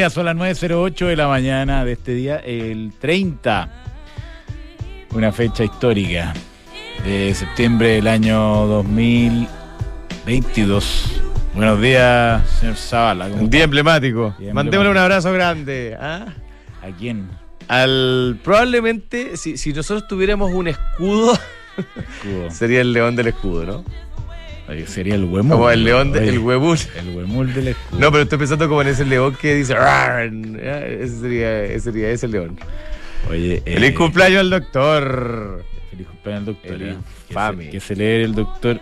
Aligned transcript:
Días, 0.00 0.14
son 0.14 0.24
las 0.24 0.34
9.08 0.34 1.08
de 1.08 1.14
la 1.14 1.28
mañana 1.28 1.84
de 1.84 1.92
este 1.92 2.14
día, 2.14 2.38
el 2.38 2.94
30. 2.98 3.68
Una 5.12 5.30
fecha 5.30 5.62
histórica 5.62 6.32
de 7.04 7.34
septiembre 7.34 7.96
del 7.96 8.06
año 8.06 8.66
2022. 8.66 11.20
Buenos 11.54 11.82
días, 11.82 12.48
señor 12.48 12.76
Zavala. 12.76 13.28
¿cómo 13.28 13.42
Un 13.42 13.50
día 13.50 13.64
emblemático. 13.64 14.34
Día 14.38 14.54
Mandémosle 14.54 14.90
un 14.90 14.96
abrazo 14.96 15.34
grande. 15.34 15.94
¿ah? 16.00 16.28
¿A 16.80 16.86
quién? 16.98 17.28
Al 17.68 18.40
probablemente, 18.42 19.36
si, 19.36 19.58
si 19.58 19.74
nosotros 19.74 20.08
tuviéramos 20.08 20.50
un 20.50 20.68
escudo, 20.68 21.38
Escudo. 21.76 22.50
sería 22.50 22.80
el 22.80 22.94
león 22.94 23.16
del 23.16 23.26
escudo, 23.26 23.66
¿no? 23.66 23.84
Oye, 24.70 24.86
Sería 24.86 25.16
el 25.16 25.24
huemul. 25.24 25.50
Como 25.56 25.70
el 25.70 25.82
león 25.82 26.12
Oye, 26.12 26.20
del 26.20 26.38
huevul. 26.38 26.78
El 26.96 27.16
huemul 27.16 27.52
del 27.52 27.68
escudo. 27.68 28.00
No, 28.00 28.10
pero 28.12 28.22
estoy 28.22 28.38
pensando 28.38 28.68
como 28.68 28.82
en 28.82 28.88
ese 28.88 29.04
león 29.04 29.36
que 29.40 29.56
dice 29.56 29.74
ese 29.74 31.20
sería, 31.20 31.64
ese 31.64 31.80
sería 31.80 32.10
ese 32.10 32.28
león. 32.28 32.56
Oye, 33.28 33.62
eh, 33.66 33.74
Feliz 33.74 33.94
cumpleaños 33.96 34.40
al 34.40 34.50
doctor. 34.50 35.64
Feliz 35.90 36.06
cumpleaños 36.06 36.40
al 36.40 36.46
doctor. 36.54 36.72
El 36.72 36.82
¿eh? 36.82 36.96
infame. 37.28 37.64
Que 37.70 37.70
se, 37.72 37.72
que 37.72 37.80
se 37.80 37.96
lee 37.96 38.24
el 38.24 38.34
doctor 38.34 38.80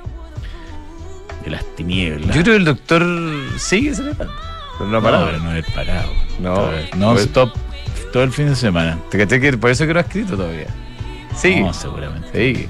de 1.45 1.51
las 1.51 1.64
tinieblas. 1.77 2.36
Yo 2.36 2.42
creo 2.42 2.55
que 2.55 2.56
el 2.56 2.64
doctor 2.64 3.02
sigue 3.56 3.95
celebrando. 3.95 4.34
Pero 4.77 4.91
no 4.91 4.98
ha 4.98 5.02
parado. 5.02 5.33
No, 5.33 5.39
no 5.39 5.50
haber 5.50 5.64
parado. 5.75 6.12
No. 6.39 6.70
No 6.97 7.12
Pues- 7.12 7.25
stop 7.25 7.55
todo 8.12 8.23
el 8.25 8.33
fin 8.33 8.48
de 8.48 8.56
semana. 8.56 8.98
¿Te 9.11 9.17
caché 9.19 9.41
que 9.41 9.56
por 9.56 9.70
eso 9.70 9.86
que 9.86 9.92
no 9.95 10.00
ha 10.00 10.02
escrito 10.02 10.36
todavía? 10.36 10.67
Sigue. 11.34 11.61
No, 11.62 11.73
seguramente. 11.73 12.28
Sigue. 12.33 12.69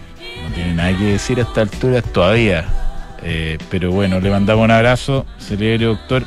No 0.48 0.55
tiene 0.55 0.75
nada 0.75 0.97
que 0.97 1.05
decir 1.05 1.38
a 1.41 1.42
esta 1.42 1.62
altura 1.62 2.00
todavía. 2.00 2.66
Eh, 3.22 3.58
pero 3.70 3.91
bueno, 3.91 4.20
le 4.20 4.30
mandamos 4.30 4.64
un 4.64 4.70
abrazo. 4.70 5.27
Celebre, 5.38 5.86
doctor. 5.86 6.24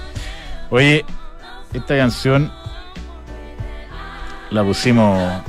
Oye, 0.70 1.06
esta 1.73 1.95
canción 1.98 2.52
la 4.52 4.64
pusimos 4.64 5.42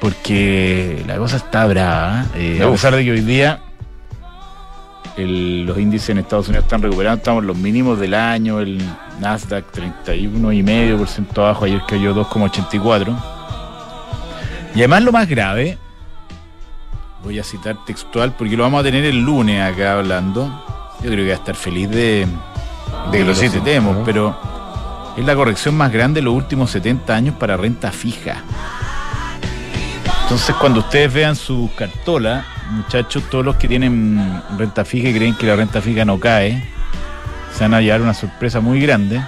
porque 0.00 1.02
la 1.06 1.16
cosa 1.16 1.36
está 1.36 1.66
brava. 1.66 2.24
¿eh? 2.34 2.58
Eh, 2.58 2.62
a 2.64 2.70
pesar 2.70 2.94
de 2.94 3.04
que 3.04 3.12
hoy 3.12 3.20
día 3.20 3.60
el- 5.16 5.64
los 5.64 5.78
índices 5.78 6.10
en 6.10 6.18
Estados 6.18 6.48
Unidos 6.48 6.64
están 6.64 6.82
recuperando, 6.82 7.18
estamos 7.18 7.42
en 7.42 7.46
los 7.46 7.56
mínimos 7.56 8.00
del 8.00 8.14
año, 8.14 8.60
el 8.60 8.80
Nasdaq 9.20 9.70
31,5% 9.72 11.38
abajo, 11.42 11.66
ayer 11.66 11.82
cayó 11.86 12.14
2,84%. 12.14 13.16
Y 14.74 14.78
además 14.80 15.02
lo 15.02 15.12
más 15.12 15.28
grave, 15.28 15.78
voy 17.22 17.38
a 17.38 17.44
citar 17.44 17.84
textual 17.84 18.34
porque 18.36 18.56
lo 18.56 18.64
vamos 18.64 18.80
a 18.80 18.84
tener 18.84 19.04
el 19.04 19.20
lunes 19.20 19.62
acá 19.62 19.98
hablando. 19.98 20.46
Yo 21.02 21.10
creo 21.10 21.24
que 21.24 21.30
va 21.30 21.36
a 21.36 21.38
estar 21.38 21.54
feliz 21.54 21.88
de, 21.90 22.26
de 23.10 23.18
que 23.18 23.24
lo 23.24 23.34
citemos, 23.34 23.96
¿no? 23.96 24.04
pero 24.04 24.36
es 25.16 25.24
la 25.24 25.34
corrección 25.34 25.76
más 25.76 25.92
grande 25.92 26.20
de 26.20 26.24
los 26.24 26.34
últimos 26.34 26.70
70 26.70 27.14
años 27.14 27.34
para 27.36 27.56
renta 27.56 27.90
fija. 27.92 28.42
Entonces, 30.22 30.54
cuando 30.56 30.80
ustedes 30.80 31.12
vean 31.12 31.36
sus 31.36 31.70
cartolas, 31.72 32.46
muchachos, 32.70 33.24
todos 33.30 33.44
los 33.44 33.56
que 33.56 33.68
tienen 33.68 34.42
renta 34.56 34.84
fija 34.84 35.08
y 35.08 35.14
creen 35.14 35.34
que 35.34 35.46
la 35.46 35.56
renta 35.56 35.82
fija 35.82 36.04
no 36.04 36.18
cae, 36.18 36.64
se 37.54 37.64
van 37.64 37.74
a 37.74 37.80
llevar 37.80 38.00
una 38.00 38.14
sorpresa 38.14 38.60
muy 38.60 38.80
grande, 38.80 39.20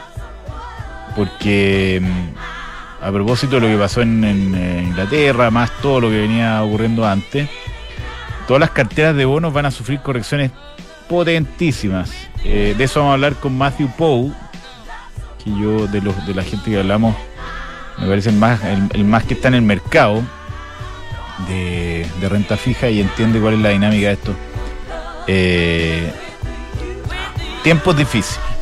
porque 1.15 2.01
mm, 2.03 3.05
a 3.05 3.13
propósito 3.13 3.57
de 3.57 3.61
lo 3.61 3.67
que 3.69 3.77
pasó 3.77 4.01
en, 4.01 4.25
en, 4.25 4.55
eh, 4.55 4.83
Inglaterra, 4.87 5.51
más 5.51 5.71
todo 5.83 6.01
lo 6.01 6.09
que 6.09 6.21
venía 6.21 6.63
ocurriendo 6.63 7.07
antes, 7.07 7.51
todas 8.47 8.61
las 8.61 8.71
carteras 8.71 9.17
de 9.17 9.25
bonos 9.25 9.53
van 9.53 9.67
a 9.67 9.71
sufrir 9.71 10.01
correcciones 10.01 10.51
potentísimas. 11.09 12.11
Eh, 12.45 12.75
de 12.77 12.85
eso 12.85 13.01
vamos 13.01 13.13
a 13.13 13.15
hablar 13.15 13.35
con 13.35 13.57
Matthew 13.57 13.91
Poe, 13.97 14.33
que 15.43 15.51
yo, 15.51 15.87
de, 15.87 16.01
los, 16.01 16.27
de 16.27 16.35
la 16.35 16.43
gente 16.43 16.71
que 16.71 16.79
hablamos, 16.79 17.15
me 17.99 18.09
parece 18.09 18.31
el 18.31 18.37
más, 18.37 18.61
el, 18.65 19.05
más 19.05 19.25
que 19.25 19.35
está 19.35 19.49
en 19.49 19.55
el 19.55 19.63
mercado 19.63 20.23
de, 21.49 22.07
de 22.21 22.29
renta 22.29 22.57
fija 22.57 22.89
y 22.89 23.01
entiende 23.01 23.41
cuál 23.41 23.55
es 23.55 23.61
la 23.61 23.71
dinámica 23.71 24.09
de 24.09 24.13
esto. 24.13 24.35
Eh, 25.27 26.13
tiempos 27.63 27.97
difíciles. 27.97 28.54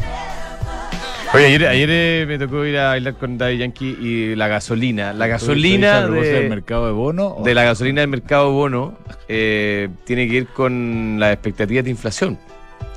Oye, 1.35 1.47
ayer, 1.47 1.67
ayer 1.67 1.89
eh, 1.91 2.25
me 2.29 2.39
tocó 2.39 2.65
ir 2.67 2.77
a 2.77 2.89
bailar 2.89 3.15
con 3.15 3.39
Daddy 3.39 3.57
Yankee 3.57 3.97
y 4.01 4.35
la 4.37 4.49
gasolina. 4.49 5.15
La 5.15 5.27
gasolina 5.27 6.07
¿Tú 6.07 6.13
dices 6.15 6.33
del 6.33 6.43
de, 6.43 6.49
mercado 6.51 6.87
de 6.87 6.93
bono? 6.93 7.29
o- 7.39 7.43
de 7.45 7.55
la 7.55 7.65
gasolina 7.65 8.03
del 8.03 8.11
mercado 8.11 8.53
bono 8.53 8.99
eh, 9.29 9.89
tiene 10.05 10.29
que 10.29 10.35
ir 10.35 10.47
con 10.49 11.17
las 11.19 11.33
expectativas 11.33 11.85
de 11.85 11.91
inflación. 11.91 12.39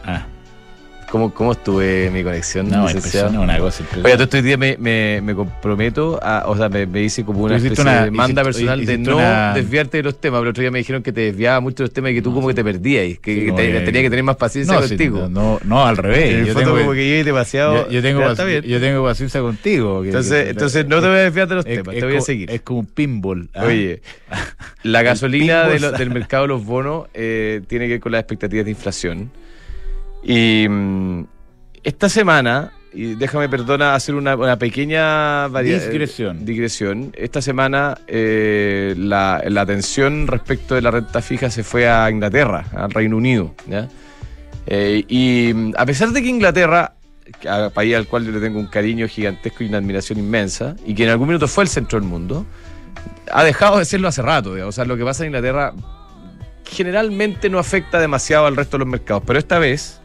Ah, 0.03 0.25
¿Cómo, 1.15 1.33
cómo 1.33 1.53
estuve 1.53 2.09
mi 2.11 2.23
conexión? 2.25 2.69
no, 2.69 2.89
impresionante, 2.91 3.37
una 3.37 3.57
cosa 3.57 3.77
Oye, 3.83 3.87
impresionante. 3.87 4.11
todo 4.15 4.23
estos 4.25 4.43
días 4.43 4.59
me, 4.59 4.75
me, 4.77 5.21
me 5.21 5.33
comprometo 5.33 6.19
a, 6.21 6.43
o 6.45 6.57
sea, 6.57 6.67
me, 6.67 6.85
me 6.85 7.03
hice 7.03 7.23
como 7.23 7.39
una 7.45 7.53
Tú 7.53 7.59
hiciste 7.59 7.73
especie 7.81 7.91
una- 7.93 8.03
de 8.03 8.11
manda 8.11 8.41
hiciste- 8.41 8.43
personal 8.65 8.85
de 8.85 8.97
no 8.97 9.15
una- 9.15 9.53
desviarte 9.53 9.95
de 9.97 10.03
los 10.03 10.19
temas, 10.19 10.39
pero 10.39 10.43
el 10.43 10.49
otro 10.49 10.61
día 10.61 10.71
me 10.71 10.79
dijeron 10.79 11.01
que 11.03 11.13
te 11.13 11.21
desviaba 11.21 11.61
mucho 11.61 11.77
de 11.77 11.83
los 11.83 11.93
temas 11.93 12.11
y 12.11 12.15
que 12.15 12.21
tú 12.21 12.33
como 12.33 12.49
que 12.49 12.53
te 12.53 12.65
perdías, 12.65 13.07
y 13.07 13.15
que, 13.15 13.33
Sí, 13.33 13.45
que 13.45 13.51
te- 13.53 13.79
tenía 13.85 14.01
que 14.01 14.09
tener 14.09 14.23
más 14.25 14.35
paciencia 14.35 14.75
no, 14.75 14.81
sí, 14.81 14.89
contigo. 14.89 15.29
no, 15.29 15.57
no, 15.63 15.85
al 15.85 15.95
revés. 15.95 16.31
en 16.33 16.39
el 16.41 16.45
Yo 16.47 16.53
tengo, 16.55 16.77
como 16.77 16.91
que 16.91 17.23
yo, 17.23 17.89
yo 17.89 18.01
tengo, 18.01 18.19
Ya, 18.19 18.25
paci- 18.27 18.31
está 18.31 18.43
bien. 18.43 18.61
yo 18.63 18.79
tengo 18.81 19.03
paciencia 19.05 19.39
contigo. 19.39 20.01
que- 20.01 20.07
Entonces, 20.09 20.43
que- 20.43 20.49
entonces 20.49 20.85
no 20.85 20.99
te 20.99 21.07
voy 21.07 21.15
a 21.15 21.19
desviar 21.21 21.47
de 21.47 21.55
los 21.55 21.65
es- 21.65 21.75
temas, 21.77 21.95
es 21.95 22.01
te 22.01 22.05
voy 22.07 22.15
a 22.17 22.21
seguir. 22.21 22.51
Es 22.51 22.59
como 22.59 22.79
un 22.81 22.87
pinball. 22.87 23.47
¿ah? 23.53 23.63
Oye, 23.67 24.01
la 24.83 25.01
gasolina 25.03 25.63
de 25.63 25.75
pinball 25.75 25.91
lo- 25.93 25.97
del 25.97 26.09
mercado 26.09 26.43
de 26.43 26.47
los 26.49 26.65
bonos 26.65 27.07
eh, 27.13 27.61
tiene 27.69 27.85
que 27.85 27.91
ver 27.93 27.99
con 28.01 28.11
las 28.11 28.19
expectativas 28.19 28.65
de 28.65 28.71
inflación. 28.71 29.31
Y 30.27 30.67
mm, 30.67 31.25
esta 31.83 32.09
semana, 32.09 32.71
y 32.91 33.13
déjame, 33.15 33.47
perdona, 33.47 33.93
hacer 33.93 34.15
una, 34.15 34.35
una 34.35 34.57
pequeña 34.57 35.47
Digresión. 35.49 36.45
digresión. 36.45 37.11
Esta 37.15 37.41
semana 37.41 37.97
eh, 38.07 38.95
la, 38.97 39.43
la 39.47 39.61
atención 39.61 40.25
respecto 40.27 40.73
de 40.75 40.81
la 40.81 40.89
renta 40.91 41.21
fija 41.21 41.49
se 41.51 41.63
fue 41.63 41.87
a 41.87 42.09
Inglaterra, 42.09 42.65
al 42.75 42.89
Reino 42.91 43.17
Unido. 43.17 43.53
¿ya? 43.67 43.87
Eh, 44.65 45.03
y 45.07 45.51
mm, 45.53 45.73
a 45.77 45.85
pesar 45.85 46.09
de 46.09 46.23
que 46.23 46.27
Inglaterra, 46.29 46.93
a- 47.47 47.69
país 47.69 47.95
al 47.95 48.07
cual 48.07 48.25
yo 48.25 48.31
le 48.31 48.39
tengo 48.39 48.59
un 48.59 48.67
cariño 48.67 49.07
gigantesco 49.07 49.63
y 49.63 49.67
una 49.67 49.77
admiración 49.77 50.17
inmensa, 50.17 50.75
y 50.87 50.95
que 50.95 51.03
en 51.03 51.09
algún 51.11 51.27
minuto 51.27 51.47
fue 51.47 51.65
el 51.65 51.69
centro 51.69 51.99
del 51.99 52.09
mundo, 52.09 52.45
ha 53.31 53.43
dejado 53.43 53.77
de 53.77 53.85
serlo 53.85 54.07
hace 54.07 54.23
rato. 54.23 54.53
digamos. 54.55 54.73
O 54.73 54.75
sea, 54.75 54.85
lo 54.85 54.97
que 54.97 55.03
pasa 55.03 55.23
en 55.23 55.27
Inglaterra 55.27 55.73
generalmente 56.67 57.49
no 57.49 57.59
afecta 57.59 57.99
demasiado 57.99 58.47
al 58.47 58.55
resto 58.55 58.77
de 58.77 58.79
los 58.79 58.87
mercados, 58.87 59.21
pero 59.27 59.37
esta 59.37 59.59
vez 59.59 60.01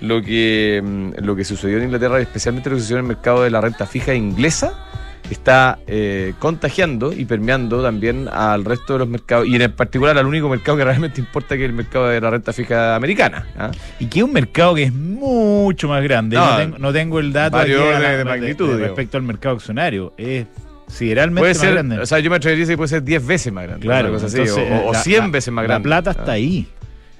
lo 0.00 0.22
que, 0.22 0.80
mm, 0.84 1.24
lo 1.24 1.36
que 1.36 1.44
sucedió 1.44 1.78
en 1.78 1.84
Inglaterra, 1.84 2.20
especialmente 2.20 2.70
lo 2.70 2.76
que 2.76 2.80
sucedió 2.82 2.98
en 2.98 3.04
el 3.04 3.08
mercado 3.08 3.42
de 3.42 3.50
la 3.50 3.60
renta 3.60 3.86
fija 3.86 4.14
inglesa, 4.14 4.86
está 5.30 5.78
eh, 5.86 6.32
contagiando 6.40 7.12
y 7.12 7.24
permeando 7.24 7.82
también 7.82 8.26
al 8.32 8.64
resto 8.64 8.94
de 8.94 8.98
los 9.00 9.08
mercados, 9.08 9.46
y 9.46 9.54
en 9.62 9.70
particular 9.72 10.18
al 10.18 10.26
único 10.26 10.48
mercado 10.48 10.76
que 10.78 10.84
realmente 10.90 11.20
importa, 11.20 11.56
que 11.56 11.64
es 11.64 11.70
el 11.70 11.76
mercado 11.76 12.08
de 12.08 12.20
la 12.20 12.30
renta 12.30 12.52
fija 12.52 12.96
americana. 12.96 13.46
¿ah? 13.58 13.70
Y 14.00 14.06
que 14.06 14.20
es 14.20 14.24
un 14.24 14.32
mercado 14.32 14.74
que 14.74 14.84
es 14.84 14.92
mucho 14.92 15.86
más 15.88 16.02
grande. 16.02 16.36
No, 16.36 16.50
No, 16.50 16.56
tengo, 16.56 16.78
no 16.78 16.92
tengo 16.92 17.20
el 17.20 17.32
dato 17.32 17.58
aquí 17.58 17.70
la- 17.72 18.00
de 18.16 18.24
magnitud, 18.24 18.78
respecto 18.80 19.18
al 19.18 19.22
mercado 19.22 19.54
accionario. 19.56 20.14
Es 20.16 20.46
sideralmente 20.88 21.40
Puede 21.42 21.52
más 21.54 21.60
ser, 21.60 21.72
grande. 21.74 21.98
o 22.00 22.06
sea, 22.06 22.18
yo 22.18 22.30
me 22.30 22.36
atrevería 22.36 22.64
a 22.64 22.66
decir 22.66 22.72
que 22.72 22.78
puede 22.78 22.88
ser 22.88 23.04
10 23.04 23.24
veces 23.24 23.52
más 23.52 23.64
grande. 23.64 23.82
claro, 23.86 24.10
cosa 24.12 24.26
así, 24.26 24.40
o, 24.40 24.86
o 24.88 24.92
la- 24.92 24.98
100 24.98 25.18
la- 25.20 25.26
veces 25.28 25.52
más 25.52 25.62
La 25.62 25.68
grande. 25.68 25.84
plata 25.88 26.10
Ah. 26.10 26.16
está 26.18 26.32
ahí. 26.32 26.66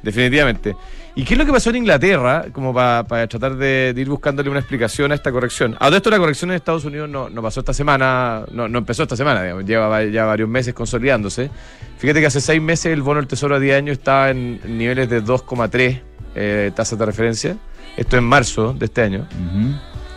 Definitivamente. 0.02 0.74
¿Y 1.16 1.24
qué 1.24 1.34
es 1.34 1.38
lo 1.38 1.44
que 1.44 1.52
pasó 1.52 1.70
en 1.70 1.76
Inglaterra? 1.76 2.46
Como 2.52 2.72
para 2.72 3.04
tratar 3.26 3.56
de, 3.56 3.92
de 3.92 4.00
ir 4.00 4.08
buscándole 4.08 4.48
una 4.48 4.60
explicación 4.60 5.10
a 5.12 5.16
esta 5.16 5.32
corrección. 5.32 5.74
A 5.80 5.86
todo 5.86 5.96
esto 5.96 6.10
la 6.10 6.18
corrección 6.18 6.50
en 6.50 6.56
Estados 6.56 6.84
Unidos 6.84 7.08
no, 7.08 7.28
no 7.28 7.42
pasó 7.42 7.60
esta 7.60 7.74
semana, 7.74 8.44
no, 8.52 8.68
no 8.68 8.78
empezó 8.78 9.02
esta 9.02 9.16
semana, 9.16 9.42
digamos, 9.42 9.64
lleva 9.64 9.88
va- 9.88 10.04
ya 10.04 10.24
varios 10.24 10.48
meses 10.48 10.72
consolidándose. 10.72 11.50
Fíjate 11.98 12.20
que 12.20 12.26
hace 12.26 12.40
seis 12.40 12.62
meses 12.62 12.92
el 12.92 13.02
bono 13.02 13.20
del 13.20 13.26
Tesoro 13.26 13.56
a 13.56 13.58
10 13.58 13.76
años 13.76 13.98
estaba 13.98 14.30
en 14.30 14.60
niveles 14.78 15.10
de 15.10 15.22
2,3 15.22 16.00
eh, 16.36 16.70
tasas 16.74 16.98
de 16.98 17.04
referencia. 17.04 17.56
Esto 17.96 18.16
en 18.16 18.24
marzo 18.24 18.72
de 18.72 18.84
este 18.86 19.02
año. 19.02 19.26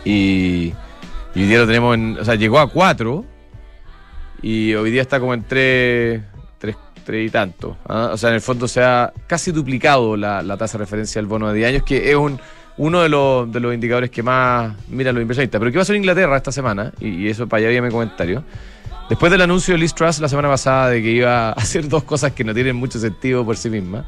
Y, 0.04 0.72
y 1.34 1.40
hoy 1.42 1.46
día 1.48 1.58
lo 1.58 1.66
tenemos 1.66 1.94
en. 1.96 2.18
O 2.20 2.24
sea, 2.24 2.36
llegó 2.36 2.60
a 2.60 2.70
4 2.70 3.24
y 4.42 4.74
hoy 4.74 4.90
día 4.90 5.02
está 5.02 5.18
como 5.18 5.34
en 5.34 5.42
3, 5.42 6.20
3, 7.04 7.26
y 7.28 7.30
tanto. 7.30 7.76
¿ah? 7.88 8.10
O 8.12 8.16
sea, 8.16 8.30
en 8.30 8.36
el 8.36 8.40
fondo 8.40 8.66
se 8.66 8.82
ha 8.82 9.12
casi 9.26 9.52
duplicado 9.52 10.16
la, 10.16 10.42
la 10.42 10.56
tasa 10.56 10.78
de 10.78 10.84
referencia 10.84 11.20
del 11.20 11.26
bono 11.26 11.48
de 11.48 11.54
10 11.58 11.68
años, 11.68 11.82
que 11.84 12.10
es 12.10 12.16
un, 12.16 12.40
uno 12.76 13.02
de 13.02 13.08
los, 13.08 13.52
de 13.52 13.60
los 13.60 13.72
indicadores 13.74 14.10
que 14.10 14.22
más 14.22 14.74
miran 14.88 15.14
los 15.14 15.22
inversionistas. 15.22 15.58
Pero 15.58 15.70
¿qué 15.70 15.78
pasó 15.78 15.92
en 15.92 15.98
Inglaterra 15.98 16.36
esta 16.36 16.50
semana? 16.52 16.92
Y, 17.00 17.28
eso 17.28 17.46
para 17.46 17.60
allá 17.60 17.68
viene 17.68 17.86
mi 17.86 17.92
comentario. 17.92 18.42
Después 19.08 19.30
del 19.30 19.42
anuncio 19.42 19.74
de 19.74 19.78
Liz 19.78 19.94
Truss 19.94 20.18
la 20.20 20.28
semana 20.28 20.48
pasada 20.48 20.88
de 20.88 21.02
que 21.02 21.10
iba 21.10 21.50
a 21.50 21.52
hacer 21.56 21.88
dos 21.88 22.04
cosas 22.04 22.32
que 22.32 22.42
no 22.42 22.54
tienen 22.54 22.74
mucho 22.76 22.98
sentido 22.98 23.44
por 23.44 23.56
sí 23.56 23.68
mismas, 23.70 24.04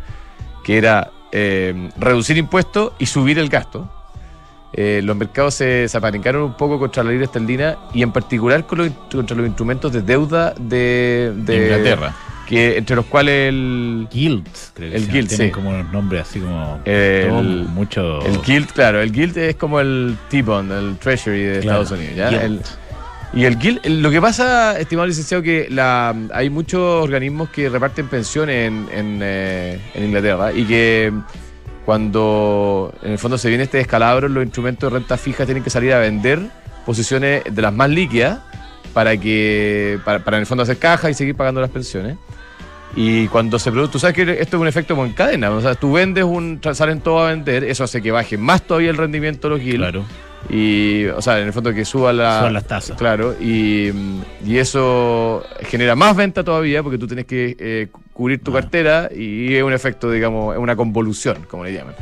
que 0.64 0.78
era 0.78 1.10
eh, 1.32 1.90
reducir 1.99 2.37
impuestos 2.38 2.92
y 2.99 3.06
subir 3.06 3.38
el 3.38 3.49
gasto. 3.49 3.92
Eh, 4.72 5.00
los 5.02 5.16
mercados 5.16 5.54
se, 5.54 5.88
se 5.88 5.96
apalancaron 5.96 6.42
un 6.42 6.56
poco 6.56 6.78
contra 6.78 7.02
la 7.02 7.10
libra 7.10 7.25
esterlina 7.26 7.78
y 7.94 8.02
en 8.02 8.12
particular 8.12 8.66
contra 8.66 9.37
los 9.37 9.46
instrumentos 9.46 9.90
de 9.92 10.02
deuda 10.02 10.52
de, 10.58 11.32
de- 11.34 11.56
Inglaterra. 11.56 12.14
Que 12.46 12.76
entre 12.78 12.96
los 12.96 13.06
cuales 13.06 13.48
el 13.48 14.06
Guild, 14.10 14.46
creo 14.75 14.90
que 14.90 14.96
El. 14.96 15.08
Guild, 15.10 15.28
Tienen 15.28 15.48
sí. 15.48 15.52
como 15.52 15.70
unos 15.70 15.93
nombres 15.93 16.22
así 16.22 16.40
como 16.40 16.81
El- 16.84 17.28
todo 17.28 17.43
mucho 17.43 18.20
el 18.25 18.40
Guild, 18.43 18.69
claro, 18.72 19.00
el 19.00 19.12
Guild 19.12 19.37
es 19.38 19.56
como 19.56 19.81
el 19.81 20.16
T-Bond, 20.31 20.72
el 20.72 20.96
Treasury 20.98 21.43
de 21.43 21.60
Claro, 21.60 21.82
Estados 21.82 22.00
Unidos, 22.00 22.16
¿ya? 22.16 22.43
El- 22.43 22.60
y 23.34 23.44
el 23.44 23.58
Guild, 23.58 23.84
lo 23.87 24.10
que 24.10 24.20
pasa, 24.20 24.78
estimado 24.78 25.06
licenciado, 25.06 25.43
que 25.43 25.66
la, 25.69 26.14
hay 26.32 26.48
muchos 26.48 26.81
organismos 27.04 27.50
que 27.50 27.69
reparten 27.69 28.06
pensiones 28.08 28.69
en, 28.69 28.87
en, 28.92 29.19
eh, 29.22 29.81
en 29.94 30.04
Inglaterra 30.04 30.52
y 30.52 30.64
que 30.64 31.12
cuando 31.84 32.92
en 33.02 33.12
el 33.12 33.19
fondo 33.19 33.38
se 33.38 33.49
viene 33.49 33.64
este 33.64 33.78
descalabro, 33.78 34.28
los 34.28 34.42
instrumentos 34.44 34.90
de 34.92 34.99
renta 34.99 35.16
fija 35.16 35.44
tienen 35.44 35.62
que 35.62 35.70
salir 35.70 35.92
a 35.92 35.99
vender 35.99 36.40
posiciones 36.84 37.42
de 37.50 37.62
las 37.62 37.72
más 37.72 37.88
líquidas 37.90 38.40
para 38.92 39.16
que 39.16 39.99
para, 40.04 40.20
para 40.25 40.37
en 40.38 40.42
el 40.42 40.46
fondo 40.46 40.62
hacer 40.62 40.78
caja 40.78 41.10
y 41.10 41.14
seguir 41.14 41.34
pagando 41.37 41.60
las 41.60 41.70
pensiones. 41.70 42.16
Y 42.94 43.26
cuando 43.28 43.58
se 43.58 43.70
produce, 43.72 43.92
tú 43.92 43.98
sabes 43.98 44.14
que 44.16 44.22
esto 44.40 44.56
es 44.56 44.60
un 44.60 44.68
efecto 44.68 44.94
como 44.94 45.06
en 45.06 45.12
cadena, 45.12 45.50
o 45.50 45.60
sea, 45.60 45.74
tú 45.74 45.92
vendes 45.92 46.24
un, 46.24 46.60
salen 46.72 47.00
todos 47.00 47.22
a 47.22 47.30
vender, 47.30 47.64
eso 47.64 47.84
hace 47.84 48.00
que 48.00 48.10
baje 48.10 48.38
más 48.38 48.62
todavía 48.62 48.90
el 48.90 48.96
rendimiento 48.96 49.48
de 49.48 49.54
los 49.56 49.60
guilds. 49.64 49.78
claro, 49.78 50.04
Y, 50.48 51.04
o 51.06 51.20
sea, 51.20 51.38
en 51.40 51.46
el 51.48 51.52
fondo 51.52 51.74
que 51.74 51.84
suba 51.84 52.12
la, 52.14 52.38
Suban 52.38 52.54
las 52.54 52.66
tasas. 52.66 52.96
Claro, 52.96 53.34
y, 53.40 53.92
y 54.46 54.56
eso 54.58 55.42
genera 55.68 55.94
más 55.94 56.16
venta 56.16 56.42
todavía 56.44 56.82
porque 56.82 56.96
tú 56.98 57.06
tienes 57.06 57.26
que 57.26 57.56
eh, 57.58 57.88
cu- 57.92 58.00
cubrir 58.14 58.42
tu 58.42 58.52
Ah. 58.56 58.60
cartera 58.60 59.10
y 59.14 59.54
es 59.54 59.62
un 59.62 59.72
efecto, 59.74 60.10
digamos, 60.10 60.54
es 60.54 60.60
una 60.60 60.76
convolución, 60.76 61.38
como 61.50 61.64
le 61.64 61.74
llaman. 61.74 61.94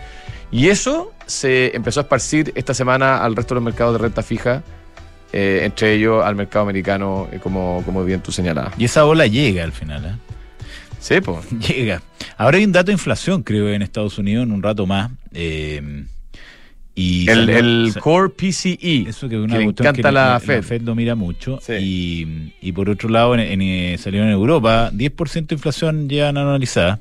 Y 0.52 0.69
eso 0.69 1.12
se 1.26 1.75
empezó 1.75 2.00
a 2.00 2.02
esparcir 2.02 2.52
esta 2.54 2.72
semana 2.75 3.19
al 3.25 3.34
resto 3.34 3.54
de 3.54 3.60
los 3.60 3.64
mercados 3.64 3.94
de 3.94 3.98
renta 3.98 4.22
fija, 4.22 4.62
eh, 5.32 5.62
entre 5.64 5.94
ellos 5.94 6.25
al 6.25 6.37
mercado 6.37 6.62
americano, 6.62 7.26
eh, 7.32 7.40
como, 7.42 7.82
como 7.84 8.04
bien 8.04 8.20
tú 8.20 8.30
señalabas. 8.30 8.75
Y 8.78 8.84
esa 8.84 9.04
ola 9.06 9.26
llega 9.26 9.64
al 9.64 9.72
final, 9.72 10.04
¿eh? 10.04 10.33
Sí, 11.04 11.20
pues. 11.20 11.44
Llega. 11.68 12.02
Ahora 12.38 12.56
hay 12.56 12.64
un 12.64 12.72
dato 12.72 12.86
de 12.86 12.92
inflación, 12.92 13.42
creo, 13.42 13.68
en 13.68 13.82
Estados 13.82 14.16
Unidos, 14.18 14.44
en 14.44 14.52
un 14.52 14.62
rato 14.62 14.86
más. 14.86 15.10
eh, 15.32 16.06
y 16.94 17.28
El, 17.28 17.36
salió- 17.46 17.58
el 17.58 17.90
sa- 17.92 18.00
Core 18.00 18.28
PCE. 18.30 19.04
Eso 19.08 19.28
que 19.28 19.34
es 19.34 19.40
una 19.42 19.52
que 19.54 19.58
le 19.58 19.64
encanta 19.64 19.92
que 19.92 20.12
la 20.12 20.40
Fed. 20.40 20.80
lo 20.82 20.94
mira 20.94 21.14
mucho. 21.16 21.58
Sí. 21.60 21.72
Y, 21.74 22.54
y 22.68 22.72
por 22.72 22.88
otro 22.88 23.08
lado, 23.08 23.34
en, 23.34 23.40
en, 23.40 23.60
eh, 23.62 23.96
salió 23.98 24.22
en 24.22 24.30
Europa, 24.30 24.90
10% 24.92 25.46
de 25.48 25.54
inflación 25.56 26.08
ya 26.08 26.28
anualizada, 26.30 27.00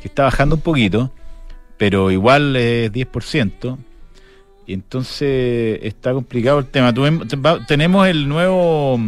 que 0.00 0.08
está 0.08 0.24
bajando 0.24 0.56
un 0.56 0.62
poquito, 0.62 1.12
pero 1.76 2.10
igual 2.10 2.56
es 2.56 2.90
10%. 2.92 3.76
Y 4.66 4.72
entonces 4.72 5.78
está 5.82 6.12
complicado 6.14 6.58
el 6.58 6.66
tema. 6.66 6.92
Tenemos 7.68 8.08
el 8.08 8.26
nuevo, 8.28 8.98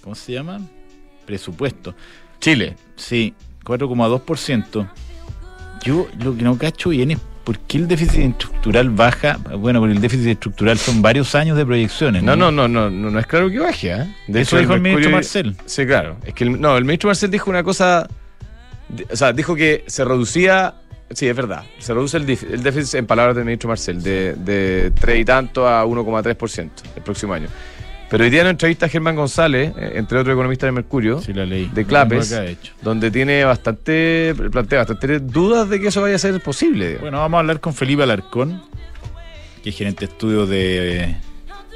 ¿cómo 0.00 0.14
se 0.16 0.32
llama? 0.32 0.60
Presupuesto. 1.26 1.94
Chile. 2.44 2.76
Sí, 2.96 3.32
4,2%. 3.64 4.86
Yo 5.82 6.06
lo 6.22 6.36
que 6.36 6.42
no 6.42 6.58
cacho 6.58 6.90
bien 6.90 7.12
es 7.12 7.18
por 7.42 7.58
qué 7.60 7.78
el 7.78 7.88
déficit 7.88 8.20
estructural 8.20 8.90
baja. 8.90 9.38
Bueno, 9.58 9.80
porque 9.80 9.94
el 9.94 10.00
déficit 10.02 10.26
estructural 10.26 10.76
son 10.76 11.00
varios 11.00 11.34
años 11.34 11.56
de 11.56 11.64
proyecciones. 11.64 12.22
No, 12.22 12.36
no, 12.36 12.52
no, 12.52 12.68
no, 12.68 12.90
no, 12.90 13.10
no 13.10 13.18
es 13.18 13.26
claro 13.26 13.48
que 13.48 13.58
baje, 13.60 13.92
¿eh? 13.92 14.14
De 14.28 14.42
Eso 14.42 14.56
hecho, 14.56 14.60
dijo 14.60 14.74
el 14.74 14.82
ministro 14.82 15.10
Marcel. 15.10 15.56
Sí, 15.64 15.86
claro. 15.86 16.18
Es 16.26 16.34
que 16.34 16.44
el, 16.44 16.60
no, 16.60 16.76
el 16.76 16.84
ministro 16.84 17.08
Marcel 17.08 17.30
dijo 17.30 17.48
una 17.48 17.62
cosa. 17.62 18.06
o 19.10 19.16
sea, 19.16 19.32
dijo 19.32 19.56
que 19.56 19.82
se 19.86 20.04
reducía. 20.04 20.74
Sí, 21.14 21.26
es 21.26 21.36
verdad. 21.36 21.64
Se 21.78 21.94
reduce 21.94 22.18
el, 22.18 22.28
el 22.28 22.62
déficit, 22.62 22.96
en 22.96 23.06
palabras 23.06 23.36
del 23.36 23.46
ministro 23.46 23.68
Marcel, 23.70 24.02
de, 24.02 24.34
de 24.34 24.90
3 25.00 25.18
y 25.18 25.24
tanto 25.24 25.66
a 25.66 25.82
1,3% 25.86 26.70
el 26.96 27.02
próximo 27.02 27.32
año. 27.32 27.48
Pero 28.14 28.22
hoy 28.26 28.30
día 28.30 28.42
en 28.42 28.46
una 28.46 28.50
entrevista 28.52 28.86
a 28.86 28.88
Germán 28.88 29.16
González, 29.16 29.72
eh, 29.76 29.94
entre 29.96 30.20
otros 30.20 30.34
economistas 30.34 30.68
de 30.68 30.70
Mercurio, 30.70 31.20
Sí, 31.20 31.32
la 31.32 31.44
ley. 31.44 31.68
de 31.74 31.84
Clapes. 31.84 32.32
donde 32.80 33.10
tiene 33.10 33.44
bastante. 33.44 34.32
plantea 34.52 34.78
bastantes 34.78 35.26
dudas 35.32 35.68
de 35.68 35.80
que 35.80 35.88
eso 35.88 36.00
vaya 36.00 36.14
a 36.14 36.18
ser 36.20 36.40
posible. 36.40 36.84
digamos. 36.86 37.00
Bueno, 37.00 37.18
vamos 37.18 37.38
a 37.38 37.40
hablar 37.40 37.58
con 37.58 37.74
Felipe 37.74 38.04
Alarcón, 38.04 38.62
que 39.64 39.70
es 39.70 39.76
gerente 39.76 40.06
de 40.06 40.12
estudios 40.12 40.48
de 40.48 41.00
eh, 41.06 41.16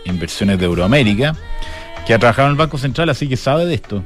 inversiones 0.04 0.60
de 0.60 0.66
Euroamérica, 0.66 1.34
que 2.06 2.14
ha 2.14 2.20
trabajado 2.20 2.46
en 2.46 2.52
el 2.52 2.56
Banco 2.56 2.78
Central, 2.78 3.08
así 3.08 3.28
que 3.28 3.36
sabe 3.36 3.66
de 3.66 3.74
esto. 3.74 4.04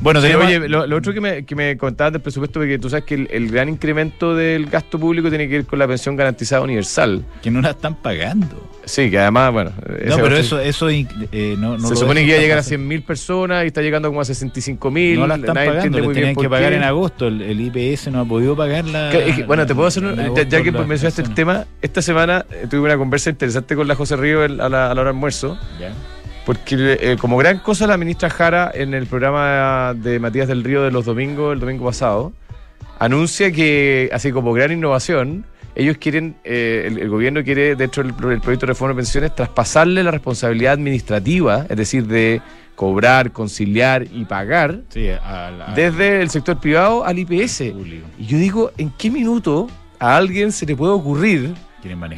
Bueno, 0.00 0.20
Sí, 0.20 0.28
oye, 0.32 0.68
lo, 0.68 0.86
lo 0.86 0.96
otro 0.96 1.12
que 1.12 1.20
me, 1.20 1.44
que 1.44 1.54
me 1.56 1.76
contabas 1.76 2.12
del 2.12 2.22
presupuesto, 2.22 2.60
porque 2.60 2.78
tú 2.78 2.88
sabes 2.88 3.04
que 3.04 3.14
el, 3.14 3.28
el 3.32 3.50
gran 3.50 3.68
incremento 3.68 4.34
del 4.36 4.66
gasto 4.66 4.98
público 4.98 5.28
tiene 5.28 5.48
que 5.48 5.56
ver 5.56 5.66
con 5.66 5.78
la 5.78 5.88
pensión 5.88 6.14
garantizada 6.16 6.62
universal. 6.62 7.24
que 7.42 7.50
no 7.50 7.60
la 7.60 7.70
están 7.70 7.96
pagando. 7.96 8.68
Sí, 8.84 9.10
que 9.10 9.18
además, 9.18 9.52
bueno. 9.52 9.72
No, 10.06 10.16
pero 10.16 10.36
eso, 10.36 10.58
eso 10.60 10.88
eh, 10.88 11.04
no, 11.58 11.76
no 11.76 11.88
se 11.88 11.96
supone 11.96 12.20
que 12.22 12.28
iba 12.28 12.38
a 12.38 12.40
llegar 12.40 12.58
a 12.58 12.62
pasar. 12.62 12.78
100.000 12.78 13.02
personas 13.04 13.64
y 13.64 13.66
está 13.66 13.82
llegando 13.82 14.08
como 14.08 14.20
a 14.20 14.24
65.000. 14.24 15.18
No 15.18 15.26
la 15.26 15.34
están 15.34 15.54
nadie 15.56 15.68
pagando, 15.72 15.98
bien 16.00 16.12
tenían 16.12 16.34
que 16.36 16.48
pagar 16.48 16.70
qué. 16.70 16.76
en 16.78 16.84
agosto. 16.84 17.26
El, 17.26 17.42
el 17.42 17.60
IPS 17.60 18.08
no 18.12 18.20
ha 18.20 18.24
podido 18.24 18.56
pagar 18.56 18.84
la. 18.86 19.10
Que- 19.10 19.28
es 19.28 19.36
que, 19.36 19.44
bueno, 19.44 19.66
te 19.66 19.74
puedo 19.74 19.88
hacer, 19.88 20.04
un- 20.04 20.16
ya, 20.48 20.62
que 20.62 20.72
mencionaste 20.72 21.22
el 21.22 21.34
tema, 21.34 21.66
esta 21.82 22.00
semana 22.00 22.46
eh, 22.50 22.66
tuve 22.70 22.80
una 22.80 22.96
conversa 22.96 23.28
interesante 23.30 23.76
con 23.76 23.86
la 23.88 23.94
José 23.94 24.16
Río 24.16 24.42
el- 24.44 24.60
a 24.60 24.68
la, 24.70 24.90
a 24.90 24.94
la 24.94 25.00
hora 25.00 25.10
de 25.10 25.16
almuerzo, 25.16 25.58
Ya. 25.78 25.92
Porque 26.48 26.96
eh, 27.02 27.16
como 27.20 27.36
gran 27.36 27.58
cosa 27.58 27.86
la 27.86 27.98
ministra 27.98 28.30
Jara 28.30 28.70
en 28.74 28.94
el 28.94 29.04
programa 29.06 29.92
de 29.94 30.18
Matías 30.18 30.48
del 30.48 30.64
Río 30.64 30.82
de 30.82 30.90
los 30.90 31.04
domingos, 31.04 31.52
el 31.52 31.60
domingo 31.60 31.84
pasado, 31.84 32.32
anuncia 32.98 33.52
que, 33.52 34.08
así 34.14 34.32
como 34.32 34.54
gran 34.54 34.72
innovación, 34.72 35.44
ellos 35.74 35.98
quieren, 35.98 36.36
eh, 36.44 36.84
el, 36.86 36.98
el 37.00 37.10
gobierno 37.10 37.44
quiere, 37.44 37.76
dentro 37.76 38.02
del, 38.02 38.12
del 38.16 38.40
proyecto 38.40 38.64
de 38.64 38.66
reforma 38.68 38.94
de 38.94 38.96
pensiones, 38.96 39.34
traspasarle 39.34 40.02
la 40.02 40.10
responsabilidad 40.10 40.72
administrativa, 40.72 41.66
es 41.68 41.76
decir, 41.76 42.06
de 42.06 42.40
cobrar, 42.76 43.30
conciliar 43.30 44.06
y 44.10 44.24
pagar, 44.24 44.80
Sí, 44.88 45.06
al- 45.10 45.60
al 45.60 45.74
desde 45.74 46.22
el 46.22 46.30
sector 46.30 46.58
privado 46.60 47.04
al 47.04 47.18
IPS. 47.18 47.60
Y 47.60 48.24
yo 48.26 48.38
digo, 48.38 48.70
¿en 48.78 48.90
qué 48.96 49.10
minuto 49.10 49.68
a 49.98 50.16
alguien 50.16 50.50
se 50.52 50.64
le 50.64 50.74
puede 50.76 50.92
ocurrir. 50.92 51.54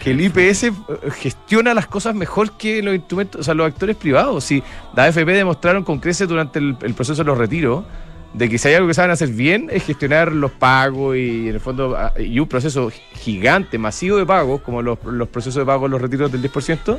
Que 0.03 0.11
el 0.13 0.21
IPS 0.23 0.63
eh, 0.65 0.73
gestiona 1.19 1.75
las 1.75 1.87
cosas 1.87 2.15
mejor 2.15 2.53
que 2.53 2.83
los 2.83 2.95
instrumentos, 2.95 3.41
o 3.41 3.45
sea, 3.45 3.55
los 3.55 3.67
actores 3.67 3.97
privados? 3.97 4.45
Si 4.45 4.63
la 4.97 5.05
AFP 5.05 5.27
demostraron 5.33 5.85
con 5.85 5.99
creces 5.99 6.27
durante 6.29 6.59
el, 6.59 6.77
el 6.83 6.95
proceso 6.95 7.23
de 7.23 7.27
los 7.27 7.37
retiros 7.39 7.85
de 8.33 8.49
que 8.49 8.59
si 8.59 8.69
hay 8.69 8.75
algo 8.75 8.87
que 8.87 8.95
saben 8.95 9.11
hacer 9.11 9.29
bien 9.31 9.67
es 9.73 9.85
gestionar 9.85 10.31
los 10.33 10.53
pagos 10.53 11.17
y 11.17 11.49
en 11.49 11.55
el 11.55 11.61
fondo 11.61 11.97
ah, 11.99 12.13
y 12.19 12.39
un 12.39 12.47
proceso 12.49 12.91
gigante, 13.15 13.77
masivo 13.77 14.17
de 14.19 14.25
pagos, 14.25 14.61
como 14.63 14.83
los, 14.83 14.99
los 15.05 15.29
procesos 15.29 15.57
de 15.61 15.67
pago 15.67 15.87
en 15.87 15.93
los 15.93 16.01
retiros 16.01 16.31
del 16.31 16.41
10%, 16.43 16.99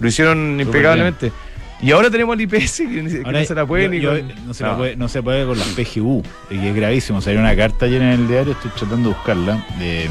lo 0.00 0.08
hicieron 0.08 0.60
impecablemente. 0.60 1.32
Y 1.80 1.90
ahora 1.92 2.10
tenemos 2.10 2.34
el 2.34 2.40
IPS 2.42 2.76
que, 2.78 3.22
Ahora, 3.24 3.40
no 3.40 3.44
se 3.46 3.54
la 3.54 3.66
puede 3.66 3.84
yo- 3.84 3.90
ni 3.90 4.00
yo- 4.00 4.10
con- 4.10 4.46
no, 4.48 4.54
se 4.54 4.64
la 4.64 4.76
puede, 4.76 4.96
no 4.96 5.08
se 5.08 5.22
puede 5.22 5.46
con 5.46 5.58
las 5.58 5.68
PGU, 5.68 6.22
y 6.50 6.66
es 6.66 6.74
gravísimo. 6.74 7.20
Salió 7.20 7.38
una 7.40 7.54
carta 7.54 7.86
ayer 7.86 8.00
en 8.02 8.08
el 8.08 8.28
diario, 8.28 8.52
estoy 8.52 8.70
tratando 8.72 9.10
de 9.10 9.14
buscarla, 9.16 9.66
de 9.78 10.08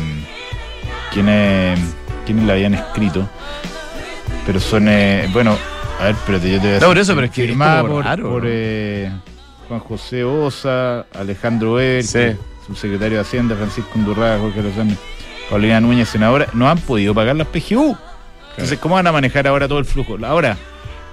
quiénes, 1.18 1.80
quiénes 2.28 2.46
la 2.46 2.54
habían 2.54 2.76
escrito. 2.76 3.28
Pero 4.46 4.60
son, 4.60 4.88
eh, 4.88 5.28
bueno, 5.34 5.58
a 6.00 6.04
ver, 6.06 6.16
espérate, 6.16 6.52
yo 6.52 6.62
te 6.62 6.68
voy 6.68 6.68
a 6.68 6.70
No, 6.70 6.74
decir. 6.74 6.88
por 6.88 6.98
eso, 7.00 7.16
pero 7.16 7.26
es 7.26 7.32
que 7.34 7.48
Firmada 7.48 7.82
por, 7.84 8.06
raro, 8.06 8.30
por, 8.30 8.44
eh, 8.46 9.12
Juan 9.68 9.80
José 9.80 10.24
Osa, 10.24 11.08
Alejandro 11.16 11.80
Er, 11.80 12.04
Sí. 12.04 12.20
subsecretario 12.68 13.18
de 13.18 13.22
Hacienda, 13.22 13.56
Francisco 13.56 13.90
Undurraga, 13.96 14.38
Jorge 14.40 14.62
Lozano, 14.62 14.94
Paulina 15.50 15.82
Núñez, 15.82 16.08
senadora, 16.08 16.48
no 16.54 16.70
han 16.70 16.78
podido 16.78 17.16
pagar 17.16 17.36
las 17.36 17.48
PGU. 17.48 17.98
Entonces, 18.52 18.78
¿cómo 18.80 18.96
van 18.96 19.08
a 19.08 19.12
manejar 19.12 19.48
ahora 19.48 19.68
todo 19.68 19.80
el 19.80 19.86
flujo? 19.86 20.18
Ahora, 20.24 20.56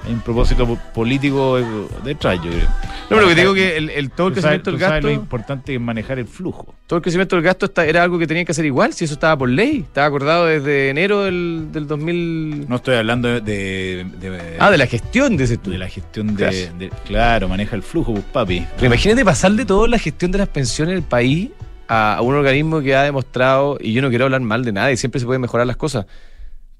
hay 0.06 0.12
un 0.12 0.20
propósito 0.20 0.66
po- 0.66 0.78
político 0.92 1.58
eh, 1.58 1.64
detrás, 2.04 2.36
yo 2.44 2.50
creo. 2.50 2.60
No, 2.64 3.08
pero 3.08 3.20
lo 3.22 3.28
que 3.28 3.34
digo 3.34 3.54
que 3.54 3.76
el, 3.76 3.90
el- 3.90 4.10
todo 4.10 4.28
el 4.28 4.34
sabes, 4.34 4.60
crecimiento 4.60 4.70
del 4.72 4.80
sabes 4.80 4.92
gasto. 4.96 5.06
lo 5.08 5.12
importante 5.14 5.74
es 5.74 5.80
manejar 5.80 6.18
el 6.18 6.26
flujo. 6.26 6.74
todo 6.86 6.98
el 6.98 7.02
crecimiento 7.02 7.36
del 7.36 7.44
gasto 7.44 7.66
está- 7.66 7.86
era 7.86 8.02
algo 8.02 8.18
que 8.18 8.26
tenían 8.26 8.44
que 8.46 8.52
hacer 8.52 8.64
igual, 8.66 8.92
si 8.92 9.04
eso 9.06 9.14
estaba 9.14 9.36
por 9.38 9.48
ley. 9.48 9.78
Estaba 9.86 10.06
acordado 10.06 10.46
desde 10.46 10.90
enero 10.90 11.22
del, 11.24 11.68
del 11.72 11.86
2000. 11.86 12.68
No 12.68 12.76
estoy 12.76 12.96
hablando 12.96 13.28
de... 13.28 13.40
de- 13.40 14.04
de- 14.30 14.56
ah, 14.58 14.70
de 14.70 14.78
la 14.78 14.86
gestión 14.86 15.36
de 15.36 15.44
ese 15.44 15.54
estudio. 15.54 15.72
de 15.78 15.84
la 15.84 15.88
gestión 15.88 16.28
de, 16.28 16.34
Claro. 16.36 16.78
de- 16.78 16.90
Claro, 17.06 17.48
maneja 17.48 17.74
el 17.76 17.82
flujo, 17.82 18.12
pues 18.12 18.24
papi. 18.26 18.66
Pero 18.76 18.86
imagínate 18.86 19.24
pasarle 19.24 19.64
toda 19.64 19.88
la 19.88 19.98
gestión 19.98 20.30
de 20.32 20.38
las 20.38 20.48
pensiones 20.48 20.94
del 20.94 21.04
país 21.04 21.50
a, 21.88 22.16
a 22.16 22.20
un 22.22 22.34
organismo 22.34 22.80
que 22.80 22.94
ha 22.94 23.02
demostrado, 23.02 23.78
y 23.80 23.92
yo 23.92 24.02
no 24.02 24.08
quiero 24.10 24.24
hablar 24.24 24.40
mal 24.42 24.64
de 24.64 24.72
nada, 24.72 24.92
y 24.92 24.96
siempre 24.96 25.18
se 25.20 25.26
pueden 25.26 25.40
mejorar 25.42 25.66
las 25.66 25.76
cosas, 25.76 26.06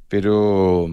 pero 0.09 0.89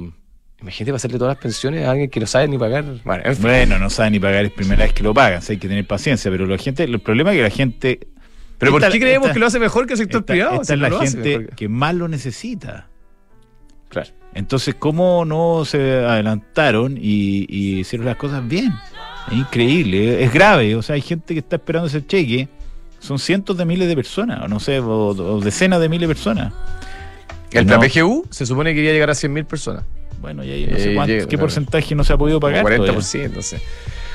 imagínate 0.62 0.92
pasarle 0.94 1.18
todas 1.18 1.36
las 1.36 1.42
pensiones 1.42 1.86
a 1.86 1.92
alguien 1.92 2.10
que 2.10 2.20
no 2.20 2.28
sabe 2.28 2.48
ni 2.48 2.58
pagar. 2.58 2.84
Bueno, 3.04 3.24
en 3.26 3.34
fin. 3.36 3.44
Bueno, 3.44 3.80
no 3.80 3.90
saben 3.90 4.14
ni 4.14 4.20
pagar, 4.20 4.46
es 4.46 4.52
primera 4.52 4.84
vez 4.84 4.94
que 4.94 5.04
lo 5.04 5.14
pagan, 5.14 5.40
o 5.40 5.42
sea, 5.42 5.54
hay 5.54 5.60
que 5.60 5.68
tener 5.68 5.86
paciencia, 5.88 6.30
pero 6.32 6.46
la 6.46 6.58
gente, 6.58 6.84
el 6.84 7.00
problema 7.00 7.32
es 7.32 7.38
que 7.38 7.44
la 7.44 7.50
gente... 7.50 8.00
pero 8.58 8.72
¿por 8.72 8.82
qué 8.92 9.00
creemos 9.00 9.28
esta- 9.28 9.34
que 9.34 9.40
lo 9.40 9.48
hace 9.48 9.60
mejor 9.60 9.88
que 9.88 9.94
el 9.94 10.00
sector 10.00 10.22
esta- 10.22 10.34
privado? 10.34 10.54
esta 10.62 10.66
Si 10.66 10.74
es 10.74 10.80
no 10.80 10.90
la 10.90 11.00
gente 11.06 11.48
que- 11.56 11.68
más 11.70 11.96
lo 11.96 12.08
necesita. 12.08 12.88
Claro. 13.90 14.10
Entonces, 14.34 14.76
¿cómo 14.76 15.26
no 15.26 15.66
se 15.66 15.78
adelantaron 16.06 16.98
y, 16.98 17.46
y 17.50 17.80
hicieron 17.80 18.06
las 18.06 18.16
cosas 18.16 18.48
bien? 18.48 18.72
Es 19.30 19.34
increíble, 19.38 20.24
es 20.24 20.32
grave. 20.34 20.76
O 20.78 20.82
sea, 20.82 20.96
hay 20.96 21.02
gente 21.02 21.34
que 21.34 21.40
está 21.42 21.58
esperando 21.58 21.88
ese 21.88 22.06
cheque. 22.06 22.48
Son 23.00 23.20
cientos 23.20 23.58
de 23.58 23.66
miles 23.66 23.90
de 23.90 23.96
personas, 23.96 24.42
o 24.44 24.48
no 24.48 24.60
sé, 24.62 24.80
o, 24.80 25.08
o 25.10 25.42
decenas 25.42 25.82
de 25.82 25.90
miles 25.90 26.08
de 26.08 26.16
personas. 26.16 26.54
El 27.52 27.66
No. 27.66 27.80
PGU 27.82 28.26
se 28.30 28.46
supone 28.46 28.74
que 28.74 28.80
iría 28.80 28.92
a 28.92 28.94
llegar 28.94 29.10
a 29.10 29.14
100.000 29.14 29.44
personas. 29.46 29.84
Bueno, 30.22 30.44
y 30.44 30.52
ahí 30.52 30.68
no 30.68 30.78
sé 30.78 30.92
Eh, 30.92 30.96
cuánto- 30.96 31.14
llega, 31.14 31.26
qué 31.28 31.38
porcentaje 31.38 31.96
no 31.96 32.04
se 32.04 32.14
ha 32.14 32.18
podido 32.18 32.40
pagar. 32.40 32.64
todavía. 32.64 32.78
40%, 32.94 33.32
no 33.36 33.42
sé. 33.42 33.60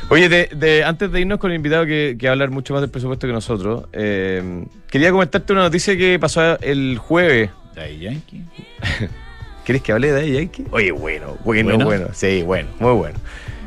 Oye, 0.09 0.29
de, 0.29 0.49
de- 0.55 0.85
antes 0.85 1.11
de 1.11 1.21
irnos 1.21 1.39
con 1.39 1.51
el 1.51 1.57
invitado 1.57 1.85
que, 1.85 2.17
que 2.19 2.27
va 2.27 2.31
a 2.31 2.33
hablar 2.35 2.51
mucho 2.51 2.73
más 2.75 2.81
del 2.81 2.91
presupuesto 2.91 3.27
que 3.27 3.33
nosotros, 3.33 3.85
eh, 3.93 4.65
quería 4.89 5.11
comentarte 5.11 5.53
una 5.53 5.63
noticia 5.63 5.97
que 5.97 6.19
pasó 6.19 6.59
el 6.61 6.97
jueves. 6.99 7.51
Daddy 7.75 7.99
Yankee. 7.99 8.43
¿Quieres 9.65 9.83
que 9.83 9.93
hable 9.93 10.09
de 10.09 10.13
Daddy 10.15 10.33
Yankee? 10.33 10.65
Oye, 10.71 10.93
bueno, 10.93 11.37
bueno, 11.45 11.71
¿Bueno? 11.71 11.85
bueno. 11.85 12.07
Sí, 12.13 12.43
bueno, 12.43 12.69
muy 12.79 12.93
bueno. 12.93 13.19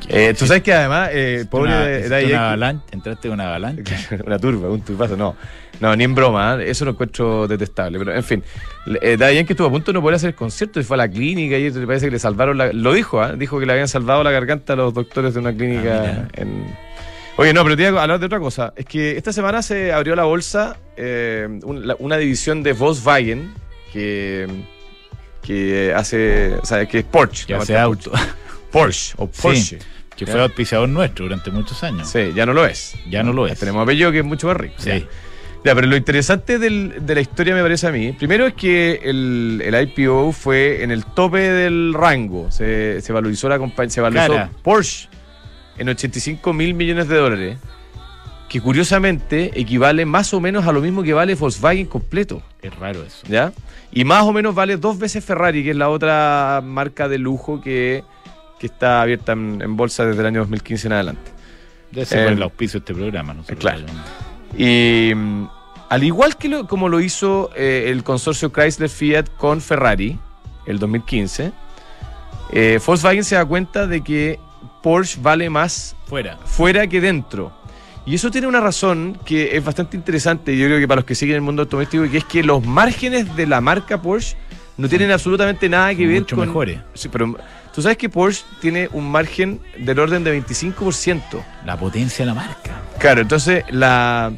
Eh, 0.08 0.34
Tú 0.38 0.48
sabes 0.48 0.64
que 0.64 0.74
además, 0.74 1.10
eh, 1.14 1.46
pobre 1.50 1.72
Una- 1.72 1.80
Daddy 1.86 2.06
una 2.08 2.20
Yankee- 2.22 2.36
avalancha, 2.36 2.86
entraste 2.94 3.28
en 3.28 3.34
una 3.34 3.48
avalancha. 3.50 3.96
una 4.26 4.40
turba, 4.40 4.70
un 4.70 4.82
turbazo, 4.82 5.18
no. 5.18 5.36
No, 5.80 5.96
ni 5.96 6.04
en 6.04 6.14
broma, 6.14 6.58
¿eh? 6.60 6.70
eso 6.72 6.84
lo 6.86 6.92
encuentro 6.92 7.48
detestable. 7.48 7.98
Pero 8.00 8.14
en 8.14 8.24
fin, 8.24 8.44
eh, 9.02 9.16
Daddy 9.18 9.36
Yankee 9.36 9.54
estuvo 9.54 9.68
a 9.68 9.72
punto 9.72 9.92
de 9.92 9.94
no 9.94 10.02
poder 10.02 10.16
hacer 10.16 10.30
el 10.30 10.36
concierto 10.36 10.80
y 10.80 10.84
fue 10.84 10.96
a 10.96 11.00
la 11.00 11.08
clínica 11.10 11.58
y 11.58 11.72
te 11.72 11.86
parece 11.88 12.08
que 12.08 12.12
le 12.12 12.20
salvaron 12.20 12.58
la. 12.58 12.74
Lo 12.74 12.94
dijo, 12.94 13.22
¿ah? 13.22 13.34
dijo 13.34 13.60
que 13.60 13.66
le 13.66 13.72
habían 13.74 13.88
salvado 13.88 14.24
la 14.24 14.32
garganta 14.32 14.74
a 14.74 14.76
los 14.76 14.94
doctores 14.94 15.34
de 15.34 15.40
una 15.40 15.50
Ah, 15.52 15.54
clínica 15.54 15.82
mira. 15.82 16.28
en. 16.34 16.76
Oye, 17.38 17.54
no, 17.54 17.64
pero 17.64 17.78
te 17.78 17.88
iba 17.88 17.98
a 18.00 18.04
hablar 18.04 18.20
de 18.20 18.26
otra 18.26 18.40
cosa. 18.40 18.74
Es 18.76 18.86
que 18.86 19.16
esta 19.16 19.32
semana 19.32 19.62
se 19.62 19.94
abrió 19.94 20.14
la 20.18 20.26
bolsa 20.26 20.76
eh, 20.98 21.48
un- 21.64 21.88
la- 21.88 21.96
una 22.00 22.18
división 22.18 22.62
de 22.64 22.74
Volkswagen 22.74 23.54
que, 23.94 24.46
que 25.42 25.94
hace. 25.96 26.56
O 26.62 26.66
sea, 26.66 26.86
que 26.86 27.00
es 27.00 27.06
Porsche. 27.06 27.46
Que 27.48 27.56
hace 27.56 27.78
auto. 27.78 28.12
Porsche 28.72 29.14
o 29.18 29.30
Sí. 29.32 29.42
Porsche. 29.42 29.80
Que 30.16 30.26
Ya. 30.26 30.32
fue 30.34 30.42
auspiciador 30.42 30.90
nuestro 30.90 31.26
durante 31.26 31.50
muchos 31.50 31.82
años. 31.82 32.10
Sí, 32.10 32.34
ya 32.36 32.46
no 32.46 32.52
lo 32.54 32.66
es. 32.66 32.94
Ya 33.10 33.24
no 33.24 33.32
lo 33.32 33.48
es. 33.48 33.58
Tenemos 33.58 33.82
a 33.82 33.86
Bello 33.86 34.12
que 34.12 34.20
es 34.20 34.26
mucho 34.26 34.48
más 34.48 34.58
rico. 34.58 34.76
Sí. 34.78 34.90
Ya. 34.90 35.06
Ya, 35.64 35.76
pero 35.76 35.88
lo 35.88 35.98
interesante 35.98 36.58
del- 36.58 37.06
de 37.06 37.16
la 37.16 37.22
historia 37.22 37.54
me 37.54 37.62
parece 37.62 37.86
a 37.88 37.92
mí, 37.92 38.14
primero 38.14 38.48
es 38.48 38.54
que 38.54 39.02
el, 39.04 39.62
el 39.66 39.82
IPO 39.90 40.32
fue 40.32 40.84
en 40.84 40.92
el 40.92 41.04
tope 41.06 41.40
del 41.52 41.94
rango, 41.94 42.50
se, 42.50 43.02
se 43.02 43.12
valorizó 43.12 43.50
la 43.50 43.58
compañía, 43.60 43.90
se 43.90 44.00
valorizó 44.02 44.34
Cara. 44.34 44.50
Porsche 44.64 45.10
en 45.78 45.90
85 45.90 46.54
mil 46.54 46.74
millones 46.76 47.08
de 47.10 47.18
dólares, 47.18 47.58
que 48.48 48.62
curiosamente 48.62 49.52
equivale 49.60 50.06
más 50.06 50.34
o 50.34 50.40
menos 50.40 50.66
a 50.66 50.72
lo 50.72 50.80
mismo 50.82 51.04
que 51.04 51.14
vale 51.14 51.36
Volkswagen 51.36 51.86
completo, 51.88 52.42
Es 52.62 52.74
raro 52.78 53.04
eso. 53.04 53.26
¿ya? 53.28 53.52
Y 53.92 54.06
más 54.06 54.24
o 54.24 54.32
menos 54.34 54.56
vale 54.56 54.78
dos 54.78 54.98
veces 54.98 55.24
Ferrari, 55.26 55.64
que 55.64 55.72
es 55.72 55.76
la 55.76 55.90
otra 55.90 56.62
marca 56.64 57.08
de 57.10 57.18
lujo 57.18 57.60
que, 57.62 58.04
que 58.60 58.66
está 58.68 59.02
abierta 59.02 59.34
en, 59.34 59.62
en 59.62 59.76
bolsa 59.76 60.06
desde 60.06 60.22
el 60.22 60.26
año 60.28 60.40
2015 60.42 60.88
en 60.88 60.94
adelante. 60.94 61.32
Debe 61.92 62.06
ser 62.06 62.20
Eh, 62.20 62.24
por 62.24 62.34
el 62.34 62.44
auspicio 62.44 62.80
de 62.80 62.84
este 62.86 62.94
programa. 62.94 63.34
¿no? 63.34 63.44
claro. 63.44 63.86
Y 64.58 65.12
mm, 65.16 65.48
al 65.90 66.04
igual 66.04 66.38
que 66.38 66.50
lo- 66.50 66.68
como 66.68 66.90
lo 66.90 67.00
hizo 67.00 67.50
eh, 67.56 67.86
el 67.88 68.04
consorcio 68.04 68.52
Chrysler 68.52 68.90
Fiat 68.90 69.26
con 69.38 69.62
Ferrari, 69.62 70.18
el 70.66 70.80
2015, 70.80 71.52
eh, 72.52 72.80
Volkswagen 72.86 73.24
se 73.24 73.36
da 73.36 73.46
cuenta 73.46 73.88
de 73.88 74.02
que 74.02 74.40
Porsche 74.82 75.20
vale 75.22 75.50
más 75.50 75.96
Fuera. 76.08 76.38
fuera 76.46 76.88
que 76.88 77.02
dentro. 77.02 77.52
Y 78.06 78.16
eso 78.16 78.32
tiene 78.32 78.48
una 78.48 78.60
razón 78.60 79.20
que 79.26 79.56
es 79.56 79.64
bastante 79.64 79.96
interesante, 79.96 80.58
yo 80.58 80.66
creo 80.66 80.80
que 80.80 80.88
para 80.88 80.98
los 81.02 81.06
que 81.06 81.14
siguen 81.16 81.36
el 81.36 81.42
mundo 81.42 81.64
automovilístico, 81.64 82.10
que 82.10 82.18
es 82.20 82.24
que 82.26 82.44
los 82.44 82.66
márgenes 82.66 83.36
de 83.36 83.46
la 83.46 83.62
marca 83.62 84.02
Porsche 84.02 84.36
no 84.80 84.90
tienen 84.90 85.12
absolutamente 85.12 85.68
nada 85.70 85.94
que 85.94 86.08
ver 86.08 86.22
mucho 86.22 86.36
con... 86.36 86.48
mejores. 86.48 86.80
Sí, 86.94 87.10
pero 87.10 87.38
tú 87.74 87.82
sabes 87.82 87.98
que 87.98 88.10
Porsche 88.10 88.44
tiene 88.62 88.90
un 88.94 89.10
margen 89.12 89.60
del 89.78 90.00
orden 90.00 90.24
de 90.24 90.42
25%. 90.44 91.22
La 91.66 91.78
potencia 91.78 92.24
de 92.24 92.28
la 92.28 92.34
marca. 92.36 92.82
Claro, 92.98 93.22
entonces 93.22 93.64
la 93.70 94.32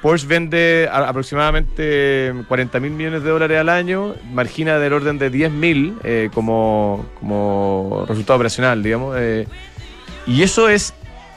Porsche 0.00 0.26
vende 0.26 0.88
a- 0.90 1.08
aproximadamente 1.08 2.32
40 2.48 2.80
mil 2.80 2.90
millones 2.92 3.22
de 3.22 3.30
dólares 3.30 3.58
al 3.58 3.68
año, 3.68 4.14
margina 4.32 4.78
del 4.78 4.92
orden 4.92 5.18
de 5.18 5.30
10 5.30 5.50
mil 5.52 5.94
eh, 6.04 6.28
como, 6.34 7.06
como 7.20 8.04
resultado 8.08 8.36
operacional, 8.36 8.82
digamos. 8.82 9.16
eh, 9.18 9.46
y 10.26 10.42
eso 10.42 10.68
es 10.68 10.94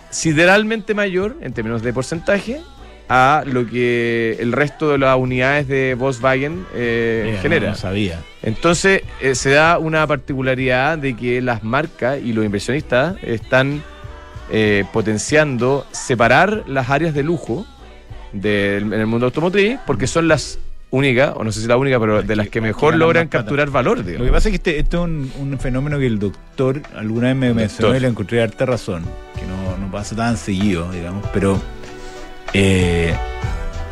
sideralmente 0.10 0.94
mayor 0.94 1.36
en 1.42 1.54
términos 1.54 1.82
de 1.82 1.92
porcentaje 1.94 2.62
a 3.10 3.44
lo 3.46 3.68
que 3.68 4.38
el 4.40 4.52
resto 4.52 4.92
de 4.92 4.98
las 4.98 5.18
unidades 5.18 5.68
de 5.68 5.96
Volkswagen 5.96 6.66
eh, 6.74 7.24
Mira, 7.26 7.42
genera. 7.42 7.66
No, 7.68 7.72
no 7.72 7.78
sabía. 7.78 8.22
Entonces 8.42 9.04
eh, 9.22 9.36
se 9.36 9.52
da 9.52 9.78
una 9.78 10.06
particularidad 10.08 10.98
de 10.98 11.16
que 11.16 11.42
las 11.42 11.64
marcas 11.64 12.20
y 12.24 12.34
los 12.34 12.46
inversionistas 12.46 13.16
están 13.22 13.84
eh, 14.52 14.86
potenciando 14.92 15.86
separar 15.92 16.64
las 16.68 16.90
áreas 16.90 17.14
de 17.14 17.24
lujo 17.24 17.66
del, 18.32 18.94
en 18.94 19.00
el 19.00 19.08
mundo 19.08 19.28
automotriz 19.28 19.80
porque 19.86 20.08
son 20.08 20.28
las 20.28 20.60
únicas, 20.92 21.34
o 21.36 21.44
no 21.44 21.52
sé 21.52 21.62
si 21.62 21.68
la 21.68 21.78
única, 21.78 22.00
pero 22.00 22.24
de 22.24 22.36
las 22.36 22.50
que 22.50 22.62
mejor 22.62 22.96
logran 22.96 23.28
capturar 23.28 23.70
valor. 23.70 24.00
Lo 24.06 24.24
que 24.24 24.32
pasa 24.32 24.50
es 24.50 24.52
que 24.52 24.56
este, 24.56 24.80
esto 24.80 24.98
es 24.98 25.04
un, 25.04 25.32
un 25.40 25.60
fenómeno 25.60 26.00
que 26.00 26.08
el 26.08 26.20
doctor 26.20 26.82
alguna 26.96 27.28
vez 27.28 27.36
me 27.36 27.54
mencionó 27.54 27.96
y 27.96 28.00
le 28.00 28.08
encontré 28.08 28.42
harta 28.42 28.66
razón, 28.66 29.04
que 29.38 29.46
no, 29.46 29.78
no 29.78 29.92
pasa 29.92 30.16
tan 30.16 30.38
seguido, 30.38 30.90
digamos, 30.92 31.26
pero 31.34 31.60
eh, 32.58 33.14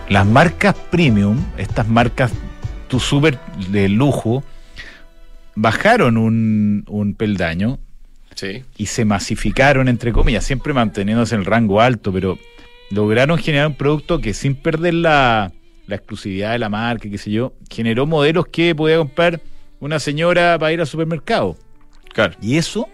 las 0.07 0.25
marcas 0.25 0.73
premium, 0.89 1.37
estas 1.57 1.85
marcas 1.87 2.31
tu 2.87 2.97
super 2.99 3.37
de 3.69 3.89
lujo, 3.89 4.41
bajaron 5.55 6.17
un, 6.17 6.85
un 6.87 7.13
peldaño 7.13 7.79
Sí. 8.35 8.63
y 8.77 8.87
se 8.87 9.05
masificaron, 9.05 9.87
entre 9.87 10.11
comillas, 10.11 10.43
siempre 10.43 10.73
manteniéndose 10.73 11.35
en 11.35 11.41
el 11.41 11.45
rango 11.45 11.81
alto, 11.81 12.11
pero 12.11 12.39
lograron 12.89 13.37
generar 13.37 13.67
un 13.67 13.75
producto 13.75 14.19
que 14.21 14.33
sin 14.33 14.55
perder 14.55 14.95
la, 14.95 15.51
la 15.85 15.95
exclusividad 15.95 16.53
de 16.53 16.59
la 16.59 16.69
marca, 16.69 17.09
qué 17.09 17.17
sé 17.19 17.29
yo, 17.31 17.53
generó 17.69 18.07
modelos 18.07 18.47
que 18.47 18.73
podía 18.73 18.97
comprar 18.97 19.39
una 19.79 19.99
señora 19.99 20.57
para 20.57 20.71
ir 20.71 20.79
al 20.79 20.87
supermercado. 20.87 21.57
Claro. 22.13 22.33
Y 22.41 22.57
eso 22.57 22.87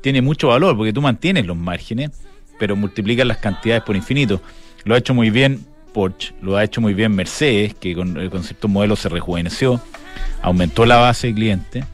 tiene 0.00 0.22
mucho 0.22 0.48
valor, 0.48 0.74
porque 0.76 0.92
tú 0.92 1.02
mantienes 1.02 1.44
los 1.46 1.56
márgenes, 1.56 2.10
pero 2.58 2.74
multiplicas 2.76 3.26
las 3.26 3.38
cantidades 3.38 3.82
por 3.82 3.94
infinito. 3.96 4.40
Lo 4.84 4.94
ha 4.94 4.98
hecho 4.98 5.14
muy 5.14 5.30
bien 5.30 5.64
Porsche, 5.92 6.34
lo 6.40 6.56
ha 6.56 6.64
hecho 6.64 6.80
muy 6.80 6.94
bien 6.94 7.14
Mercedes, 7.14 7.74
que 7.74 7.94
con 7.94 8.16
el 8.16 8.30
concepto 8.30 8.66
modelo 8.68 8.96
se 8.96 9.08
rejuveneció, 9.08 9.80
aumentó 10.40 10.86
la 10.86 10.96
base 10.96 11.28
de 11.28 11.34
clientes. 11.34 11.84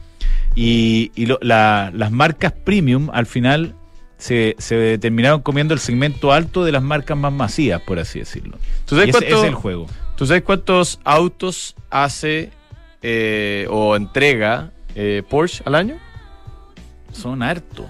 Y, 0.55 1.11
y 1.15 1.25
lo- 1.27 1.39
la- 1.41 1.91
las 1.93 2.11
marcas 2.11 2.51
premium 2.51 3.09
al 3.13 3.25
final 3.25 3.75
se, 4.17 4.55
se 4.57 4.97
terminaron 4.97 5.41
comiendo 5.41 5.73
el 5.73 5.79
segmento 5.79 6.31
alto 6.33 6.63
de 6.65 6.71
las 6.71 6.81
marcas 6.81 7.17
más 7.17 7.31
masivas, 7.31 7.81
por 7.81 7.99
así 7.99 8.19
decirlo. 8.19 8.57
¿Tú 8.85 8.95
sabes 8.95 9.11
cuánto- 9.11 9.27
ese 9.29 9.37
es 9.39 9.43
el 9.47 9.53
juego. 9.55 9.85
¿Tú 10.15 10.25
sabes 10.25 10.41
cuántos 10.43 10.99
autos 11.03 11.75
hace 11.89 12.51
eh, 13.01 13.67
o 13.69 13.95
entrega 13.95 14.71
eh, 14.95 15.23
Porsche 15.29 15.61
al 15.65 15.75
año? 15.75 15.97
Son 17.13 17.41
harto, 17.43 17.85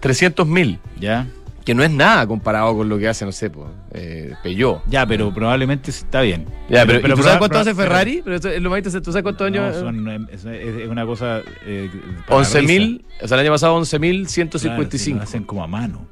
300 0.00 0.46
mil. 0.46 0.78
¿ya? 1.00 1.26
Que 1.66 1.74
no 1.74 1.82
es 1.82 1.90
nada 1.90 2.26
comparado 2.28 2.74
con 2.76 2.88
lo 2.88 2.96
que 2.96 3.08
hace, 3.08 3.24
no 3.26 3.32
sé, 3.32 3.50
pues, 3.50 3.66
eh, 3.92 4.32
Peugeot. 4.42 4.82
Ya, 4.86 5.04
pero 5.04 5.34
probablemente 5.34 5.90
está 5.90 6.20
bien. 6.22 6.46
Ya, 6.70 6.86
pero, 6.86 7.00
¿y 7.06 7.12
¿tú 7.14 7.22
sabes 7.24 7.38
cuánto 7.38 7.58
hace 7.58 7.74
Ferrari? 7.74 8.22
Pero 8.24 8.36
eso 8.36 8.48
es 8.48 8.62
lo 8.62 8.70
más 8.70 8.78
interesante. 8.78 9.04
¿Tú 9.04 9.10
sabes 9.12 9.24
cuántos 9.24 9.50
No, 9.50 9.62
años? 9.64 9.76
son, 9.76 10.08
eh, 10.08 10.18
es, 10.32 10.44
es 10.46 10.88
una 10.88 11.04
cosa. 11.04 11.42
Eh, 11.66 11.90
para 12.26 12.38
11 12.38 12.60
risa. 12.60 12.72
mil, 12.72 13.04
o 13.20 13.26
sea, 13.28 13.34
el 13.36 13.40
año 13.44 13.52
pasado 13.52 13.74
11 13.74 13.98
mil 13.98 14.16
Claro, 14.18 14.28
sí, 14.28 14.34
155. 14.34 15.16
lo 15.18 15.22
hacen 15.24 15.42
como 15.44 15.64
a 15.64 15.66
mano. 15.66 16.06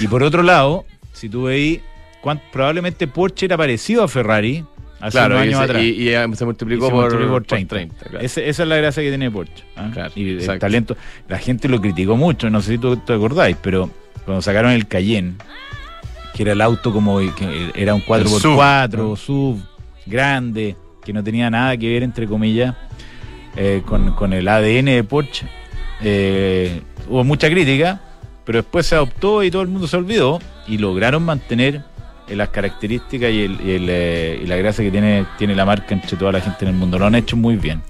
Y 0.00 0.08
por 0.08 0.22
otro 0.22 0.42
lado, 0.42 0.86
si 1.12 1.28
tú 1.28 1.44
veis, 1.44 1.80
probablemente 2.50 3.06
Porsche 3.06 3.46
era 3.46 3.56
parecido 3.58 4.02
a 4.02 4.08
Ferrari 4.08 4.64
hace 4.98 5.10
claro, 5.18 5.34
unos 5.34 5.44
y, 5.46 5.48
años 5.50 5.60
atrás. 5.60 5.82
y- 5.82 5.90
y, 5.90 6.08
eh, 6.08 6.26
se 6.34 6.44
multiplicó, 6.46 6.86
Y 6.86 6.88
se 6.88 6.92
por, 6.92 7.00
multiplicó 7.02 7.32
por 7.32 7.42
por 7.42 7.46
30. 7.46 7.74
30, 7.74 8.04
claro. 8.06 8.20
Ese- 8.24 8.48
esa 8.48 8.62
es 8.62 8.68
la 8.70 8.76
gracia 8.76 9.02
que 9.02 9.10
tiene 9.10 9.30
Porsche. 9.30 9.62
¿ah? 9.76 9.90
Claro, 9.92 10.12
y 10.16 10.30
el 10.30 10.38
exacto. 10.38 10.60
talento. 10.60 10.96
La 11.28 11.38
gente 11.38 11.68
lo 11.68 11.80
criticó 11.82 12.16
mucho, 12.16 12.48
no 12.48 12.62
sé 12.62 12.72
si 12.72 12.78
tú 12.78 12.96
te 12.96 13.12
acordáis, 13.12 13.56
pero 13.60 13.90
cuando 14.26 14.42
sacaron 14.42 14.72
el 14.72 14.86
Cayenne, 14.86 15.36
que 16.34 16.42
era 16.42 16.52
el 16.52 16.60
auto 16.60 16.92
como 16.92 17.18
que 17.18 17.70
era 17.74 17.94
un 17.94 18.02
4x4, 18.02 18.96
¿no? 18.96 19.16
sub, 19.16 19.58
grande, 20.04 20.76
que 21.02 21.14
no 21.14 21.24
tenía 21.24 21.48
nada 21.48 21.74
que 21.76 21.88
ver, 21.88 22.02
entre 22.02 22.26
comillas, 22.26 22.74
eh, 23.56 23.82
con, 23.86 24.12
con 24.12 24.34
el 24.34 24.46
ADN 24.46 24.84
de 24.86 25.04
Porsche, 25.04 25.46
eh, 26.02 26.82
hubo 27.08 27.24
mucha 27.24 27.48
crítica, 27.48 28.00
pero 28.44 28.58
después 28.58 28.86
se 28.86 28.94
adoptó 28.94 29.42
y 29.42 29.50
todo 29.50 29.62
el 29.62 29.68
mundo 29.68 29.86
se 29.86 29.96
olvidó 29.96 30.40
y 30.66 30.78
lograron 30.78 31.22
mantener 31.22 31.82
eh, 32.28 32.36
las 32.36 32.48
características 32.50 33.30
y, 33.30 33.42
el, 33.42 33.60
y, 33.64 33.70
el, 33.72 33.86
eh, 33.88 34.40
y 34.42 34.46
la 34.46 34.56
gracia 34.56 34.84
que 34.84 34.90
tiene, 34.90 35.24
tiene 35.38 35.54
la 35.54 35.64
marca 35.64 35.94
entre 35.94 36.16
toda 36.16 36.32
la 36.32 36.40
gente 36.40 36.64
en 36.64 36.68
el 36.68 36.74
mundo. 36.74 36.98
Lo 36.98 37.06
han 37.06 37.14
hecho 37.14 37.36
muy 37.36 37.56
bien. 37.56 37.82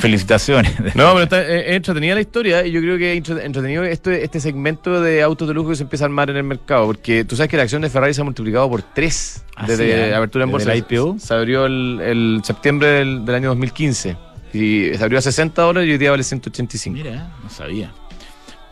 Felicitaciones. 0.00 0.72
No, 0.94 1.12
pero 1.12 1.22
está, 1.22 1.42
eh, 1.42 1.70
es 1.70 1.76
entretenida 1.76 2.14
la 2.14 2.20
historia 2.20 2.66
y 2.66 2.72
yo 2.72 2.80
creo 2.80 2.98
que 2.98 3.12
es 3.16 3.28
entretenido 3.28 3.84
este, 3.84 4.24
este 4.24 4.40
segmento 4.40 5.00
de 5.00 5.22
autos 5.22 5.46
de 5.46 5.54
lujo 5.54 5.70
que 5.70 5.76
se 5.76 5.82
empieza 5.84 6.04
a 6.04 6.06
armar 6.06 6.30
en 6.30 6.36
el 6.36 6.44
mercado, 6.44 6.86
porque 6.86 7.24
tú 7.24 7.36
sabes 7.36 7.48
que 7.50 7.56
la 7.56 7.62
acción 7.64 7.82
de 7.82 7.90
Ferrari 7.90 8.12
se 8.14 8.20
ha 8.20 8.24
multiplicado 8.24 8.68
por 8.68 8.82
3 8.82 9.44
Ah, 9.56 9.66
desde 9.66 9.84
sí, 9.84 9.90
¿eh? 10.10 10.14
apertura 10.14 10.44
en 10.44 10.50
bolsa. 10.50 10.74
IPO. 10.74 11.16
Se 11.18 11.34
abrió 11.34 11.66
el, 11.66 12.00
el 12.02 12.40
septiembre 12.44 12.88
del, 12.88 13.24
del 13.26 13.34
año 13.34 13.48
2015 13.50 14.16
y 14.54 14.90
se 14.96 15.02
abrió 15.04 15.18
a 15.18 15.22
60 15.22 15.60
dólares 15.62 15.88
y 15.88 15.92
hoy 15.92 15.98
día 15.98 16.10
vale 16.10 16.22
185. 16.22 16.94
Mira, 16.96 17.30
no 17.42 17.50
sabía. 17.50 17.92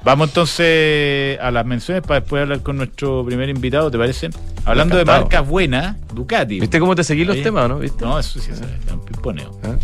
Vamos 0.04 0.28
entonces 0.28 1.38
a 1.40 1.50
las 1.50 1.66
menciones 1.66 2.02
para 2.02 2.20
después 2.20 2.42
hablar 2.42 2.62
con 2.62 2.76
nuestro 2.76 3.25
primer 3.25 3.49
invitado, 3.49 3.90
¿te 3.90 3.99
parece? 3.99 4.30
Hablando 4.64 4.97
de 4.97 5.04
marcas 5.04 5.47
buenas, 5.47 5.97
Ducati. 6.14 6.61
¿Viste 6.61 6.78
cómo 6.80 6.94
te 6.94 7.04
seguí 7.04 7.25
los 7.25 7.35
Oye, 7.35 7.42
temas, 7.42 7.68
no? 7.68 7.80
¿Viste? 7.80 8.04
No, 8.04 8.18
eso 8.18 8.38
sí 8.40 8.50
es 8.52 8.61
un 8.92 9.04
pimponeo. 9.04 9.58
¿Ah? 9.64 9.75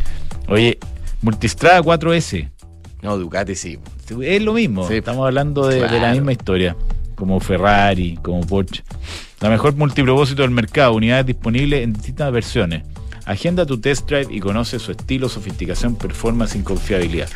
Oye, 0.49 0.79
Multistrada 1.25 1.81
4S. 1.81 2.51
No, 3.01 3.17
Ducati 3.17 3.55
sí. 3.55 3.79
Es 4.23 4.43
lo 4.43 4.53
mismo. 4.53 4.87
Sí. 4.87 4.97
Estamos 4.97 5.25
hablando 5.25 5.67
de, 5.67 5.81
de 5.89 5.99
la 6.01 6.13
misma 6.13 6.33
historia. 6.33 6.77
como 7.15 7.41
Ferrari, 7.41 8.19
como 8.23 8.43
Porsche. 8.47 8.85
La 9.41 9.49
mejor 9.49 9.75
multipropósito 9.75 10.43
del 10.43 10.51
mercado, 10.51 10.93
unidades 10.93 11.25
disponibles 11.25 11.83
en 11.83 11.95
distintas 11.95 12.31
versiones. 12.31 12.83
Agenda 13.25 13.65
tu 13.65 13.81
test 13.81 14.07
drive 14.07 14.27
y 14.31 14.39
conoce 14.39 14.79
su 14.79 14.91
estilo, 14.93 15.31
sofisticación, 15.31 15.97
performance 15.97 16.57
y 16.57 16.63
confiabilidad. 16.63 17.31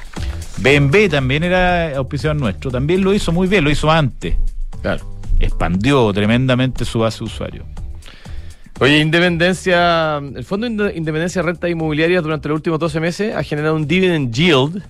BMW 0.59 1.09
también 1.11 1.45
era 1.45 1.97
auspiciador 1.97 2.37
nuestro, 2.37 2.71
también 2.71 3.02
lo 3.02 3.14
hizo 3.14 3.33
muy 3.33 3.49
bien, 3.49 3.64
lo 3.64 3.71
hizo 3.71 3.90
antes. 3.90 4.37
Claro. 4.83 5.02
Expandió 5.40 6.12
tremendamente 6.12 6.85
su 6.85 6.99
base 6.99 7.21
de 7.21 7.25
usuarios. 7.25 7.64
Oye, 8.81 9.01
Independencia, 9.01 10.19
el 10.19 10.45
Fondo 10.45 10.69
de 10.69 10.97
Independencia 10.97 11.43
Renta 11.43 11.69
Inmobiliaria 11.69 12.23
durante 12.23 12.49
los 12.49 12.57
últimos 12.57 12.79
12 12.79 13.01
meses 13.01 13.35
ha 13.35 13.43
generado 13.43 13.75
un 13.75 13.89
dividend 13.89 14.33
yield 14.33 14.85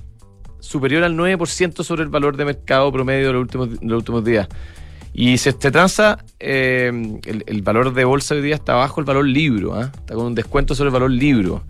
superior 0.61 1.05
al 1.05 1.17
9% 1.17 1.83
sobre 1.83 2.03
el 2.03 2.11
valor 2.11 2.37
de 2.37 2.45
mercado 2.45 2.93
promedio 2.93 3.29
de 3.29 3.33
los 3.33 3.43
últimos, 3.81 4.25
días. 4.25 4.47
Y 5.15 5.39
se, 5.39 5.53
se 5.53 5.71
transa, 5.71 6.23
eh, 6.39 6.93
el, 7.25 7.45
el 7.47 7.63
valor 7.63 7.95
de 7.95 8.05
bolsa 8.05 8.35
hoy 8.35 8.43
día 8.43 8.57
está 8.57 8.75
bajo 8.75 9.01
el 9.01 9.07
valor 9.07 9.25
libro, 9.25 9.75
¿ah? 9.75 9.91
está 9.97 10.15
con 10.15 10.27
un 10.27 10.35
descuento 10.35 10.75
sobre 10.75 10.89
el 10.89 10.93
valor 10.93 11.11
libro. 11.11 11.65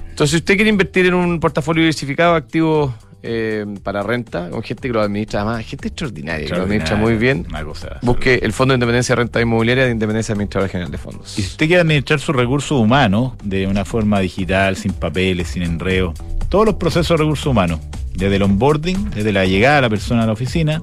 Entonces, 0.00 0.30
si 0.30 0.36
usted 0.38 0.56
quiere 0.56 0.68
invertir 0.68 1.06
en 1.06 1.14
un 1.14 1.38
portafolio 1.38 1.82
diversificado 1.82 2.32
de 2.32 2.38
activos 2.38 2.92
eh, 3.22 3.64
para 3.82 4.02
renta, 4.02 4.50
con 4.50 4.62
gente 4.62 4.88
que 4.88 4.94
lo 4.94 5.00
administra, 5.00 5.42
además, 5.42 5.64
gente 5.64 5.88
extraordinaria, 5.88 6.46
que 6.46 6.54
lo 6.56 6.62
administra 6.62 6.96
muy 6.96 7.16
bien, 7.16 7.46
Una 7.48 7.64
cosa. 7.64 7.98
busque 8.02 8.40
el 8.42 8.52
Fondo 8.52 8.72
de 8.72 8.76
Independencia 8.76 9.14
Renta 9.14 9.40
Inmobiliaria 9.40 9.84
de 9.84 9.92
Independencia 9.92 10.32
Administradora 10.32 10.70
General 10.70 10.90
de 10.90 10.98
Fondos. 10.98 11.38
Y 11.38 11.42
si 11.42 11.48
usted 11.48 11.66
quiere 11.66 11.82
administrar 11.82 12.18
sus 12.20 12.34
recursos 12.34 12.78
humanos 12.80 13.34
de 13.44 13.66
una 13.66 13.84
forma 13.84 14.20
digital, 14.20 14.76
sin 14.76 14.92
papeles, 14.92 15.48
sin 15.48 15.62
enreo, 15.62 16.14
todos 16.48 16.66
los 16.66 16.74
procesos 16.74 17.16
de 17.16 17.22
recursos 17.22 17.46
humanos, 17.46 17.80
desde 18.14 18.36
el 18.36 18.42
onboarding, 18.42 19.10
desde 19.10 19.32
la 19.32 19.46
llegada 19.46 19.76
de 19.76 19.82
la 19.82 19.90
persona 19.90 20.24
a 20.24 20.26
la 20.26 20.32
oficina, 20.32 20.82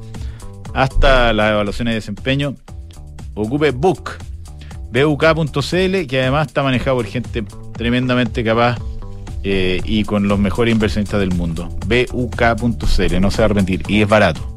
hasta 0.74 1.34
las 1.34 1.52
evaluaciones 1.52 1.92
de 1.92 1.96
desempeño, 1.96 2.56
ocupe 3.34 3.72
Book, 3.72 4.12
buk.cl, 4.92 6.08
que 6.08 6.22
además 6.22 6.48
está 6.48 6.64
manejado 6.64 6.98
por 6.98 7.06
gente 7.06 7.44
tremendamente 7.74 8.44
capaz 8.44 8.78
eh, 9.44 9.82
y 9.84 10.04
con 10.04 10.28
los 10.28 10.40
mejores 10.40 10.74
inversionistas 10.74 11.20
del 11.20 11.32
mundo. 11.32 11.70
buk.cl, 11.88 13.22
no 13.22 13.32
se 13.32 13.38
va 13.38 13.44
a 13.44 13.46
arrepentir, 13.46 13.84
y 13.88 14.02
es 14.02 14.08
barato. 14.08 14.56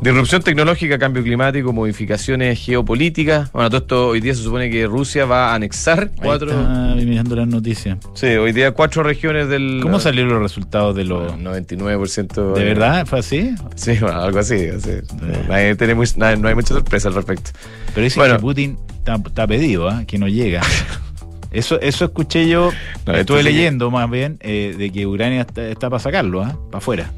Disrupción 0.00 0.42
tecnológica, 0.42 0.96
cambio 0.96 1.24
climático, 1.24 1.72
modificaciones 1.72 2.64
geopolíticas. 2.64 3.50
Bueno, 3.50 3.68
todo 3.68 3.80
esto 3.80 4.06
hoy 4.08 4.20
día 4.20 4.32
se 4.32 4.44
supone 4.44 4.70
que 4.70 4.86
Rusia 4.86 5.24
va 5.24 5.50
a 5.50 5.54
anexar 5.56 6.02
Ahí 6.02 6.10
cuatro. 6.22 6.50
está 6.52 6.94
mirando 6.94 7.34
las 7.34 7.48
noticias. 7.48 7.98
Sí, 8.14 8.26
hoy 8.28 8.52
día 8.52 8.70
cuatro 8.70 9.02
regiones 9.02 9.48
del. 9.48 9.80
¿Cómo 9.82 9.98
salieron 9.98 10.32
los 10.34 10.42
resultados 10.42 10.94
de 10.94 11.02
los... 11.02 11.32
Bueno, 11.34 11.50
99%. 11.52 12.52
¿De 12.54 12.64
verdad? 12.64 13.06
¿Fue 13.06 13.18
así? 13.18 13.50
Sí, 13.74 13.96
bueno, 14.00 14.20
algo 14.20 14.38
así. 14.38 14.68
así. 14.68 14.90
No 15.48 16.48
hay 16.48 16.54
mucha 16.54 16.74
sorpresa 16.74 17.08
al 17.08 17.14
respecto. 17.14 17.50
Pero 17.92 18.04
dicen 18.04 18.20
Bueno. 18.20 18.36
que 18.36 18.40
Putin 18.40 18.78
está, 19.26 19.46
pedido, 19.48 19.88
¿ah? 19.88 20.04
que 20.06 20.16
no 20.16 20.28
llega. 20.28 20.62
Eso, 21.50 21.80
eso 21.80 22.04
escuché 22.06 22.48
yo, 22.48 22.70
No, 23.06 23.14
estuve 23.14 23.38
que- 23.38 23.44
leyendo 23.44 23.90
más 23.90 24.10
bien, 24.10 24.36
eh, 24.40 24.74
de 24.76 24.90
que 24.90 25.06
Ucrania 25.06 25.42
está, 25.42 25.66
está 25.68 25.88
para 25.88 26.00
sacarlo, 26.00 26.42
¿ah? 26.42 26.58
para 26.70 26.78
afuera. 26.78 27.10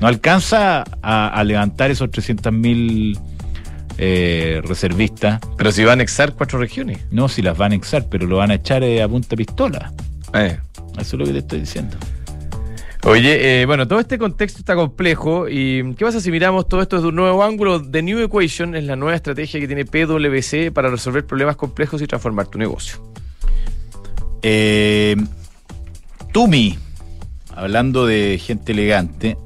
No 0.00 0.06
alcanza 0.08 0.84
a, 1.02 1.28
a 1.28 1.44
levantar 1.44 1.90
esos 1.90 2.10
300.000 2.10 3.18
eh, 3.98 4.60
reservistas. 4.64 5.40
Pero 5.56 5.70
si 5.70 5.84
va 5.84 5.90
a 5.90 5.92
anexar 5.94 6.32
cuatro 6.34 6.58
regiones. 6.58 7.00
No, 7.10 7.28
si 7.28 7.42
las 7.42 7.56
van 7.56 7.72
a 7.72 7.74
anexar, 7.74 8.06
pero 8.10 8.26
lo 8.26 8.38
van 8.38 8.50
a 8.50 8.54
echar 8.54 8.82
eh, 8.82 9.02
a 9.02 9.08
punta 9.08 9.36
pistola. 9.36 9.92
Eh. 10.34 10.58
Eso 10.98 11.00
es 11.00 11.12
lo 11.14 11.24
que 11.26 11.32
te 11.32 11.38
estoy 11.38 11.60
diciendo. 11.60 11.96
Oye, 13.04 13.60
eh, 13.60 13.66
bueno, 13.66 13.86
todo 13.86 14.00
este 14.00 14.16
contexto 14.18 14.60
está 14.60 14.74
complejo. 14.74 15.46
¿Y 15.48 15.94
qué 15.94 16.04
pasa 16.06 16.20
si 16.20 16.30
miramos 16.30 16.66
todo 16.66 16.80
esto 16.80 16.96
desde 16.96 17.08
un 17.08 17.16
nuevo 17.16 17.44
ángulo? 17.44 17.82
The 17.82 18.02
New 18.02 18.18
Equation 18.20 18.74
es 18.74 18.84
la 18.84 18.96
nueva 18.96 19.14
estrategia 19.14 19.60
que 19.60 19.66
tiene 19.66 19.84
PwC 19.84 20.72
para 20.72 20.88
resolver 20.88 21.26
problemas 21.26 21.56
complejos 21.56 22.00
y 22.00 22.06
transformar 22.06 22.46
tu 22.46 22.58
negocio. 22.58 22.98
Eh, 24.46 25.16
Tumi, 26.32 26.78
hablando 27.56 28.04
de 28.06 28.38
gente 28.38 28.72
elegante, 28.72 29.38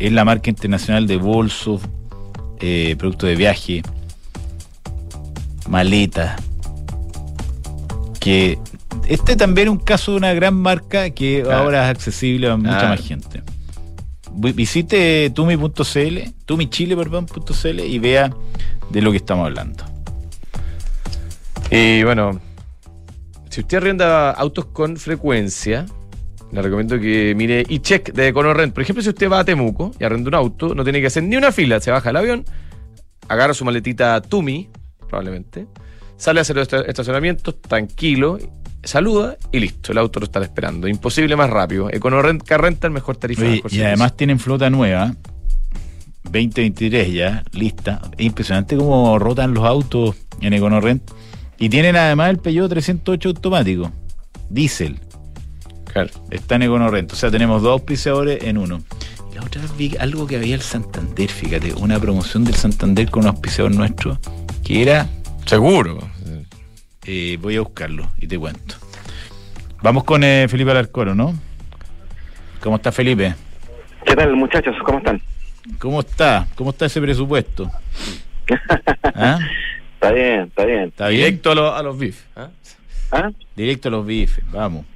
es 0.00 0.10
la 0.10 0.24
marca 0.24 0.50
internacional 0.50 1.06
de 1.06 1.18
bolsos, 1.18 1.80
eh, 2.58 2.96
productos 2.98 3.28
de 3.28 3.36
viaje, 3.36 3.82
maletas. 5.68 6.42
Que 8.18 8.58
este 9.06 9.36
también 9.36 9.68
es 9.68 9.72
un 9.72 9.78
caso 9.78 10.10
de 10.12 10.16
una 10.18 10.32
gran 10.34 10.54
marca 10.54 11.10
que 11.10 11.42
Claro. 11.44 11.62
ahora 11.62 11.84
es 11.84 11.90
accesible 11.96 12.48
a 12.50 12.56
mucha 12.56 12.70
Claro. 12.70 12.88
más 12.88 13.00
gente. 13.06 13.42
Vi- 14.32 14.52
Visite 14.52 15.30
tumi.cl, 15.30 16.18
tumichile, 16.44 16.96
perdón, 16.96 17.26
punto 17.26 17.54
.cl 17.54 17.84
y 17.86 17.98
vea 18.00 18.30
de 18.90 19.00
lo 19.00 19.10
que 19.12 19.18
estamos 19.18 19.46
hablando. 19.46 19.84
Y 21.70 22.02
bueno, 22.02 22.40
si 23.50 23.60
usted 23.60 23.76
arrienda 23.78 24.30
autos 24.30 24.66
con 24.66 24.96
frecuencia, 24.96 25.84
le 26.52 26.62
recomiendo 26.62 26.98
que 26.98 27.34
mire 27.36 27.60
eCheck 27.68 28.12
de 28.12 28.28
EconoRent. 28.28 28.72
Por 28.72 28.82
ejemplo, 28.82 29.02
si 29.02 29.08
usted 29.10 29.30
va 29.30 29.40
a 29.40 29.44
Temuco 29.44 29.92
y 30.00 30.04
arrenda 30.04 30.28
un 30.28 30.34
auto, 30.34 30.74
no 30.74 30.82
tiene 30.84 31.00
que 31.00 31.08
hacer 31.08 31.22
ni 31.24 31.36
una 31.36 31.52
fila. 31.52 31.78
Se 31.80 31.90
baja 31.90 32.10
el 32.10 32.16
avión, 32.16 32.44
agarra 33.28 33.52
su 33.54 33.64
maletita 33.64 34.20
Tumi, 34.22 34.68
probablemente, 35.08 35.66
sale 36.16 36.40
a 36.40 36.42
hacer 36.42 36.56
los 36.56 36.62
esta- 36.64 36.82
estacionamientos, 36.82 37.60
tranquilo, 37.60 38.38
saluda 38.82 39.36
y 39.52 39.60
listo. 39.60 39.92
El 39.92 39.98
auto 39.98 40.20
lo 40.20 40.24
está 40.26 40.40
esperando. 40.42 40.88
Imposible 40.88 41.36
más 41.36 41.50
rápido. 41.50 41.88
EconoRent, 41.90 42.42
que 42.42 42.56
renta 42.58 42.86
el 42.86 42.92
mejor 42.92 43.16
tarifa. 43.16 43.42
Oye, 43.42 43.50
mejor 43.56 43.72
y 43.72 43.82
además 43.82 44.16
tienen 44.16 44.38
flota 44.38 44.70
nueva, 44.70 45.14
2023 46.24 47.12
ya, 47.12 47.44
lista. 47.52 48.00
Es 48.16 48.26
impresionante 48.26 48.76
cómo 48.76 49.18
rotan 49.18 49.54
los 49.54 49.64
autos 49.64 50.16
en 50.40 50.52
EconoRent. 50.52 51.10
Y 51.60 51.68
tienen 51.68 51.94
además 51.94 52.30
el 52.30 52.38
Peugeot 52.38 52.70
308 52.70 53.28
automático, 53.28 53.92
diésel. 54.48 54.98
Claro. 55.92 56.08
Está 56.30 56.54
en 56.54 56.62
EconoRent. 56.62 57.12
O 57.12 57.16
sea, 57.16 57.30
tenemos 57.30 57.60
dos 57.60 57.72
auspiciadores 57.72 58.42
en 58.44 58.56
uno. 58.56 58.80
Y 59.30 59.34
la 59.34 59.42
otra 59.42 59.60
vez 59.60 59.76
vi 59.76 59.94
algo 60.00 60.26
que 60.26 60.36
había 60.36 60.54
el 60.54 60.62
Santander, 60.62 61.28
fíjate, 61.28 61.74
una 61.74 62.00
promoción 62.00 62.44
del 62.44 62.54
Santander 62.54 63.10
con 63.10 63.24
un 63.24 63.28
auspiciador 63.28 63.74
nuestro, 63.74 64.18
que 64.64 64.80
era, 64.80 65.06
Seguro. 65.44 65.98
eh, 67.04 67.36
voy 67.42 67.56
a 67.56 67.60
buscarlo 67.60 68.08
y 68.16 68.26
te 68.26 68.38
cuento. 68.38 68.76
Vamos 69.82 70.04
con 70.04 70.24
eh, 70.24 70.46
Felipe 70.48 70.70
Alarcoro, 70.70 71.14
¿no? 71.14 71.34
¿Cómo 72.60 72.76
está 72.76 72.90
Felipe? 72.90 73.34
¿Qué 74.06 74.16
tal, 74.16 74.34
muchachos? 74.34 74.74
¿Cómo 74.82 74.96
están? 74.96 75.20
¿Cómo 75.78 76.00
está? 76.00 76.46
¿Cómo 76.54 76.70
está 76.70 76.86
ese 76.86 77.02
presupuesto? 77.02 77.70
¿Ah? 79.14 79.38
Está 80.00 80.12
bien, 80.12 80.40
está 80.42 80.64
bien. 80.64 80.82
¿Está 80.84 81.08
bien? 81.08 81.20
Directo 81.24 81.50
a, 81.50 81.54
los- 81.54 81.72
a 81.74 81.82
los 81.82 81.98
BIF. 81.98 82.24
¿ah? 82.36 82.48
¿Ah? 83.12 83.30
Directo 83.54 83.88
a 83.88 83.90
los 83.90 84.06
bifes, 84.06 84.42
vamos. 84.50 84.86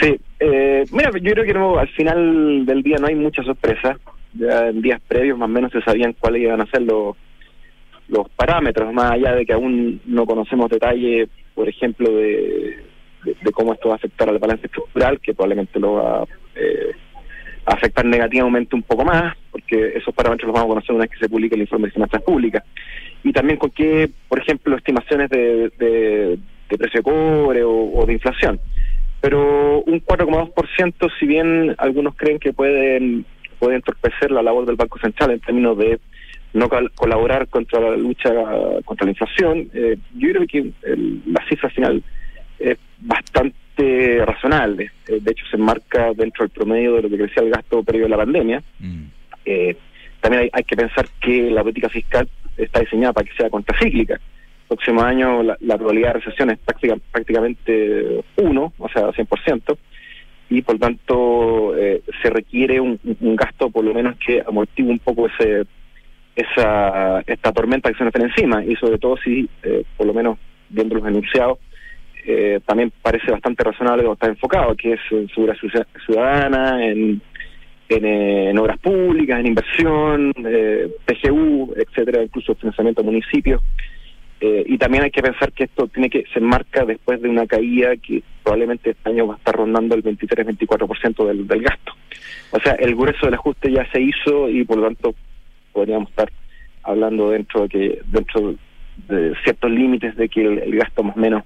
Sí. 0.00 0.14
Eh, 0.38 0.84
mira, 0.92 1.10
yo 1.20 1.32
creo 1.32 1.44
que 1.44 1.54
no, 1.54 1.78
al 1.78 1.88
final 1.88 2.64
del 2.66 2.82
día 2.82 2.98
no 3.00 3.08
hay 3.08 3.14
mucha 3.16 3.42
sorpresa. 3.42 3.98
Ya 4.34 4.68
en 4.68 4.80
días 4.82 5.00
previos 5.08 5.36
más 5.38 5.46
o 5.48 5.52
menos 5.52 5.72
se 5.72 5.80
sabían 5.82 6.12
cuáles 6.12 6.42
iban 6.42 6.60
a 6.60 6.66
ser 6.66 6.82
los, 6.82 7.16
los 8.08 8.28
parámetros, 8.30 8.92
más 8.92 9.12
allá 9.12 9.34
de 9.34 9.44
que 9.46 9.54
aún 9.54 10.00
no 10.04 10.24
conocemos 10.26 10.70
detalle, 10.70 11.26
por 11.54 11.68
ejemplo, 11.68 12.08
de, 12.12 12.78
de, 13.24 13.34
de 13.42 13.50
cómo 13.52 13.72
esto 13.72 13.88
va 13.88 13.94
a 13.94 13.96
afectar 13.96 14.28
al 14.28 14.38
balance 14.38 14.66
estructural, 14.66 15.18
que 15.20 15.34
probablemente 15.34 15.80
lo 15.80 15.94
va 15.94 16.24
eh, 16.54 16.92
a 17.64 17.72
afectar 17.72 18.04
negativamente 18.04 18.76
un 18.76 18.82
poco 18.82 19.04
más, 19.04 19.34
porque 19.50 19.94
esos 19.96 20.14
parámetros 20.14 20.46
los 20.48 20.54
vamos 20.54 20.66
a 20.66 20.74
conocer 20.74 20.94
una 20.94 21.02
vez 21.06 21.10
que 21.12 21.18
se 21.18 21.28
publique 21.28 21.54
el 21.56 21.62
informe 21.62 21.86
de 21.88 21.92
finanzas 21.94 22.22
públicas. 22.22 22.62
Y 23.24 23.32
también 23.32 23.58
con 23.58 23.70
qué, 23.70 24.10
por 24.28 24.38
ejemplo, 24.38 24.76
estimaciones 24.76 25.28
de, 25.30 25.70
de, 25.78 26.38
de 26.70 26.78
precio 26.78 27.00
de 27.00 27.02
cobre 27.04 27.62
o, 27.64 27.72
o 27.92 28.06
de 28.06 28.12
inflación. 28.12 28.60
Pero 29.20 29.80
un 29.82 30.00
4,2%, 30.04 31.10
si 31.18 31.26
bien 31.26 31.74
algunos 31.78 32.14
creen 32.14 32.38
que 32.38 32.52
pueden 32.52 33.24
puede 33.58 33.76
entorpecer 33.76 34.30
la 34.30 34.42
labor 34.42 34.66
del 34.66 34.76
Banco 34.76 34.98
Central 34.98 35.30
en 35.30 35.40
términos 35.40 35.78
de 35.78 35.98
no 36.52 36.68
cal- 36.68 36.92
colaborar 36.94 37.48
contra 37.48 37.80
la 37.80 37.96
lucha 37.96 38.30
contra 38.84 39.06
la 39.06 39.12
inflación, 39.12 39.70
eh, 39.72 39.96
yo 40.14 40.28
creo 40.30 40.46
que 40.46 40.58
el- 40.82 41.22
la 41.26 41.42
cifra 41.48 41.70
final 41.70 42.02
es 42.58 42.78
bastante 43.00 44.22
razonable. 44.24 44.90
Eh, 45.08 45.18
de 45.20 45.30
hecho, 45.32 45.44
se 45.50 45.56
enmarca 45.56 46.12
dentro 46.14 46.44
del 46.44 46.50
promedio 46.50 46.94
de 46.96 47.02
lo 47.02 47.08
que 47.10 47.16
crecía 47.16 47.42
el 47.42 47.50
gasto 47.50 47.82
previo 47.82 48.06
a 48.06 48.10
la 48.10 48.16
pandemia. 48.18 48.62
Mm. 48.78 49.02
Eh, 49.46 49.76
también 50.20 50.42
hay, 50.44 50.50
hay 50.52 50.64
que 50.64 50.76
pensar 50.76 51.06
que 51.20 51.50
la 51.50 51.62
política 51.62 51.88
fiscal 51.88 52.28
está 52.56 52.80
diseñada 52.80 53.12
para 53.12 53.26
que 53.26 53.36
sea 53.36 53.50
contracíclica. 53.50 54.20
Próximo 54.68 55.02
año 55.02 55.42
la, 55.42 55.56
la 55.60 55.76
probabilidad 55.76 56.14
de 56.14 56.20
recesión 56.20 56.50
es 56.50 56.58
práctica- 56.58 56.98
prácticamente 57.12 58.24
uno, 58.36 58.72
o 58.78 58.88
sea, 58.88 59.08
100%, 59.12 59.76
y 60.50 60.62
por 60.62 60.78
tanto 60.78 61.76
eh, 61.76 62.02
se 62.22 62.30
requiere 62.30 62.80
un, 62.80 62.98
un 63.20 63.36
gasto 63.36 63.70
por 63.70 63.84
lo 63.84 63.92
menos 63.94 64.16
que 64.24 64.42
amortigue 64.46 64.90
un 64.90 64.98
poco 65.00 65.26
ese 65.26 65.64
esa 66.36 67.20
esta 67.26 67.50
tormenta 67.52 67.90
que 67.90 67.96
se 67.96 68.04
nos 68.04 68.12
tiene 68.12 68.28
encima, 68.28 68.64
y 68.64 68.76
sobre 68.76 68.98
todo 68.98 69.16
si, 69.18 69.48
eh, 69.62 69.84
por 69.96 70.06
lo 70.06 70.12
menos 70.14 70.38
viendo 70.68 70.96
los 70.96 71.06
enunciados, 71.06 71.58
eh, 72.26 72.60
también 72.66 72.92
parece 73.02 73.30
bastante 73.30 73.62
razonable 73.64 74.04
o 74.04 74.12
está 74.14 74.26
enfocado, 74.26 74.74
que 74.74 74.94
es 74.94 75.00
en 75.10 75.28
seguridad 75.28 75.56
ciudadana, 76.04 76.84
en 76.84 77.22
en, 77.88 78.58
obras 78.58 78.78
públicas, 78.78 79.40
en 79.40 79.46
inversión, 79.46 80.32
eh, 80.44 80.88
PGU, 81.04 81.74
etcétera, 81.76 82.22
incluso 82.22 82.54
financiamiento 82.54 83.02
de 83.02 83.06
municipios. 83.06 83.62
Eh, 84.40 84.64
y 84.66 84.76
también 84.76 85.04
hay 85.04 85.10
que 85.10 85.22
pensar 85.22 85.50
que 85.52 85.64
esto 85.64 85.88
tiene 85.88 86.10
que 86.10 86.24
se 86.34 86.40
marca 86.40 86.84
después 86.84 87.22
de 87.22 87.28
una 87.28 87.46
caída 87.46 87.96
que 87.96 88.22
probablemente 88.42 88.90
este 88.90 89.08
año 89.08 89.26
va 89.26 89.34
a 89.34 89.38
estar 89.38 89.56
rondando 89.56 89.94
el 89.94 90.04
23-24% 90.04 91.26
del, 91.26 91.46
del 91.46 91.62
gasto. 91.62 91.92
O 92.50 92.60
sea, 92.60 92.72
el 92.72 92.94
grueso 92.94 93.26
del 93.26 93.34
ajuste 93.34 93.72
ya 93.72 93.90
se 93.90 94.00
hizo 94.00 94.48
y 94.50 94.64
por 94.64 94.76
lo 94.76 94.84
tanto 94.84 95.14
podríamos 95.72 96.10
estar 96.10 96.30
hablando 96.82 97.30
dentro 97.30 97.62
de 97.62 97.68
que 97.68 98.00
dentro 98.06 98.54
de 99.08 99.34
ciertos 99.42 99.70
límites 99.70 100.16
de 100.16 100.28
que 100.28 100.44
el, 100.44 100.76
gasto 100.76 101.02
más 101.02 101.16
o 101.16 101.20
menos 101.20 101.42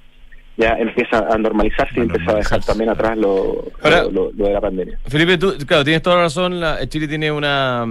ya 0.60 0.74
empieza 0.74 1.26
a 1.28 1.38
normalizarse 1.38 1.94
y 1.96 2.02
empieza 2.02 2.32
a 2.32 2.34
dejar 2.34 2.64
también 2.64 2.90
atrás 2.90 3.16
lo, 3.16 3.64
lo, 4.12 4.30
de 4.32 4.52
la 4.52 4.60
pandemia. 4.60 4.98
Felipe, 5.06 5.38
tú, 5.38 5.54
claro, 5.66 5.84
tienes 5.84 6.02
toda 6.02 6.16
la 6.16 6.22
razón. 6.22 6.60
La, 6.60 6.86
Chile 6.88 7.08
tiene 7.08 7.32
una 7.32 7.86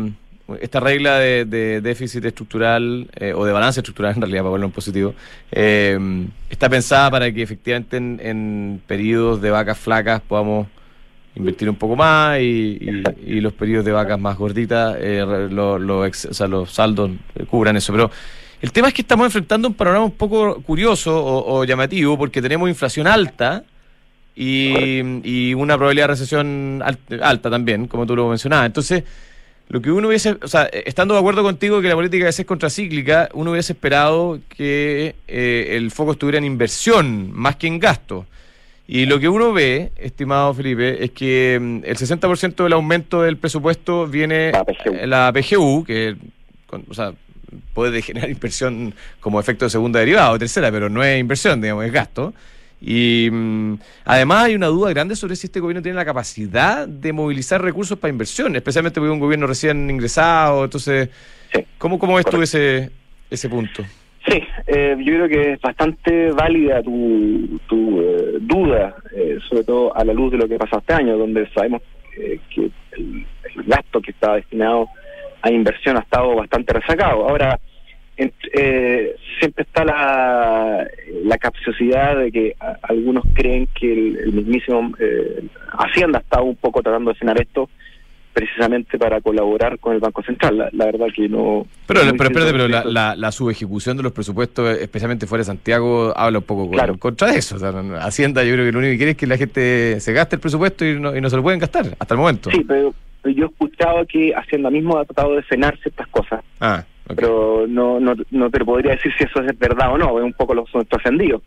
esta 0.61 0.79
regla 0.79 1.19
de, 1.19 1.79
déficit 1.81 2.25
estructural 2.25 3.07
eh, 3.15 3.33
o 3.33 3.45
de 3.45 3.51
balance 3.51 3.81
estructural 3.81 4.13
en 4.15 4.21
realidad 4.21 4.41
para 4.41 4.51
verlo 4.53 4.65
en 4.65 4.71
positivo 4.71 5.13
eh, 5.51 6.25
está 6.49 6.67
pensada 6.67 7.11
para 7.11 7.31
que 7.31 7.43
efectivamente 7.43 7.97
en, 7.97 8.81
periodos 8.87 9.41
de 9.41 9.51
vacas 9.51 9.77
flacas 9.77 10.21
podamos 10.21 10.67
invertir 11.35 11.69
un 11.69 11.75
poco 11.75 11.95
más 11.95 12.39
y, 12.39 12.79
los 13.41 13.53
periodos 13.53 13.85
de 13.85 13.91
vacas 13.91 14.19
más 14.19 14.39
gorditas 14.39 14.97
eh, 14.99 15.23
los 15.51 16.71
saldos 16.71 17.11
cubran 17.47 17.77
eso 17.77 17.93
pero 17.93 18.09
el 18.61 18.71
tema 18.71 18.89
es 18.89 18.93
que 18.93 19.01
estamos 19.01 19.25
enfrentando 19.25 19.67
un 19.67 19.73
panorama 19.73 20.05
un 20.05 20.11
poco 20.11 20.61
curioso 20.61 21.13
o, 21.15 21.63
llamativo 21.63 22.17
porque 22.17 22.41
tenemos 22.41 22.67
inflación 22.67 23.07
alta 23.07 23.63
y, 24.35 25.53
una 25.53 25.75
probabilidad 25.77 26.05
de 26.05 26.13
recesión 26.13 26.83
alta 27.21 27.49
también, 27.49 27.87
como 27.87 28.05
tú 28.05 28.15
lo 28.15 28.27
mencionabas. 28.29 28.67
Entonces, 28.67 29.03
lo 29.69 29.81
que 29.81 29.91
uno 29.91 30.07
hubiese, 30.07 30.37
o 30.41 30.47
sea, 30.47 30.63
estando 30.63 31.13
de 31.13 31.19
acuerdo 31.19 31.43
contigo 31.43 31.81
que 31.81 31.89
la 31.89 31.95
política 31.95 32.23
debe 32.23 32.31
ser 32.31 32.45
contracíclica, 32.45 33.29
uno 33.33 33.51
hubiese 33.51 33.73
esperado 33.73 34.39
que 34.49 35.15
eh, 35.27 35.67
el 35.71 35.91
foco 35.91 36.13
estuviera 36.13 36.37
en 36.37 36.45
inversión 36.45 37.31
más 37.31 37.55
que 37.55 37.67
en 37.67 37.79
gasto. 37.79 38.25
Y 38.87 39.05
lo 39.05 39.19
que 39.19 39.29
uno 39.29 39.53
ve, 39.53 39.91
estimado 39.97 40.53
Felipe, 40.53 41.03
es 41.03 41.11
que 41.11 41.59
mm, 41.61 41.81
el 41.85 41.95
60% 41.95 42.63
del 42.63 42.73
aumento 42.73 43.21
del 43.21 43.37
presupuesto 43.37 44.07
viene 44.07 44.51
la 45.05 45.31
PGU, 45.31 45.83
que 45.85 46.15
o 46.71 46.93
sea, 46.93 47.13
puede 47.73 48.01
generar 48.01 48.29
inversión 48.29 48.93
como 49.19 49.39
efecto 49.39 49.65
de 49.65 49.71
segunda 49.71 49.99
derivada 49.99 50.31
o 50.31 50.39
tercera, 50.39 50.71
pero 50.71 50.89
no 50.89 51.03
es 51.03 51.19
inversión, 51.19 51.61
digamos, 51.61 51.85
es 51.85 51.91
gasto. 51.91 52.33
Y 52.81 53.29
mm, 53.31 53.75
además 54.05 54.45
hay 54.45 54.55
una 54.55 54.67
duda 54.67 54.89
grande 54.91 55.15
sobre 55.15 55.35
si 55.35 55.47
este 55.47 55.59
gobierno 55.59 55.81
tiene 55.81 55.97
la 55.97 56.05
capacidad 56.05 56.87
de 56.87 57.11
movilizar 57.11 57.61
recursos 57.61 57.97
para 57.99 58.11
inversión, 58.11 58.55
especialmente 58.55 58.99
porque 58.99 59.09
es 59.09 59.13
un 59.13 59.19
gobierno 59.19 59.47
recién 59.47 59.89
ingresado. 59.89 60.63
Entonces, 60.63 61.09
¿cómo, 61.77 61.99
cómo 61.99 62.15
ves 62.15 62.25
tú 62.25 62.41
ese, 62.41 62.89
ese 63.29 63.49
punto? 63.49 63.83
Sí, 64.27 64.43
eh, 64.67 64.95
yo 64.99 65.13
creo 65.13 65.29
que 65.29 65.53
es 65.53 65.61
bastante 65.61 66.31
válida 66.31 66.83
tu, 66.83 67.59
tu 67.67 68.01
eh, 68.01 68.37
duda, 68.41 68.95
eh, 69.15 69.39
sobre 69.49 69.63
todo 69.63 69.95
a 69.95 70.03
la 70.03 70.13
luz 70.13 70.31
de 70.31 70.37
lo 70.37 70.47
que 70.47 70.57
pasó 70.57 70.77
este 70.79 70.93
año, 70.93 71.17
donde 71.17 71.49
sabemos 71.49 71.81
que 72.49 72.65
el, 72.65 73.25
el, 73.55 73.63
gasto 73.65 74.01
que 74.01 74.11
estaba 74.11 74.35
destinado 74.35 74.89
a 75.41 75.51
inversión 75.51 75.97
ha 75.97 76.01
estado 76.01 76.35
bastante 76.35 76.73
rezagado. 76.73 77.27
Ahora, 77.27 77.59
eh, 78.17 79.15
siempre 79.39 79.63
está 79.63 79.85
la, 79.85 80.85
la 81.23 81.37
capciosidad 81.37 82.17
de 82.17 82.31
que 82.31 82.55
algunos 82.81 83.23
creen 83.33 83.67
que 83.73 83.91
el, 83.91 84.33
mismísimo 84.33 84.91
eh, 84.99 85.45
Hacienda 85.71 86.19
está 86.19 86.41
un 86.41 86.57
poco 86.57 86.81
tratando 86.81 87.13
de 87.13 87.19
cenar 87.19 87.39
esto 87.39 87.69
precisamente 88.33 88.97
para 88.97 89.21
colaborar 89.21 89.79
con 89.79 89.93
el 89.93 89.99
Banco 89.99 90.21
Central. 90.23 90.69
La, 90.71 90.85
verdad 90.85 91.07
que 91.15 91.27
no... 91.27 91.65
Pero, 91.87 92.01
pero, 92.17 92.29
pero 92.31 92.67
la, 92.67 93.15
la, 93.15 93.31
subejecución 93.31 93.97
de 93.97 94.03
los 94.03 94.11
presupuestos, 94.11 94.77
especialmente 94.77 95.25
fuera 95.25 95.41
de 95.41 95.45
Santiago, 95.45 96.13
habla 96.15 96.39
un 96.39 96.43
poco 96.43 96.69
claro. 96.69 96.97
contra 96.97 97.33
eso. 97.33 97.57
Hacienda 97.99 98.43
yo 98.43 98.53
creo 98.53 98.65
que 98.65 98.71
lo 98.71 98.79
único 98.79 98.91
que 98.91 98.97
quiere 98.97 99.11
es 99.11 99.17
que 99.17 99.27
la 99.27 99.37
gente 99.37 99.99
se 99.99 100.13
gaste 100.13 100.35
el 100.35 100.41
presupuesto 100.41 100.85
y 100.85 100.99
no, 100.99 101.15
y 101.15 101.21
no 101.21 101.29
se 101.29 101.37
lo 101.37 101.43
pueden 101.43 101.59
gastar 101.59 101.95
hasta 101.97 102.13
el 102.13 102.19
momento. 102.19 102.51
Sí, 102.51 102.63
pero 102.67 102.93
yo 103.23 103.45
he 103.45 103.47
escuchado 103.47 104.05
que 104.05 104.33
Hacienda 104.33 104.69
mismo 104.69 104.97
ha 104.97 105.05
tratado 105.05 105.35
de 105.35 105.43
cenar 105.43 105.77
ciertas 105.79 106.07
cosas. 106.07 106.41
Ah. 106.59 106.83
Pero 107.15 107.65
no, 107.67 107.99
no, 107.99 108.13
no 108.29 108.49
te 108.51 108.63
podría 108.63 108.91
decir 108.91 109.11
si 109.17 109.23
eso 109.23 109.41
es 109.41 109.57
verdad 109.57 109.91
o 109.91 109.97
no, 109.97 110.19
es 110.19 110.23
un 110.23 110.33
poco 110.33 110.53
lo 110.53 110.65
trascendido. 110.87 111.41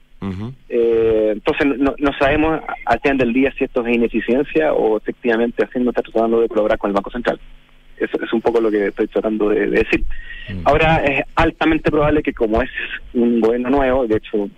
eh, 0.68 1.30
entonces 1.32 1.66
no, 1.78 1.94
no 1.98 2.12
sabemos 2.18 2.60
al 2.84 3.00
final 3.00 3.18
del 3.18 3.32
día 3.32 3.52
si 3.56 3.64
esto 3.64 3.86
es 3.86 3.94
ineficiencia 3.94 4.72
o 4.72 4.96
efectivamente 4.96 5.64
Hacienda 5.64 5.90
está 5.90 6.02
tratando 6.02 6.40
de 6.40 6.48
colaborar 6.48 6.78
con 6.78 6.90
el 6.90 6.94
Banco 6.94 7.10
Central. 7.10 7.38
Eso 7.96 8.18
es 8.20 8.32
un 8.32 8.40
poco 8.40 8.60
lo 8.60 8.70
que 8.70 8.88
estoy 8.88 9.06
tratando 9.06 9.50
de, 9.50 9.68
decir. 9.68 10.04
Ahora 10.64 10.96
es 11.04 11.24
altamente 11.36 11.90
probable 11.90 12.22
que 12.22 12.32
como 12.32 12.60
es 12.60 12.70
un 13.14 13.40
gobierno 13.40 13.70
nuevo, 13.70 14.06
de 14.08 14.16
hecho 14.16 14.38
uh, 14.38 14.50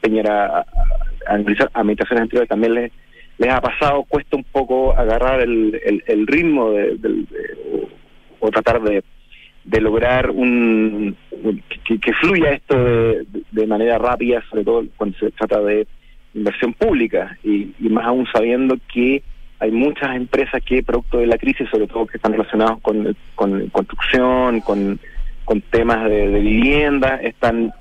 Peñera, 0.00 0.60
a, 0.60 0.66
administraciones 1.26 2.22
anteriores 2.22 2.48
también 2.48 2.74
les, 2.74 2.92
les 3.40 3.50
ha 3.50 3.60
pasado, 3.60 4.04
cuesta 4.04 4.36
un 4.36 4.44
poco 4.44 4.96
agarrar 4.96 5.40
el, 5.40 5.80
el, 6.06 6.26
ritmo 6.28 6.70
de, 6.70 6.96
o 8.38 8.50
tratar 8.50 8.80
de 8.82 9.02
de 9.64 9.80
lograr 9.80 10.30
un 10.30 11.16
que, 11.84 12.12
fluya 12.14 12.52
esto 12.52 12.76
de, 12.76 13.66
manera 13.66 13.98
rápida, 13.98 14.42
sobre 14.48 14.64
todo 14.64 14.84
cuando 14.96 15.18
se 15.18 15.30
trata 15.32 15.60
de 15.60 15.86
inversión 16.34 16.72
pública. 16.74 17.36
Y, 17.42 17.72
más 17.88 18.06
aún 18.06 18.26
sabiendo 18.32 18.76
que 18.92 19.22
hay 19.58 19.70
muchas 19.70 20.16
empresas 20.16 20.62
que 20.64 20.82
producto 20.82 21.18
de 21.18 21.26
la 21.26 21.38
crisis, 21.38 21.68
sobre 21.70 21.86
todo 21.86 22.06
que 22.06 22.16
están 22.16 22.32
relacionados 22.32 22.80
con, 22.80 23.16
con 23.34 23.68
construcción, 23.68 24.60
con, 24.60 24.98
con 25.44 25.60
temas 25.60 26.08
de, 26.08 26.26
vivienda, 26.40 27.16
están 27.16 27.72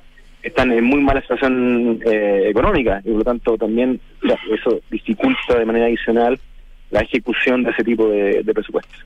están 0.43 0.71
en 0.71 0.83
muy 0.83 1.01
mala 1.01 1.21
situación 1.21 1.99
eh, 2.05 2.47
económica 2.49 3.01
y 3.03 3.09
por 3.09 3.17
lo 3.17 3.23
tanto 3.23 3.57
también 3.57 3.99
eso 4.23 4.79
dificulta 4.89 5.57
de 5.57 5.65
manera 5.65 5.85
adicional 5.85 6.39
la 6.91 7.01
ejecución 7.01 7.63
de 7.63 7.71
ese 7.71 7.83
tipo 7.83 8.09
de 8.09 8.51
presupuestos. 8.53 9.05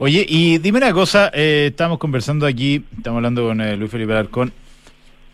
Oye, 0.00 0.24
y 0.28 0.58
dime 0.58 0.78
una 0.78 0.92
cosa, 0.92 1.28
eh, 1.34 1.66
estamos 1.70 1.98
conversando 1.98 2.46
aquí, 2.46 2.84
estamos 2.96 3.16
hablando 3.16 3.48
con 3.48 3.60
eh, 3.60 3.76
Luis 3.76 3.90
Felipe 3.90 4.12
Alarcón. 4.12 4.52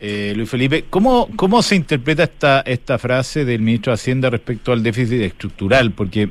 Eh, 0.00 0.32
Luis 0.34 0.48
Felipe, 0.48 0.86
¿cómo, 0.88 1.28
¿cómo 1.36 1.62
se 1.62 1.76
interpreta 1.76 2.22
esta, 2.22 2.60
esta 2.60 2.98
frase 2.98 3.44
del 3.44 3.60
ministro 3.60 3.90
de 3.90 3.94
Hacienda 3.94 4.30
respecto 4.30 4.72
al 4.72 4.82
déficit 4.82 5.20
estructural? 5.20 5.90
Porque 5.90 6.30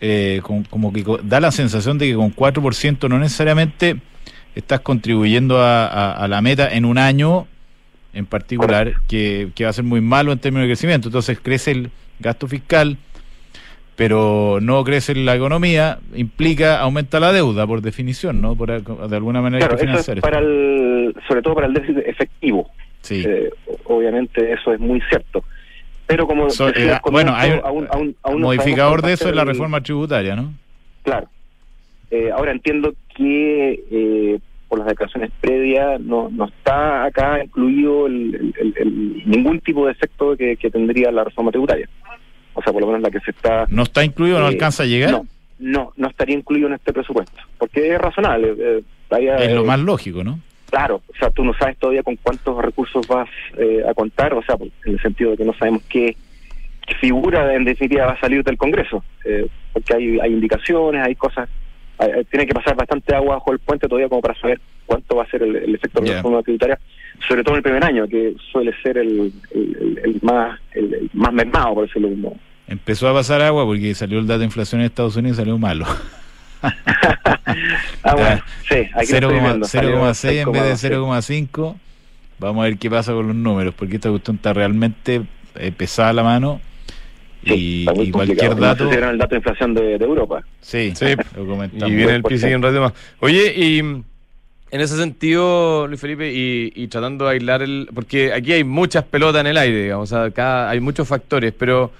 eh, 0.00 0.40
como, 0.70 0.92
que 0.92 1.04
da 1.24 1.40
la 1.40 1.50
sensación 1.50 1.98
de 1.98 2.06
que 2.06 2.14
con 2.14 2.32
4% 2.32 3.08
no 3.08 3.18
necesariamente 3.18 3.96
estás 4.54 4.80
contribuyendo 4.80 5.58
a, 5.60 6.24
la 6.28 6.40
meta 6.40 6.72
en 6.72 6.84
un 6.84 6.98
año 6.98 7.48
en 8.12 8.26
particular, 8.26 8.94
que, 9.08 9.50
que 9.54 9.64
va 9.64 9.70
a 9.70 9.72
ser 9.72 9.84
muy 9.84 10.00
malo 10.00 10.32
en 10.32 10.38
términos 10.38 10.66
de 10.66 10.72
crecimiento. 10.72 11.08
Entonces 11.08 11.38
crece 11.40 11.70
el 11.72 11.90
gasto 12.20 12.46
fiscal 12.46 12.98
pero 13.96 14.58
no 14.60 14.82
crece 14.84 15.14
la 15.14 15.34
economía, 15.34 15.98
implica 16.14 16.80
aumenta 16.80 17.20
la 17.20 17.32
deuda 17.32 17.66
por 17.66 17.82
definición, 17.82 18.40
¿no? 18.40 18.56
Por, 18.56 18.82
de 18.82 19.16
alguna 19.16 19.42
manera 19.42 19.68
claro, 19.68 19.98
eso 19.98 20.12
es 20.12 20.20
para 20.20 20.38
el, 20.38 21.14
sobre 21.28 21.42
todo 21.42 21.54
para 21.54 21.66
el 21.66 21.74
déficit 21.74 21.98
efectivo. 22.06 22.70
Sí. 23.02 23.22
Eh, 23.26 23.50
obviamente 23.84 24.52
eso 24.52 24.72
es 24.72 24.80
muy 24.80 25.00
cierto. 25.08 25.44
Pero 26.06 26.26
como 26.26 26.48
eh, 26.48 26.98
bueno, 27.10 27.34
hay 27.34 27.60
un, 27.72 28.16
modificador 28.40 29.02
de 29.02 29.12
eso 29.12 29.28
es 29.28 29.36
la 29.36 29.44
reforma 29.44 29.80
tributaria, 29.82 30.36
¿no? 30.36 30.52
Claro. 31.02 31.28
Eh, 32.10 32.30
ahora 32.34 32.52
entiendo 32.52 32.94
que 33.16 34.40
por 34.72 34.78
las 34.78 34.88
declaraciones 34.88 35.30
previas 35.38 36.00
no, 36.00 36.30
no 36.30 36.46
está 36.46 37.04
acá 37.04 37.44
incluido 37.44 38.06
el, 38.06 38.54
ningún 39.26 39.60
tipo 39.60 39.84
de 39.84 39.92
efecto 39.92 40.34
que 40.34 40.56
tendría 40.70 41.12
la 41.12 41.24
reforma 41.24 41.50
tributaria 41.50 41.86
o 42.54 42.62
sea, 42.62 42.72
por 42.72 42.82
lo 42.82 42.88
menos 42.88 43.02
la 43.02 43.10
que 43.10 43.20
se 43.20 43.30
está... 43.30 43.66
¿No 43.68 43.82
está 43.82 44.04
incluido, 44.04 44.38
no 44.38 44.46
eh, 44.46 44.48
alcanza 44.48 44.82
a 44.82 44.86
llegar? 44.86 45.10
No, 45.10 45.26
no, 45.58 45.92
no 45.96 46.08
estaría 46.08 46.36
incluido 46.36 46.68
en 46.68 46.74
este 46.74 46.92
presupuesto, 46.92 47.40
porque 47.58 47.94
es 47.94 47.98
razonable. 47.98 48.54
Eh, 48.58 48.82
es 49.38 49.52
lo 49.52 49.64
más 49.64 49.78
lógico, 49.78 50.24
¿no? 50.24 50.38
Claro, 50.70 51.02
o 51.06 51.18
sea, 51.18 51.28
tú 51.30 51.44
no 51.44 51.52
sabes 51.54 51.76
todavía 51.76 52.02
con 52.02 52.16
cuántos 52.16 52.62
recursos 52.62 53.06
vas 53.06 53.28
eh, 53.58 53.82
a 53.86 53.92
contar, 53.92 54.32
o 54.32 54.42
sea, 54.42 54.56
en 54.86 54.92
el 54.94 55.00
sentido 55.02 55.32
de 55.32 55.36
que 55.36 55.44
no 55.44 55.52
sabemos 55.54 55.82
qué, 55.88 56.16
figura 57.00 57.54
en 57.54 57.64
definitiva 57.64 58.06
va 58.06 58.12
a 58.12 58.20
salir 58.20 58.44
del 58.44 58.58
Congreso, 58.58 59.02
porque 59.72 59.94
hay, 59.94 60.20
hay 60.20 60.32
indicaciones, 60.32 61.02
hay 61.02 61.14
cosas, 61.14 61.48
tiene 62.30 62.46
que 62.46 62.54
pasar 62.54 62.76
bastante 62.76 63.14
agua 63.14 63.34
bajo 63.36 63.52
el 63.52 63.58
puente 63.58 63.88
todavía 63.88 64.08
como 64.08 64.20
para 64.20 64.38
saber 64.40 64.60
cuánto 64.86 65.16
va 65.16 65.24
a 65.24 65.30
ser 65.30 65.42
el, 65.42 65.74
efecto 65.74 66.00
de 66.00 66.08
la 66.08 66.16
reforma 66.16 66.42
tributaria 66.42 66.78
sobre 67.28 67.42
todo 67.44 67.54
en 67.54 67.58
el 67.58 67.62
primer 67.62 67.84
año, 67.84 68.06
que 68.08 68.34
suele 68.50 68.74
ser 68.82 68.98
el, 68.98 69.32
el, 69.52 70.18
más 70.22 70.58
el, 70.72 71.10
más 71.12 71.32
mermado, 71.32 71.74
por 71.74 71.86
decirlo 71.86 72.08
mismo. 72.08 72.36
Empezó 72.66 73.08
a 73.08 73.12
pasar 73.12 73.42
agua 73.42 73.64
porque 73.64 73.94
salió 73.94 74.18
el 74.18 74.26
dato 74.26 74.40
de 74.40 74.46
inflación 74.46 74.80
en 74.80 74.86
Estados 74.86 75.16
Unidos 75.16 75.36
y 75.36 75.40
salió 75.40 75.58
malo. 75.58 75.86
ah, 76.62 78.14
bueno, 78.14 78.42
sí, 78.68 78.88
0,6 78.94 80.32
en 80.32 80.52
vez 80.52 80.82
de 80.82 80.90
0,5. 80.90 81.76
Vamos 82.38 82.62
a 82.62 82.64
ver 82.64 82.78
qué 82.78 82.90
pasa 82.90 83.12
con 83.12 83.26
los 83.28 83.36
números, 83.36 83.74
porque 83.74 83.96
esta 83.96 84.10
cuestión 84.10 84.36
está 84.36 84.52
realmente 84.52 85.22
eh, 85.56 85.72
pesada 85.72 86.12
la 86.12 86.22
mano 86.22 86.60
y, 87.44 88.10
cualquier 88.10 88.56
dato. 88.56 88.84
No 88.84 89.10
el 89.10 89.18
dato 89.18 89.30
de 89.30 89.36
inflación 89.36 89.74
de, 89.74 89.94
Europa. 89.96 90.42
Sí, 90.60 90.92
sí. 90.94 91.06
lo 91.36 91.46
comentamos. 91.46 91.90
Y 91.90 91.94
viene 91.94 92.16
el 92.16 92.22
PCI 92.22 92.54
un 92.54 92.62
rato 92.62 92.80
más. 92.80 92.92
Oye, 93.20 93.52
y 93.56 93.78
en 94.72 94.80
ese 94.80 94.96
sentido, 94.96 95.86
Luis 95.86 96.00
Felipe, 96.00 96.32
y, 96.32 96.88
tratando 96.88 97.26
de 97.26 97.32
aislar 97.32 97.62
el. 97.62 97.90
Porque 97.94 98.32
aquí 98.32 98.52
hay 98.52 98.64
muchas 98.64 99.04
pelotas 99.04 99.42
en 99.42 99.48
el 99.48 99.58
aire, 99.58 99.82
digamos, 99.82 100.12
acá 100.12 100.70
hay 100.70 100.80
muchos 100.80 101.06
factores, 101.06 101.52
pero. 101.56 101.92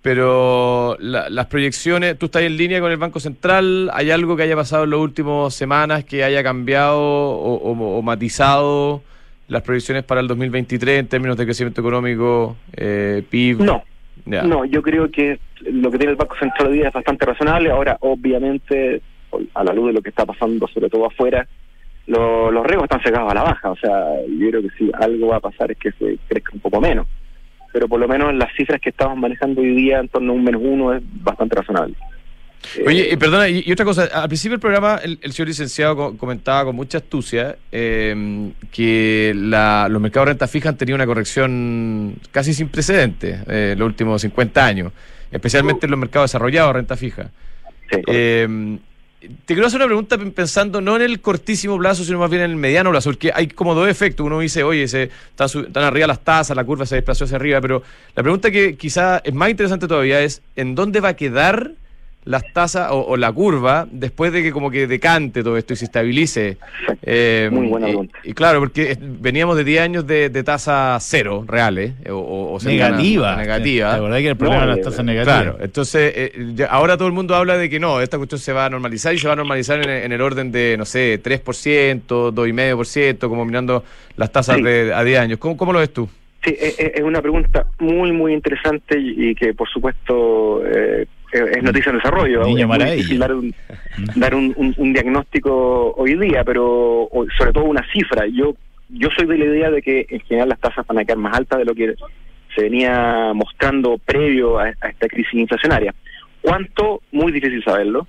Pero 0.00 0.96
las 1.00 1.46
proyecciones, 1.48 2.16
tú 2.16 2.26
estás 2.26 2.42
en 2.42 2.56
línea 2.56 2.80
con 2.80 2.90
el 2.90 2.96
Banco 2.96 3.18
Central, 3.18 3.90
¿hay 3.92 4.12
algo 4.12 4.36
que 4.36 4.44
haya 4.44 4.54
pasado 4.54 4.84
en 4.84 4.90
las 4.90 5.00
últimas 5.00 5.52
semanas 5.52 6.04
que 6.04 6.22
haya 6.22 6.42
cambiado 6.42 7.00
o, 7.02 8.00
matizado 8.00 9.02
las 9.48 9.62
proyecciones 9.62 10.04
para 10.04 10.20
el 10.20 10.28
2023 10.28 11.00
en 11.00 11.08
términos 11.08 11.36
de 11.36 11.44
crecimiento 11.44 11.80
económico, 11.80 12.56
eh, 12.74 13.24
PIB? 13.28 13.60
No, 13.60 13.82
no, 14.26 14.64
yo 14.64 14.82
creo 14.82 15.10
que 15.10 15.38
lo 15.62 15.90
que 15.90 15.98
tiene 15.98 16.12
el 16.12 16.16
Banco 16.16 16.36
Central 16.38 16.68
hoy 16.68 16.78
día 16.78 16.88
es 16.88 16.94
bastante 16.94 17.26
razonable. 17.26 17.70
Ahora, 17.70 17.96
obviamente, 18.00 19.00
a 19.54 19.64
la 19.64 19.72
luz 19.72 19.88
de 19.88 19.92
lo 19.94 20.02
que 20.02 20.10
está 20.10 20.24
pasando, 20.26 20.66
sobre 20.68 20.90
todo 20.90 21.06
afuera, 21.06 21.46
los 22.06 22.66
riesgos 22.66 22.84
están 22.84 23.02
cegados 23.02 23.30
a 23.30 23.34
la 23.34 23.42
baja. 23.42 23.70
O 23.70 23.76
sea, 23.76 24.14
yo 24.26 24.50
creo 24.50 24.62
que 24.62 24.70
si 24.78 24.90
algo 24.98 25.28
va 25.28 25.36
a 25.36 25.40
pasar 25.40 25.70
es 25.70 25.78
que 25.78 25.92
se 25.92 26.18
crezca 26.28 26.52
un 26.54 26.60
poco 26.60 26.80
menos. 26.80 27.06
Pero 27.72 27.86
por 27.86 28.00
lo 28.00 28.08
menos 28.08 28.34
las 28.34 28.54
cifras 28.56 28.80
que 28.80 28.90
estamos 28.90 29.18
manejando 29.18 29.60
hoy 29.60 29.74
día 29.74 29.98
en 29.98 30.08
torno 30.08 30.32
a 30.32 30.36
un 30.36 30.44
menos 30.44 30.62
uno 30.64 30.94
es 30.94 31.02
bastante 31.22 31.56
razonable. 31.56 31.94
Oye, 32.86 33.16
perdona, 33.16 33.48
y, 33.48 33.70
otra 33.72 33.84
cosa, 33.84 34.04
al 34.04 34.28
principio 34.28 34.52
del 34.52 34.60
programa 34.60 35.00
el, 35.02 35.32
señor 35.32 35.48
licenciado 35.48 36.16
comentaba 36.16 36.66
con 36.66 36.76
mucha 36.76 36.98
astucia 36.98 37.56
em, 37.72 38.52
que 38.70 39.32
los 39.34 40.00
mercados 40.00 40.26
de 40.26 40.32
renta 40.32 40.48
fija 40.48 40.68
han 40.68 40.76
tenido 40.76 40.96
una 40.96 41.06
corrección 41.06 42.16
casi 42.30 42.52
sin 42.52 42.68
precedentes 42.68 43.40
eh, 43.46 43.74
los 43.78 43.86
últimos 43.86 44.20
50 44.22 44.64
años, 44.64 44.92
especialmente 45.30 45.86
en 45.86 45.90
los 45.90 46.00
mercados 46.00 46.30
desarrollados 46.30 46.70
de 46.70 46.72
renta 46.74 46.96
fija. 46.96 47.30
Em, 48.06 48.78
te 49.20 49.54
quiero 49.54 49.66
hacer 49.66 49.78
una 49.78 49.86
pregunta 49.86 50.16
pensando 50.34 50.80
no 50.80 50.96
en 50.96 51.02
el 51.02 51.20
cortísimo 51.20 51.76
plazo, 51.78 52.04
sino 52.04 52.18
más 52.18 52.30
bien 52.30 52.42
en 52.42 52.50
el 52.50 52.56
mediano 52.56 52.90
plazo, 52.90 53.10
porque 53.10 53.32
hay 53.34 53.48
como 53.48 53.74
dos 53.74 53.88
efectos. 53.88 54.24
Uno 54.24 54.38
dice, 54.40 54.62
oye, 54.62 54.86
se, 54.86 55.10
están, 55.30 55.48
están 55.66 55.84
arriba 55.84 56.06
las 56.06 56.22
tasas, 56.22 56.56
la 56.56 56.64
curva 56.64 56.86
se 56.86 56.96
desplazó 56.96 57.24
hacia 57.24 57.36
arriba, 57.36 57.60
pero 57.60 57.82
la 58.14 58.22
pregunta 58.22 58.50
que 58.50 58.76
quizá 58.76 59.18
es 59.24 59.34
más 59.34 59.50
interesante 59.50 59.88
todavía 59.88 60.20
es, 60.20 60.42
¿en 60.54 60.74
dónde 60.74 61.00
va 61.00 61.10
a 61.10 61.16
quedar 61.16 61.72
las 62.28 62.52
tasas 62.52 62.88
o, 62.90 63.16
la 63.16 63.32
curva 63.32 63.88
después 63.90 64.32
de 64.32 64.42
que 64.42 64.52
como 64.52 64.70
que 64.70 64.86
decante 64.86 65.42
todo 65.42 65.56
esto 65.56 65.72
y 65.72 65.76
se 65.76 65.86
estabilice. 65.86 66.58
Eh, 67.02 67.48
Muy 67.50 67.68
buena 67.68 67.86
pregunta. 67.86 68.18
Y, 68.22 68.34
claro, 68.34 68.58
porque 68.60 68.98
veníamos 69.00 69.56
de 69.56 69.64
10 69.64 69.80
años 69.80 70.06
de, 70.06 70.28
tasa 70.44 70.98
cero 71.00 71.46
reales 71.48 71.94
o, 72.10 72.58
o 72.58 72.58
negativa. 72.64 73.34
negativa. 73.34 73.92
La 73.92 74.00
verdad 74.00 74.18
que 74.18 74.28
el 74.28 74.36
problema 74.36 74.66
de 74.66 74.76
las 74.76 74.80
tasas 74.82 75.06
negativas. 75.06 75.42
Claro, 75.42 75.58
entonces 75.58 76.12
eh, 76.14 76.66
ahora 76.68 76.98
todo 76.98 77.08
el 77.08 77.14
mundo 77.14 77.34
habla 77.34 77.56
de 77.56 77.70
que 77.70 77.80
no, 77.80 78.02
esta 78.02 78.18
cuestión 78.18 78.38
se 78.38 78.52
va 78.52 78.66
a 78.66 78.70
normalizar 78.70 79.14
y 79.14 79.18
se 79.18 79.26
va 79.26 79.32
a 79.32 79.36
normalizar 79.36 79.80
en, 79.88 80.12
el 80.12 80.20
orden 80.20 80.52
de, 80.52 80.76
no 80.76 80.84
sé, 80.84 81.22
3%, 81.22 82.04
2,5%, 82.06 83.18
como 83.20 83.46
mirando 83.46 83.84
las 84.16 84.30
tasas 84.30 84.62
de, 84.62 84.92
a 84.92 85.02
10 85.02 85.18
años. 85.18 85.38
¿Cómo, 85.38 85.56
¿Cómo 85.56 85.72
lo 85.72 85.78
ves 85.78 85.94
tú? 85.94 86.06
Sí, 86.44 86.50
e, 86.50 86.74
e, 86.78 86.92
es 86.96 87.02
una 87.02 87.22
pregunta 87.22 87.66
muy, 87.78 88.12
muy 88.12 88.34
interesante 88.34 88.98
y, 88.98 89.34
que, 89.34 89.54
por 89.54 89.68
supuesto, 89.68 90.62
eh, 90.66 91.06
es 91.32 91.62
noticia 91.62 91.90
en 91.90 91.98
desarrollo. 91.98 92.44
Niño 92.44 92.68
dar, 93.18 93.34
un, 93.34 93.54
dar 94.16 94.34
un, 94.34 94.74
un, 94.76 94.92
diagnóstico 94.92 95.94
hoy 95.96 96.18
día, 96.18 96.44
pero 96.44 97.08
sobre 97.36 97.52
todo 97.52 97.64
una 97.64 97.84
cifra. 97.92 98.26
Yo 98.26 98.54
yo 98.88 99.08
soy 99.16 99.26
de 99.26 99.38
la 99.38 99.44
idea 99.44 99.70
de 99.70 99.82
que 99.82 100.06
en 100.08 100.20
general 100.20 100.48
las 100.50 100.60
tasas 100.60 100.86
van 100.86 100.98
a 100.98 101.04
quedar 101.04 101.18
más 101.18 101.36
altas 101.36 101.58
de 101.58 101.64
lo 101.64 101.74
que 101.74 101.94
se 102.54 102.62
venía 102.62 103.32
mostrando 103.34 103.98
previo 103.98 104.58
a, 104.58 104.70
esta 104.70 105.08
crisis 105.08 105.34
inflacionaria. 105.34 105.94
¿Cuánto? 106.40 107.02
Muy 107.12 107.32
difícil 107.32 107.62
saberlo, 107.62 108.06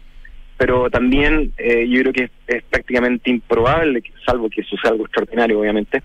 pero 0.57 0.89
también 0.89 1.51
eh, 1.57 1.87
yo 1.89 2.01
creo 2.01 2.13
que 2.13 2.29
es, 2.47 2.63
prácticamente 2.63 3.29
improbable, 3.29 4.01
salvo 4.25 4.49
que 4.49 4.63
suceda 4.63 4.91
algo 4.91 5.05
extraordinario, 5.05 5.59
obviamente, 5.59 6.01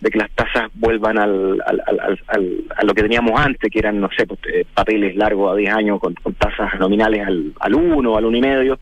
de 0.00 0.10
que 0.10 0.18
las 0.18 0.30
tasas 0.30 0.70
vuelvan 0.74 1.18
al, 1.18 1.60
al, 1.66 1.82
al, 2.28 2.64
a 2.76 2.84
lo 2.84 2.94
que 2.94 3.02
teníamos 3.02 3.38
antes, 3.38 3.70
que 3.70 3.78
eran, 3.78 4.00
no 4.00 4.08
sé, 4.16 4.26
pues, 4.26 4.38
eh, 4.52 4.64
papeles 4.72 5.16
largos 5.16 5.52
a 5.52 5.56
10 5.56 5.74
años 5.74 6.00
con, 6.00 6.14
tasas 6.34 6.78
nominales 6.78 7.26
al, 7.26 7.52
al 7.58 7.74
1, 7.74 8.16
al 8.16 8.24
1,5. 8.24 8.36
y 8.36 8.40
medio. 8.40 8.78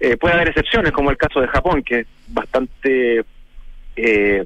Eh, 0.00 0.16
puede 0.16 0.34
haber 0.34 0.48
excepciones, 0.48 0.92
como 0.92 1.10
el 1.10 1.16
caso 1.16 1.40
de 1.40 1.48
Japón, 1.48 1.82
que 1.82 2.00
es 2.00 2.06
bastante 2.28 3.22
eh, 3.96 4.44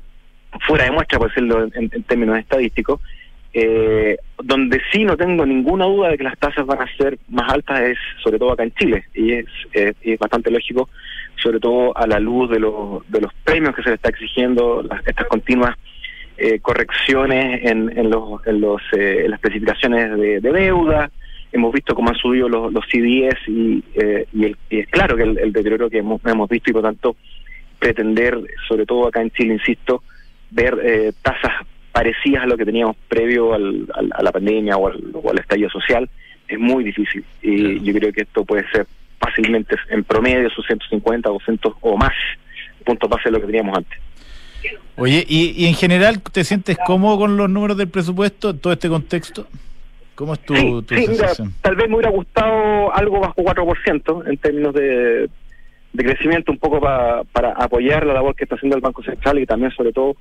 fuera 0.66 0.84
de 0.84 0.90
muestra, 0.90 1.18
por 1.18 1.28
decirlo 1.28 1.68
en, 1.72 1.88
términos 2.02 2.38
estadísticos, 2.38 3.00
eh, 3.54 4.16
donde 4.42 4.82
sí 4.92 5.04
no 5.04 5.16
tengo 5.16 5.46
ninguna 5.46 5.86
duda 5.86 6.08
de 6.08 6.18
que 6.18 6.24
las 6.24 6.38
tasas 6.38 6.66
van 6.66 6.82
a 6.82 6.96
ser 6.96 7.18
más 7.28 7.52
altas 7.52 7.80
es 7.82 7.98
sobre 8.22 8.38
todo 8.38 8.52
acá 8.52 8.64
en 8.64 8.74
Chile, 8.74 9.04
y 9.14 9.32
es, 9.32 9.46
es 9.72 10.18
bastante 10.18 10.50
lógico, 10.50 10.88
sobre 11.40 11.60
todo 11.60 11.96
a 11.96 12.06
la 12.08 12.18
luz 12.18 12.50
de 12.50 12.58
los, 12.58 13.08
de 13.08 13.20
los 13.20 13.32
premios 13.44 13.76
que 13.76 13.82
se 13.84 13.90
le 13.90 13.94
está 13.94 14.08
exigiendo, 14.08 14.82
las, 14.82 15.06
estas 15.06 15.28
continuas 15.28 15.76
eh, 16.36 16.58
correcciones 16.60 17.64
en, 17.64 17.96
en, 17.96 18.10
los, 18.10 18.46
en, 18.46 18.60
los, 18.60 18.82
eh, 18.92 19.26
las 19.28 19.38
especificaciones 19.38 20.18
de, 20.18 20.40
deuda. 20.40 21.10
Hemos 21.52 21.72
visto 21.72 21.94
cómo 21.94 22.10
han 22.10 22.16
subido 22.16 22.48
los, 22.48 22.72
los 22.72 22.84
CDS 22.86 23.38
y, 23.46 23.82
eh, 23.94 24.26
y, 24.32 24.56
es 24.70 24.88
claro 24.88 25.16
que 25.16 25.22
el, 25.22 25.52
deterioro 25.52 25.88
que 25.88 25.98
hemos, 25.98 26.20
hemos, 26.24 26.48
visto 26.48 26.70
y 26.70 26.72
por 26.72 26.82
tanto 26.82 27.16
pretender, 27.78 28.38
sobre 28.66 28.86
todo 28.86 29.06
acá 29.06 29.22
en 29.22 29.30
Chile, 29.30 29.54
insisto, 29.54 30.02
ver 30.50 30.78
eh, 30.82 31.12
tasas 31.22 31.52
parecidas 31.92 32.42
a 32.42 32.46
lo 32.46 32.56
que 32.56 32.64
teníamos 32.64 32.96
previo 33.08 33.54
al, 33.54 33.86
a 33.94 34.22
la 34.22 34.32
pandemia 34.32 34.76
o 34.76 34.88
al, 34.88 35.00
o 35.12 35.30
al 35.30 35.38
estallido 35.38 35.70
social 35.70 36.08
es 36.48 36.58
muy 36.58 36.84
difícil. 36.84 37.24
Y 37.42 37.80
yo 37.80 37.92
creo 37.94 38.12
que 38.12 38.22
esto 38.22 38.44
puede 38.44 38.68
ser 38.70 38.86
fácilmente 39.18 39.76
en 39.90 40.04
promedio 40.04 40.50
sus 40.50 40.66
150, 40.66 41.28
200 41.28 41.74
o 41.80 41.96
más 41.96 42.12
puntos 42.84 43.08
base 43.08 43.24
de 43.24 43.32
lo 43.32 43.40
que 43.40 43.46
teníamos 43.46 43.76
antes. 43.78 43.98
Oye, 44.96 45.24
¿y, 45.28 45.66
en 45.66 45.74
general 45.74 46.20
te 46.20 46.44
sientes 46.44 46.76
cómodo 46.86 47.18
con 47.18 47.36
los 47.36 47.50
números 47.50 47.76
del 47.76 47.88
presupuesto 47.88 48.50
en 48.50 48.58
todo 48.58 48.72
este 48.72 48.88
contexto? 48.88 49.46
¿Cómo 50.14 50.34
es 50.34 50.40
tu, 50.40 50.84
sensación? 50.88 51.52
tal 51.60 51.74
vez 51.74 51.88
me 51.88 51.96
hubiera 51.96 52.10
gustado 52.10 52.94
algo 52.94 53.18
bajo 53.18 53.42
4% 53.42 54.28
en 54.28 54.36
términos 54.36 54.72
de, 54.72 55.28
crecimiento, 55.96 56.52
un 56.52 56.58
poco 56.58 56.80
para 56.80 57.52
apoyar 57.52 58.06
la 58.06 58.14
labor 58.14 58.36
que 58.36 58.44
está 58.44 58.54
haciendo 58.54 58.76
el 58.76 58.82
Banco 58.82 59.02
Central 59.02 59.40
y 59.40 59.46
también, 59.46 59.72
sobre 59.72 59.92
todo, 59.92 60.16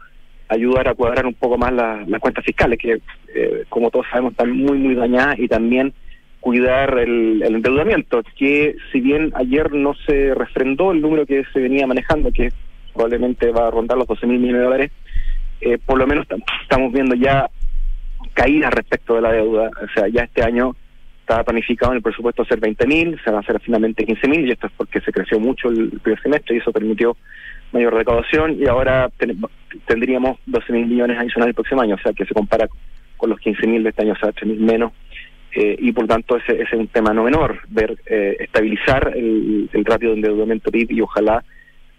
ayudar 0.49 0.87
a 0.87 0.95
cuadrar 0.95 1.25
un 1.25 1.33
poco 1.33 1.57
más 1.57 1.71
las 1.73 2.19
cuentas 2.19 2.43
fiscales, 2.43 2.79
que, 2.79 3.01
eh, 3.35 3.65
como 3.69 3.91
todos 3.91 4.07
sabemos, 4.09 4.31
están 4.31 4.51
muy, 4.51 4.77
muy 4.77 4.95
dañadas 4.95 5.37
y 5.39 5.47
también 5.47 5.93
cuidar 6.39 6.97
el, 6.97 7.41
el, 7.43 7.55
endeudamiento, 7.55 8.21
que 8.35 8.75
si 8.91 8.99
bien 8.99 9.31
ayer 9.35 9.71
no 9.71 9.93
se 10.05 10.33
refrendó 10.33 10.91
el 10.91 11.01
número 11.01 11.25
que 11.25 11.45
se 11.53 11.59
venía 11.59 11.87
manejando, 11.87 12.31
que 12.31 12.51
probablemente 12.93 13.51
va 13.51 13.67
a 13.67 13.71
rondar 13.71 13.97
los 13.97 14.07
12 14.07 14.27
mil 14.27 14.39
millones 14.39 14.59
de 14.59 14.65
dólares, 14.65 14.91
eh, 15.61 15.77
por 15.83 15.97
lo 15.97 16.07
menos 16.07 16.25
estamos 16.61 16.91
viendo 16.91 17.15
ya 17.15 17.49
caídas 18.33 18.73
respecto 18.73 19.15
de 19.15 19.21
la 19.21 19.31
deuda. 19.31 19.69
O 19.81 19.93
sea, 19.93 20.07
ya 20.07 20.23
este 20.23 20.43
año 20.43 20.75
estaba 21.21 21.43
planificado 21.43 21.93
en 21.93 21.97
el 21.97 22.03
presupuesto 22.03 22.41
hacer 22.41 22.59
20 22.59 22.85
mil, 22.85 23.19
se 23.23 23.31
van 23.31 23.37
a 23.37 23.39
hacer 23.39 23.59
finalmente 23.61 24.05
15 24.05 24.27
mil, 24.27 24.45
y 24.45 24.51
esto 24.51 24.67
es 24.67 24.73
porque 24.75 24.99
se 25.01 25.11
creció 25.11 25.39
mucho 25.39 25.69
el 25.69 25.99
primer 26.01 26.21
semestre 26.21 26.55
y 26.55 26.59
eso 26.59 26.71
permitió 26.73 27.15
mayor 27.71 27.93
recaudación, 27.93 28.57
y 28.59 28.67
ahora 28.67 29.09
tendríamos 29.87 30.37
12 30.45 30.73
mil 30.73 30.87
millones 30.87 31.17
adicionales 31.17 31.51
el 31.51 31.55
próximo 31.55 31.81
año, 31.81 31.95
o 31.95 31.99
sea 31.99 32.11
que 32.13 32.25
se 32.25 32.33
compara 32.33 32.67
con 33.17 33.29
los 33.29 33.39
15 33.39 33.67
mil 33.67 33.83
de 33.83 33.89
este 33.89 34.01
año, 34.01 34.13
o 34.13 34.17
sea, 34.17 34.29
8 34.29 34.45
mil 34.45 34.59
menos. 34.59 34.91
Eh, 35.55 35.75
y 35.79 35.91
por 35.91 36.07
tanto 36.07 36.35
ese, 36.35 36.53
ese, 36.53 36.63
es 36.63 36.73
un 36.73 36.87
tema 36.87 37.13
no 37.13 37.23
menor, 37.23 37.59
ver 37.69 37.95
eh, 38.07 38.37
estabilizar 38.39 39.13
el, 39.15 39.69
el 39.71 39.85
ratio 39.85 40.09
de 40.09 40.15
endeudamiento 40.15 40.71
PIB 40.71 40.91
y 40.91 41.01
ojalá 41.01 41.43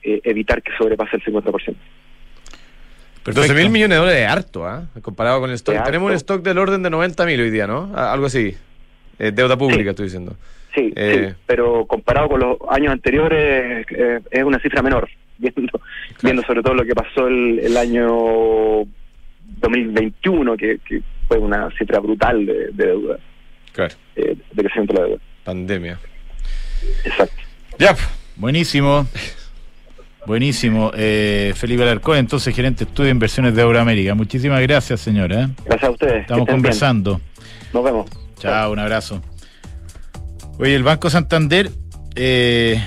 eh, 0.05 0.21
evitar 0.25 0.63
que 0.63 0.71
sobrepase 0.77 1.17
el 1.17 1.25
50%. 1.25 1.75
Pero 3.25 3.35
12 3.41 3.55
mil 3.55 3.71
millones 3.71 3.97
de 3.97 4.01
dólares 4.01 4.23
es 4.23 4.29
harto, 4.29 4.67
¿ah? 4.67 4.87
Comparado 5.01 5.41
con 5.41 5.49
el 5.49 5.57
stock. 5.57 5.83
Tenemos 5.83 6.11
un 6.11 6.17
stock 6.17 6.43
del 6.43 6.59
orden 6.59 6.83
de 6.83 6.91
90 6.91 7.25
mil 7.25 7.41
hoy 7.41 7.51
día, 7.51 7.67
¿no? 7.67 7.91
Algo 7.97 8.27
así. 8.27 8.55
Eh, 9.19 9.33
deuda 9.33 9.57
pública, 9.57 9.91
estoy 9.91 10.07
diciendo. 10.07 10.37
Sí, 10.75 10.93
eh, 10.95 11.29
sí, 11.31 11.37
pero 11.47 11.87
comparado 11.87 12.29
con 12.29 12.41
los 12.41 12.59
años 12.69 12.93
anteriores 12.93 13.87
es 14.31 14.45
una 14.45 14.59
cifra 14.59 14.83
menor. 14.83 15.09
Viendo, 15.37 15.81
viendo 16.23 16.43
sobre 16.43 16.63
todo 16.63 16.75
lo 16.75 16.85
que 16.85 16.95
pasó 16.95 17.27
el, 17.27 17.77
año 17.77 18.87
2021, 19.59 20.57
que, 20.57 20.79
fue 21.27 21.39
una 21.39 21.71
cifra 21.77 21.99
brutal 21.99 22.47
de, 22.47 22.69
deuda. 22.73 23.19
Claro. 23.73 23.95
de 24.15 24.37
crecimiento 24.55 24.93
de 24.93 25.01
la 25.01 25.07
deuda. 25.07 25.21
Pandemia. 25.43 25.99
Exacto. 27.05 27.43
Ya, 27.79 27.97
buenísimo. 28.37 29.09
Buenísimo. 30.27 30.91
Eh, 30.95 31.53
Felipe 31.57 31.83
Alarcón, 31.83 32.17
entonces 32.17 32.55
gerente 32.55 32.85
de 32.85 32.91
estudio 32.91 33.07
de 33.07 33.13
inversiones 33.13 33.55
de 33.55 33.63
Euroamérica. 33.63 34.15
Muchísimas 34.15 34.61
gracias, 34.63 35.01
señora. 35.01 35.43
¿eh? 35.43 35.49
Gracias 35.65 35.89
a 35.89 35.93
ustedes. 35.93 36.21
Estamos 36.23 36.49
conversando. 36.49 37.21
Nos 37.73 37.85
vemos. 37.85 38.11
Chao, 38.39 38.73
un 38.73 38.79
abrazo. 38.79 39.21
Oye, 40.59 40.75
el 40.75 40.83
Banco 40.83 41.11
Santander. 41.11 41.71
Eh, 42.15 42.83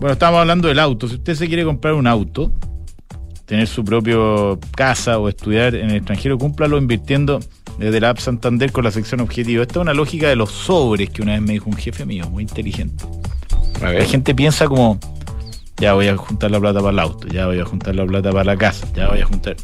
bueno, 0.00 0.14
estábamos 0.14 0.40
hablando 0.40 0.68
del 0.68 0.78
auto. 0.78 1.06
Si 1.06 1.14
usted 1.14 1.34
se 1.34 1.46
quiere 1.46 1.64
comprar 1.64 1.94
un 1.94 2.06
auto, 2.06 2.52
tener 3.46 3.66
su 3.68 3.84
propio 3.84 4.58
casa 4.74 5.18
o 5.18 5.28
estudiar 5.28 5.74
en 5.74 5.90
el 5.90 5.96
extranjero, 5.96 6.38
cúmplalo 6.38 6.78
invirtiendo 6.78 7.40
desde 7.78 8.00
la 8.00 8.10
app 8.10 8.18
Santander 8.18 8.72
con 8.72 8.84
la 8.84 8.90
sección 8.90 9.20
objetivo. 9.20 9.62
Esta 9.62 9.74
es 9.74 9.82
una 9.82 9.94
lógica 9.94 10.28
de 10.28 10.36
los 10.36 10.50
sobres 10.50 11.10
que 11.10 11.22
una 11.22 11.32
vez 11.32 11.42
me 11.42 11.52
dijo 11.52 11.70
un 11.70 11.76
jefe 11.76 12.04
mío, 12.04 12.28
muy 12.30 12.42
inteligente. 12.42 13.04
La 13.80 14.04
gente 14.04 14.34
piensa 14.34 14.66
como, 14.66 14.98
ya 15.82 15.94
voy 15.94 16.06
a 16.06 16.16
juntar 16.16 16.48
la 16.52 16.60
plata 16.60 16.78
para 16.78 16.92
el 16.92 16.98
auto, 17.00 17.26
ya 17.26 17.46
voy 17.46 17.58
a 17.58 17.64
juntar 17.64 17.96
la 17.96 18.06
plata 18.06 18.30
para 18.30 18.44
la 18.44 18.56
casa, 18.56 18.86
ya 18.94 19.08
voy 19.08 19.20
a 19.20 19.26
juntar. 19.26 19.56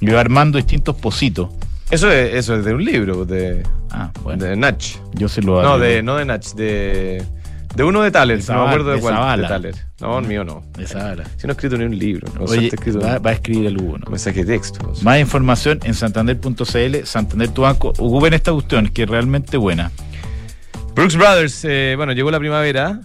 Y 0.00 0.06
va 0.06 0.18
armando 0.18 0.56
distintos 0.56 0.96
positos. 0.96 1.50
Eso 1.90 2.10
es, 2.10 2.34
eso 2.34 2.56
es 2.56 2.64
de 2.64 2.72
un 2.72 2.82
libro, 2.82 3.26
de, 3.26 3.62
Ah, 3.90 4.10
bueno, 4.22 4.42
de 4.42 4.56
Natch. 4.56 4.96
yo 5.12 5.28
se 5.28 5.42
lo 5.42 5.60
No, 5.62 5.78
de, 5.78 6.02
no 6.02 6.16
de 6.16 6.24
Natch, 6.24 6.54
de, 6.54 7.22
de 7.74 7.84
uno 7.84 8.00
de 8.00 8.10
Thaler, 8.10 8.42
De 8.42 8.52
no 8.54 8.62
me 8.62 8.68
acuerdo 8.68 8.88
de, 8.88 8.96
de 8.96 9.02
cuál. 9.02 9.14
Zavala. 9.16 9.42
De 9.42 9.48
Thaler. 9.48 9.74
No, 10.00 10.18
el 10.18 10.26
mío 10.26 10.44
no. 10.44 10.62
de 10.78 10.86
Zavala. 10.86 11.24
Si 11.36 11.46
no 11.46 11.50
he 11.50 11.52
escrito 11.52 11.76
ni 11.76 11.84
un 11.84 11.98
libro, 11.98 12.26
no 12.34 12.44
Oye, 12.44 12.68
escrito 12.68 12.98
va, 12.98 13.18
va 13.18 13.30
a 13.30 13.32
escribir 13.34 13.66
el 13.66 13.76
Hugo, 13.76 13.98
¿no? 13.98 14.04
un 14.06 14.12
mensaje 14.12 14.42
de 14.46 14.54
texto. 14.54 14.90
Más 15.02 15.20
información 15.20 15.78
en 15.82 15.92
santander.cl, 15.92 17.04
Santander 17.04 17.48
tu 17.50 17.62
banco. 17.62 17.88
Ocupen 17.98 18.32
esta 18.32 18.50
cuestión 18.54 18.88
que 18.88 19.02
es 19.02 19.08
realmente 19.10 19.58
buena. 19.58 19.90
Brooks 20.94 21.16
Brothers, 21.16 21.66
eh, 21.66 21.92
bueno, 21.98 22.12
llegó 22.12 22.30
la 22.30 22.38
primavera. 22.38 23.02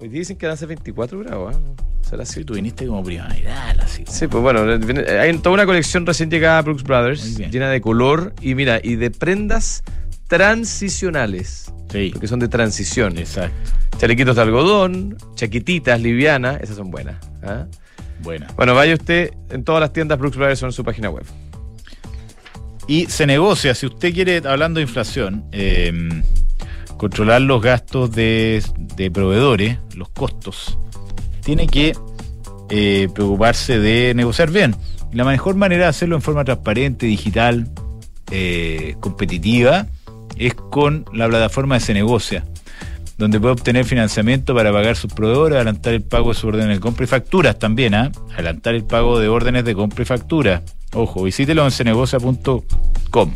Hoy 0.00 0.08
dicen 0.08 0.38
que 0.38 0.56
ser 0.56 0.68
24 0.68 1.18
grados, 1.18 1.54
¿eh? 1.54 1.58
¿Será 2.08 2.22
así? 2.22 2.44
Tú 2.44 2.54
viniste 2.54 2.86
como 2.86 3.02
primaveral, 3.04 3.80
así. 3.80 4.04
como- 4.04 4.16
Sí, 4.16 4.26
pues 4.28 4.42
bueno, 4.42 4.78
viene- 4.78 5.02
hay 5.10 5.36
toda 5.38 5.54
una 5.54 5.66
colección 5.66 6.06
recién 6.06 6.30
llegada 6.30 6.58
a 6.58 6.62
Brooks 6.62 6.82
Brothers, 6.82 7.36
llena 7.36 7.68
de 7.68 7.80
color 7.80 8.34
y 8.40 8.54
mira, 8.54 8.80
y 8.82 8.96
de 8.96 9.10
prendas 9.10 9.82
transicionales, 10.28 11.72
Sí, 11.90 12.10
porque 12.12 12.26
son 12.28 12.38
de 12.38 12.48
transición. 12.48 13.18
exacto. 13.18 13.54
Chalequitos 13.98 14.36
de 14.36 14.42
algodón, 14.42 15.16
chaquetitas 15.34 16.00
livianas, 16.00 16.60
esas 16.62 16.76
son 16.76 16.90
buenas. 16.90 17.16
¿ah? 17.42 17.66
Buena. 18.22 18.46
Bueno, 18.56 18.74
vaya 18.74 18.94
usted 18.94 19.32
en 19.50 19.64
todas 19.64 19.80
las 19.80 19.92
tiendas 19.92 20.18
Brooks 20.18 20.36
Brothers 20.36 20.58
son 20.60 20.68
en 20.68 20.72
su 20.72 20.84
página 20.84 21.10
web. 21.10 21.24
Y 22.86 23.06
se 23.06 23.26
negocia, 23.26 23.74
si 23.74 23.86
usted 23.86 24.14
quiere, 24.14 24.40
hablando 24.46 24.78
de 24.78 24.82
inflación, 24.82 25.44
eh, 25.52 25.92
controlar 26.96 27.42
los 27.42 27.60
gastos 27.62 28.10
de, 28.12 28.62
de 28.96 29.10
proveedores, 29.10 29.78
los 29.94 30.08
costos, 30.08 30.78
tiene 31.48 31.66
que 31.66 31.96
eh, 32.68 33.08
preocuparse 33.14 33.78
de 33.78 34.12
negociar 34.14 34.50
bien. 34.50 34.76
La 35.12 35.24
mejor 35.24 35.54
manera 35.54 35.84
de 35.84 35.88
hacerlo 35.88 36.14
en 36.14 36.20
forma 36.20 36.44
transparente, 36.44 37.06
digital, 37.06 37.70
eh, 38.30 38.96
competitiva, 39.00 39.86
es 40.36 40.52
con 40.52 41.06
la 41.10 41.26
plataforma 41.26 41.76
de 41.76 41.80
Se 41.80 41.94
Negocia, 41.94 42.44
donde 43.16 43.40
puede 43.40 43.54
obtener 43.54 43.86
financiamiento 43.86 44.54
para 44.54 44.70
pagar 44.70 44.94
sus 44.94 45.10
proveedores, 45.10 45.56
adelantar 45.56 45.94
el 45.94 46.02
pago 46.02 46.28
de 46.28 46.34
sus 46.34 46.44
órdenes 46.44 46.76
de 46.76 46.80
compra 46.80 47.04
y 47.04 47.06
facturas 47.06 47.58
también, 47.58 47.94
¿ah? 47.94 48.12
adelantar 48.34 48.74
el 48.74 48.84
pago 48.84 49.18
de 49.18 49.28
órdenes 49.28 49.64
de 49.64 49.74
compra 49.74 50.02
y 50.02 50.04
factura. 50.04 50.62
Ojo, 50.92 51.22
visítelo 51.22 51.64
en 51.64 51.70
cenegocia.com. 51.70 53.32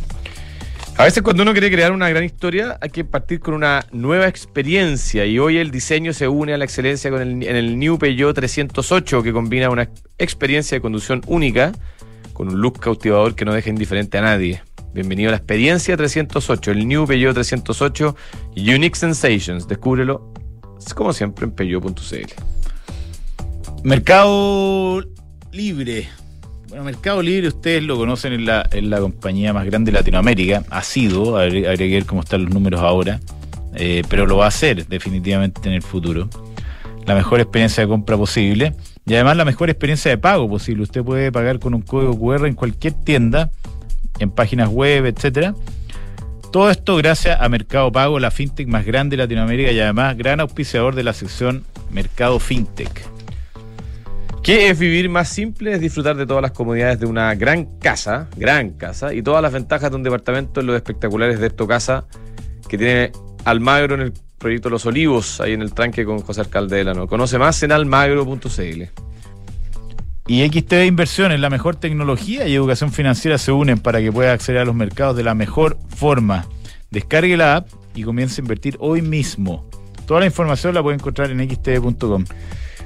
A 0.98 1.04
veces 1.04 1.22
cuando 1.22 1.42
uno 1.42 1.52
quiere 1.52 1.70
crear 1.70 1.90
una 1.90 2.08
gran 2.10 2.22
historia 2.22 2.78
hay 2.80 2.90
que 2.90 3.04
partir 3.04 3.40
con 3.40 3.54
una 3.54 3.84
nueva 3.92 4.28
experiencia 4.28 5.24
y 5.24 5.38
hoy 5.38 5.58
el 5.58 5.70
diseño 5.70 6.12
se 6.12 6.28
une 6.28 6.52
a 6.52 6.58
la 6.58 6.64
excelencia 6.64 7.10
con 7.10 7.22
el, 7.22 7.42
en 7.42 7.56
el 7.56 7.78
New 7.78 7.98
Peugeot 7.98 8.34
308 8.34 9.22
que 9.22 9.32
combina 9.32 9.70
una 9.70 9.88
experiencia 10.18 10.76
de 10.76 10.82
conducción 10.82 11.22
única 11.26 11.72
con 12.34 12.48
un 12.48 12.60
look 12.60 12.78
cautivador 12.78 13.34
que 13.34 13.44
no 13.44 13.52
deja 13.54 13.70
indiferente 13.70 14.18
a 14.18 14.20
nadie. 14.20 14.62
Bienvenido 14.92 15.30
a 15.30 15.32
la 15.32 15.38
experiencia 15.38 15.96
308, 15.96 16.70
el 16.70 16.86
New 16.86 17.06
Peugeot 17.06 17.34
308 17.34 18.14
Unique 18.56 18.96
Sensations. 18.96 19.66
Descúbrelo 19.66 20.32
como 20.94 21.12
siempre 21.12 21.46
en 21.46 21.52
peugeot.cl. 21.52 22.32
Mercado 23.82 25.02
Libre. 25.52 26.08
Bueno, 26.72 26.86
Mercado 26.86 27.20
Libre 27.20 27.48
ustedes 27.48 27.82
lo 27.82 27.98
conocen 27.98 28.32
en 28.32 28.46
la, 28.46 28.66
en 28.72 28.88
la 28.88 28.98
compañía 28.98 29.52
más 29.52 29.66
grande 29.66 29.92
de 29.92 29.98
Latinoamérica. 29.98 30.64
Ha 30.70 30.82
sido, 30.82 31.36
habría, 31.36 31.68
habría 31.68 31.86
que 31.86 31.94
ver 31.96 32.06
cómo 32.06 32.22
están 32.22 32.46
los 32.46 32.54
números 32.54 32.80
ahora, 32.80 33.20
eh, 33.74 34.02
pero 34.08 34.24
lo 34.24 34.38
va 34.38 34.46
a 34.46 34.48
hacer 34.48 34.86
definitivamente 34.86 35.68
en 35.68 35.74
el 35.74 35.82
futuro. 35.82 36.30
La 37.04 37.14
mejor 37.14 37.40
experiencia 37.40 37.82
de 37.82 37.88
compra 37.90 38.16
posible 38.16 38.72
y 39.04 39.12
además 39.12 39.36
la 39.36 39.44
mejor 39.44 39.68
experiencia 39.68 40.10
de 40.10 40.16
pago 40.16 40.48
posible. 40.48 40.84
Usted 40.84 41.02
puede 41.02 41.30
pagar 41.30 41.58
con 41.58 41.74
un 41.74 41.82
código 41.82 42.18
QR 42.18 42.46
en 42.46 42.54
cualquier 42.54 42.94
tienda, 42.94 43.50
en 44.18 44.30
páginas 44.30 44.70
web, 44.70 45.04
etcétera. 45.04 45.54
Todo 46.52 46.70
esto 46.70 46.96
gracias 46.96 47.38
a 47.38 47.50
Mercado 47.50 47.92
Pago, 47.92 48.18
la 48.18 48.30
fintech 48.30 48.66
más 48.66 48.86
grande 48.86 49.18
de 49.18 49.24
Latinoamérica 49.24 49.72
y 49.72 49.80
además 49.80 50.16
gran 50.16 50.40
auspiciador 50.40 50.94
de 50.94 51.02
la 51.02 51.12
sección 51.12 51.64
Mercado 51.90 52.38
Fintech. 52.38 53.12
¿Qué 54.42 54.70
es 54.70 54.78
vivir 54.78 55.08
más 55.08 55.28
simple? 55.28 55.72
Es 55.72 55.80
disfrutar 55.80 56.16
de 56.16 56.26
todas 56.26 56.42
las 56.42 56.50
comodidades 56.50 56.98
de 56.98 57.06
una 57.06 57.32
gran 57.36 57.78
casa, 57.78 58.28
gran 58.36 58.70
casa, 58.70 59.14
y 59.14 59.22
todas 59.22 59.40
las 59.40 59.52
ventajas 59.52 59.88
de 59.90 59.96
un 59.96 60.02
departamento 60.02 60.58
en 60.58 60.66
los 60.66 60.74
espectaculares 60.74 61.38
de 61.38 61.46
esto 61.46 61.68
casa 61.68 62.06
que 62.68 62.76
tiene 62.76 63.12
Almagro 63.44 63.94
en 63.94 64.00
el 64.00 64.12
proyecto 64.38 64.68
Los 64.68 64.84
Olivos, 64.84 65.40
ahí 65.40 65.52
en 65.52 65.62
el 65.62 65.72
tranque 65.72 66.04
con 66.04 66.18
José 66.18 66.40
Alcalde 66.40 66.78
de 66.78 66.84
Lano. 66.84 67.06
Conoce 67.06 67.38
más 67.38 67.62
en 67.62 67.70
almagro.cl. 67.70 68.82
Y 70.26 70.48
XTB 70.48 70.86
Inversiones, 70.86 71.38
la 71.38 71.48
mejor 71.48 71.76
tecnología 71.76 72.48
y 72.48 72.54
educación 72.56 72.90
financiera 72.90 73.38
se 73.38 73.52
unen 73.52 73.78
para 73.78 74.00
que 74.00 74.10
pueda 74.10 74.32
acceder 74.32 74.62
a 74.62 74.64
los 74.64 74.74
mercados 74.74 75.16
de 75.16 75.22
la 75.22 75.36
mejor 75.36 75.78
forma. 75.94 76.46
Descargue 76.90 77.36
la 77.36 77.56
app 77.56 77.68
y 77.94 78.02
comience 78.02 78.40
a 78.40 78.42
invertir 78.42 78.76
hoy 78.80 79.02
mismo. 79.02 79.70
Toda 80.04 80.18
la 80.18 80.26
información 80.26 80.74
la 80.74 80.82
puede 80.82 80.96
encontrar 80.96 81.30
en 81.30 81.48
xtb.com. 81.48 82.24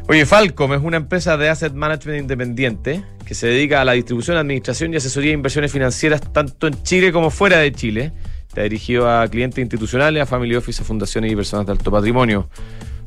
Oye, 0.09 0.25
Falcom 0.25 0.73
es 0.73 0.83
una 0.83 0.99
empresa 0.99 1.37
de 1.37 1.49
asset 1.49 1.73
management 1.73 2.21
independiente 2.21 3.03
que 3.25 3.35
se 3.35 3.49
dedica 3.49 3.81
a 3.81 3.85
la 3.85 3.93
distribución, 3.93 4.37
administración 4.37 4.95
y 4.95 4.97
asesoría 4.97 5.31
de 5.31 5.35
inversiones 5.35 5.73
financieras 5.73 6.21
tanto 6.33 6.69
en 6.69 6.81
Chile 6.85 7.13
como 7.13 7.31
fuera 7.31 7.59
de 7.59 7.73
Chile. 7.73 8.13
Está 8.47 8.63
dirigido 8.63 9.11
a 9.11 9.27
clientes 9.27 9.61
institucionales, 9.61 10.23
a 10.23 10.27
family 10.27 10.55
office, 10.55 10.81
a 10.83 10.85
fundaciones 10.85 11.33
y 11.33 11.35
personas 11.35 11.67
de 11.67 11.73
alto 11.73 11.91
patrimonio. 11.91 12.49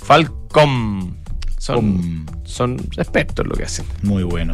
Falcom. 0.03 1.15
Son, 1.57 2.25
son 2.43 2.77
expertos 2.97 3.45
en 3.45 3.49
lo 3.49 3.55
que 3.55 3.63
hacen. 3.63 3.85
Muy 4.01 4.23
bueno. 4.23 4.53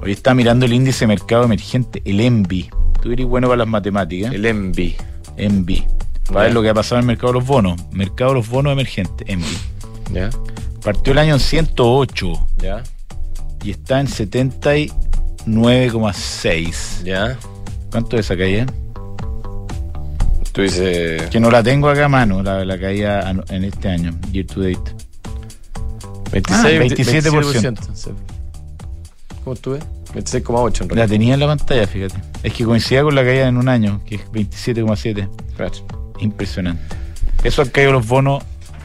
Hoy 0.00 0.12
está 0.12 0.34
mirando 0.34 0.64
el 0.64 0.72
índice 0.72 1.00
de 1.00 1.08
mercado 1.08 1.44
emergente, 1.44 2.02
el 2.04 2.20
ENVI. 2.20 2.70
Tú 3.02 3.10
eres 3.10 3.26
bueno 3.26 3.48
para 3.48 3.58
las 3.58 3.68
matemáticas. 3.68 4.32
El 4.32 4.46
ENVI. 4.46 4.96
ENVI. 5.36 5.86
Para 6.28 6.42
ver 6.42 6.54
lo 6.54 6.62
que 6.62 6.68
ha 6.68 6.74
pasado 6.74 7.00
en 7.00 7.02
el 7.02 7.06
mercado 7.06 7.32
de 7.32 7.38
los 7.40 7.46
bonos. 7.46 7.80
Mercado 7.92 8.30
de 8.30 8.36
los 8.36 8.48
bonos 8.48 8.72
emergentes, 8.72 9.28
ENVI. 9.28 9.56
¿Ya? 10.12 10.30
Partió 10.82 11.12
el 11.12 11.18
año 11.18 11.34
en 11.34 11.40
108 11.40 12.32
¿Ya? 12.58 12.82
y 13.64 13.70
está 13.72 14.00
en 14.00 14.06
79,6. 14.06 17.02
¿Ya? 17.04 17.36
¿Cuánto 17.90 18.16
es 18.16 18.26
esa 18.26 18.36
caída? 18.36 18.66
Tú 20.52 20.62
dices... 20.62 21.22
Que 21.30 21.40
no 21.40 21.50
la 21.50 21.62
tengo 21.62 21.88
acá 21.88 22.04
a 22.06 22.08
mano, 22.08 22.42
la, 22.42 22.64
la 22.64 22.78
caída 22.78 23.30
en 23.30 23.64
este 23.64 23.88
año, 23.88 24.12
year 24.32 24.46
to 24.46 24.60
date. 24.60 24.78
26, 26.32 26.64
Ah, 26.64 26.68
27%. 26.68 27.52
27%. 27.52 27.78
Sí. 27.94 28.10
¿Cómo 29.44 29.54
estuve? 29.54 29.78
26,8 30.14 30.82
en 30.82 30.88
La 30.88 30.94
realidad. 30.94 31.08
tenía 31.08 31.34
en 31.34 31.40
la 31.40 31.46
pantalla, 31.46 31.86
fíjate. 31.86 32.16
Es 32.42 32.52
que 32.52 32.64
coincidía 32.64 33.02
con 33.02 33.14
la 33.14 33.22
caída 33.24 33.48
en 33.48 33.56
un 33.56 33.68
año, 33.68 34.00
que 34.04 34.16
es 34.16 34.22
27,7. 34.32 35.28
Claro. 35.56 35.72
Impresionante. 36.18 36.82
Eso 37.44 37.62
han 37.62 37.68
caído 37.68 37.92
los 37.92 38.06
bonos 38.06 38.42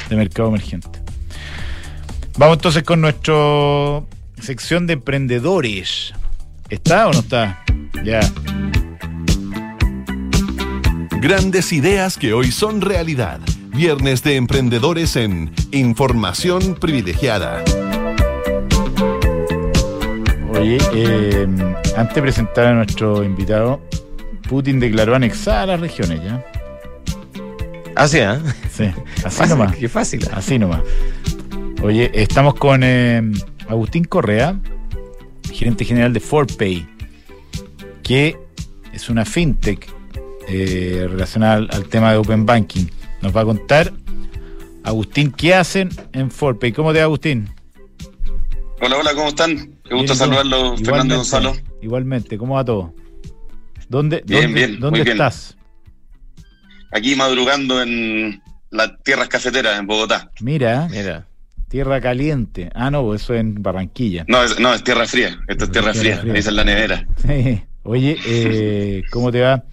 de 0.10 0.16
mercado 0.16 0.50
emergente. 0.50 0.93
Vamos 2.36 2.58
entonces 2.58 2.84
con 2.84 3.00
nuestra 3.02 3.34
sección 4.42 4.88
de 4.88 4.94
emprendedores. 4.94 6.14
¿Está 6.70 7.08
o 7.08 7.14
no 7.14 7.20
está? 7.20 7.64
Ya. 8.04 8.22
Grandes 11.22 11.72
ideas 11.72 12.18
que 12.18 12.34
hoy 12.34 12.52
son 12.52 12.82
realidad. 12.82 13.40
Viernes 13.68 14.24
de 14.24 14.36
emprendedores 14.36 15.16
en 15.16 15.54
Información 15.72 16.76
Privilegiada. 16.76 17.64
Oye, 20.54 20.78
eh, 20.94 21.48
antes 21.96 22.16
de 22.16 22.22
presentar 22.22 22.66
a 22.66 22.74
nuestro 22.74 23.24
invitado, 23.24 23.80
Putin 24.50 24.80
declaró 24.80 25.16
anexada 25.16 25.64
a 25.64 25.68
las 25.68 25.80
regiones, 25.80 26.24
¿ya? 26.24 26.44
Así, 27.96 28.18
¿eh? 28.18 28.40
Sí, 28.72 28.86
así 29.24 29.38
Fácil, 29.38 29.50
nomás. 29.50 29.76
Qué 29.80 29.88
fácil. 29.88 30.24
¿eh? 30.24 30.30
Así 30.34 30.58
nomás. 30.58 30.82
Oye, 31.84 32.10
estamos 32.14 32.54
con 32.56 32.82
eh, 32.82 33.22
Agustín 33.68 34.06
Correa, 34.06 34.58
gerente 35.52 35.84
general 35.84 36.14
de 36.14 36.22
ForPay, 36.22 36.88
que 38.02 38.38
es 38.94 39.10
una 39.10 39.26
fintech 39.26 39.86
eh, 40.48 41.06
relacionada 41.10 41.56
al, 41.56 41.70
al 41.72 41.86
tema 41.90 42.12
de 42.12 42.18
Open 42.18 42.46
Banking. 42.46 42.86
Nos 43.22 43.36
va 43.36 43.42
a 43.42 43.46
contar, 43.46 43.92
Agustín, 44.84 45.32
¿qué 45.32 45.56
hacen 45.56 45.90
en 46.14 46.32
ForPay? 46.32 46.72
¿Cómo 46.72 46.94
te 46.94 47.00
va, 47.00 47.06
Agustín? 47.06 47.50
Hola, 48.80 48.98
hola, 48.98 49.14
¿cómo 49.14 49.28
están? 49.28 49.58
Qué 49.84 49.94
gusto 49.94 50.04
¿y 50.04 50.08
tú? 50.08 50.16
saludarlo, 50.16 50.78
Fernando 50.78 51.18
Gonzalo. 51.18 51.54
Igualmente, 51.82 52.38
¿cómo 52.38 52.56
va 52.56 52.64
todo? 52.64 52.94
¿Dónde, 53.90 54.24
Bien, 54.26 54.44
dónde, 54.44 54.54
bien, 54.60 54.80
¿dónde 54.80 55.00
muy 55.00 55.06
bien. 55.06 55.18
estás? 55.18 55.58
Aquí 56.92 57.16
madrugando 57.16 57.82
en 57.82 58.42
las 58.72 58.92
tierras 59.04 59.28
cafeteras 59.28 59.78
en 59.78 59.86
Bogotá. 59.86 60.32
Mira, 60.40 60.88
Mira. 60.90 61.28
Tierra 61.74 62.00
caliente. 62.00 62.70
Ah, 62.76 62.92
no, 62.92 63.16
eso 63.16 63.34
en 63.34 63.56
Barranquilla. 63.64 64.26
No, 64.28 64.44
es, 64.44 64.60
no, 64.60 64.72
es 64.76 64.84
tierra 64.84 65.08
fría. 65.08 65.40
Esto 65.48 65.64
es 65.66 65.72
tierra, 65.72 65.92
Tierra 65.92 65.94
fría. 65.94 66.18
fría. 66.22 66.34
Esa 66.36 66.50
es 66.52 66.56
la 66.56 66.64
nevera. 66.64 67.08
Sí. 67.26 67.64
Oye, 67.82 68.16
eh, 68.28 69.02
¿cómo 69.12 69.32
te 69.32 69.42
va? 69.42 69.64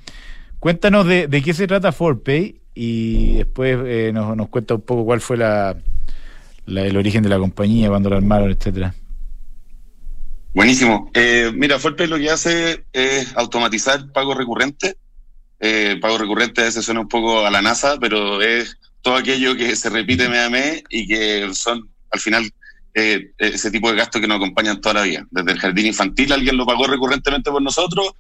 Cuéntanos 0.61 1.07
de, 1.07 1.27
de 1.29 1.43
qué 1.43 1.53
se 1.53 1.67
trata 1.67 1.93
ForPay 1.93 2.59
y 2.75 3.35
después 3.35 3.77
eh, 3.85 4.13
nos, 4.15 4.35
nos 4.35 4.49
cuenta 4.49 4.77
un 4.77 4.81
poco 4.81 5.05
cuál 5.05 5.21
fue 5.21 5.37
la, 5.37 5.77
la- 6.65 6.83
el 6.87 6.97
origen 6.97 7.23
de 7.23 7.29
la 7.29 7.39
compañía, 7.39 7.91
cuándo 7.91 8.09
la 8.09 8.17
armaron, 8.17 8.51
etcétera. 8.51 8.95
Buenísimo. 10.55 11.11
Eh, 11.13 11.53
mira, 11.55 11.79
Forpay 11.79 12.07
lo 12.07 12.17
que 12.17 12.31
hace 12.31 12.85
es 12.95 13.37
automatizar 13.37 14.11
pagos 14.13 14.39
recurrentes. 14.39 14.97
Eh, 15.61 15.99
pago 16.01 16.17
recurrente 16.17 16.63
a 16.63 16.65
veces 16.65 16.83
suena 16.83 17.01
un 17.03 17.09
poco 17.09 17.45
a 17.47 17.51
la 17.51 17.61
NASA, 17.61 17.99
pero 18.01 18.41
es 18.41 18.79
todo 19.03 19.17
aquello 19.17 19.57
que 19.57 19.75
se 19.77 19.89
repite 19.91 20.29
mes 20.29 20.41
a 20.47 20.51
mes 20.51 20.83
y 20.91 21.07
que 21.07 21.49
son 21.55 21.89
al 22.11 22.21
final 22.21 22.51
eh, 22.95 23.31
ese 23.39 23.71
tipo 23.71 23.91
de 23.91 23.97
gastos 23.97 24.21
que 24.21 24.27
nos 24.27 24.37
acompañan 24.37 24.81
toda 24.81 24.95
la 24.97 25.03
vida. 25.03 25.27
Desde 25.31 25.53
el 25.53 25.59
jardín 25.61 25.87
infantil, 25.87 26.33
alguien 26.33 26.57
lo 26.57 26.67
pagó 26.67 26.87
recurrentemente 26.87 27.51
por 27.51 27.63
nosotros, 27.63 28.11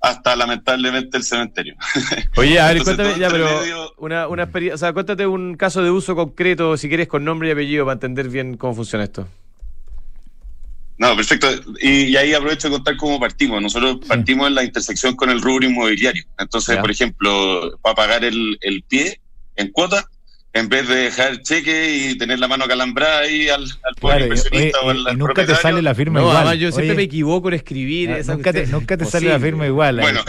hasta 0.00 0.36
lamentablemente 0.36 1.16
el 1.18 1.24
cementerio. 1.24 1.74
Oye, 2.36 2.58
a 2.60 2.68
ver, 2.68 2.76
Entonces, 2.78 2.96
cuéntame, 2.96 3.20
ya, 3.20 3.26
entre 3.26 3.42
pero 3.44 3.60
medio- 3.60 3.94
una, 3.98 4.28
una 4.28 4.42
experiencia, 4.44 4.74
o 4.76 4.78
sea, 4.78 4.92
cuéntate 4.92 5.26
un 5.26 5.56
caso 5.56 5.82
de 5.82 5.90
uso 5.90 6.14
concreto, 6.14 6.76
si 6.76 6.88
quieres, 6.88 7.08
con 7.08 7.24
nombre 7.24 7.48
y 7.48 7.52
apellido, 7.52 7.84
para 7.84 7.94
entender 7.94 8.28
bien 8.28 8.56
cómo 8.56 8.74
funciona 8.74 9.04
esto. 9.04 9.26
No, 10.98 11.16
perfecto. 11.16 11.48
Y, 11.80 12.04
y 12.08 12.16
ahí 12.16 12.34
aprovecho 12.34 12.68
de 12.68 12.74
contar 12.74 12.96
cómo 12.98 13.18
partimos. 13.18 13.62
Nosotros 13.62 13.98
partimos 14.06 14.48
en 14.48 14.54
la 14.54 14.64
intersección 14.64 15.16
con 15.16 15.30
el 15.30 15.40
rubro 15.40 15.66
inmobiliario. 15.66 16.24
Entonces, 16.38 16.74
Ya. 16.76 16.80
por 16.82 16.90
ejemplo, 16.90 17.78
para 17.80 17.94
pagar 17.94 18.24
el, 18.24 18.58
el 18.60 18.82
pie 18.82 19.18
en 19.56 19.68
cuota, 19.72 20.04
en 20.52 20.68
vez 20.68 20.88
de 20.88 20.96
dejar 20.96 21.42
cheque 21.42 21.96
y 22.10 22.18
tener 22.18 22.38
la 22.40 22.48
mano 22.48 22.66
calambrada 22.66 23.20
ahí 23.20 23.48
al, 23.48 23.62
al 23.62 23.94
Claro, 24.00 24.24
inversionista 24.24 24.78
oye, 24.80 24.86
o 24.86 24.90
al, 24.90 25.06
al 25.06 25.18
nunca 25.18 25.46
te 25.46 25.54
sale 25.54 25.80
la 25.80 25.94
firma 25.94 26.18
No, 26.18 26.26
igual. 26.26 26.36
además 26.38 26.58
yo 26.58 26.72
siempre 26.72 26.96
me 26.96 27.02
equivoco 27.04 27.48
en 27.48 27.54
escribir. 27.54 28.10
ah, 28.10 28.18
esa 28.18 28.34
nunca 28.34 28.52
te, 28.52 28.66
nunca 28.66 28.96
te 28.96 29.04
sale 29.04 29.28
la 29.28 29.38
firma 29.38 29.66
igual. 29.66 29.98
ahí. 30.00 30.02
Bueno, 30.04 30.24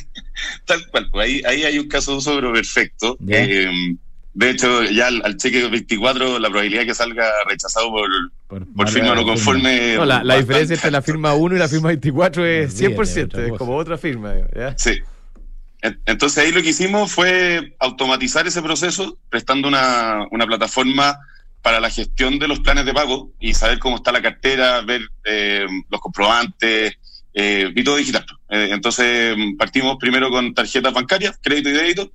tal 0.66 0.86
cual. 0.88 1.08
Pues 1.10 1.26
ahí, 1.28 1.42
ahí 1.46 1.62
hay 1.64 1.78
un 1.78 1.88
caso 1.88 2.12
de 2.12 2.16
uso 2.18 2.34
pero 2.34 2.52
perfecto. 2.52 3.16
Eh, 3.28 3.70
de 4.34 4.50
hecho, 4.50 4.82
ya 4.84 5.08
al, 5.08 5.20
al 5.24 5.36
cheque 5.36 5.68
24, 5.68 6.38
la 6.38 6.48
probabilidad 6.48 6.84
que 6.84 6.94
salga 6.94 7.30
rechazado 7.46 7.90
por, 7.90 8.66
por, 8.74 8.88
firma 8.88 9.14
no 9.14 9.24
conforme. 9.24 9.94
No, 9.96 10.06
la, 10.06 10.36
diferencia 10.38 10.74
entre 10.74 10.90
la 10.90 11.02
firma 11.02 11.34
1 11.34 11.54
y 11.54 11.58
la 11.58 11.68
firma 11.68 11.88
24 11.88 12.44
es 12.46 12.74
Olvídate, 12.82 12.96
100%, 12.96 13.24
otra 13.26 13.46
es 13.46 13.52
como 13.52 13.76
otra 13.76 13.98
firma. 13.98 14.34
Sí. 14.76 14.98
En- 15.82 16.00
Entonces 16.06 16.42
ahí 16.42 16.52
lo 16.52 16.62
que 16.62 16.70
hicimos 16.70 17.12
fue 17.12 17.74
automatizar 17.78 18.46
ese 18.46 18.62
proceso, 18.62 19.18
prestando 19.28 19.68
una, 19.68 20.26
una 20.30 20.46
plataforma 20.46 21.18
para 21.60 21.80
la 21.80 21.90
gestión 21.90 22.38
de 22.38 22.48
los 22.48 22.60
planes 22.60 22.84
de 22.86 22.94
pago 22.94 23.32
y 23.38 23.54
saber 23.54 23.78
cómo 23.78 23.96
está 23.96 24.10
la 24.10 24.22
cartera, 24.22 24.80
ver 24.80 25.02
eh, 25.24 25.66
los 25.90 26.00
comprobantes 26.00 26.94
eh, 27.34 27.72
y 27.74 27.84
todo 27.84 27.96
digital. 27.96 28.24
Eh, 28.48 28.70
entonces 28.72 29.36
partimos 29.58 29.96
primero 29.98 30.30
con 30.30 30.54
tarjetas 30.54 30.92
bancarias, 30.92 31.38
crédito 31.40 31.68
y 31.68 31.72
débito, 31.72 32.12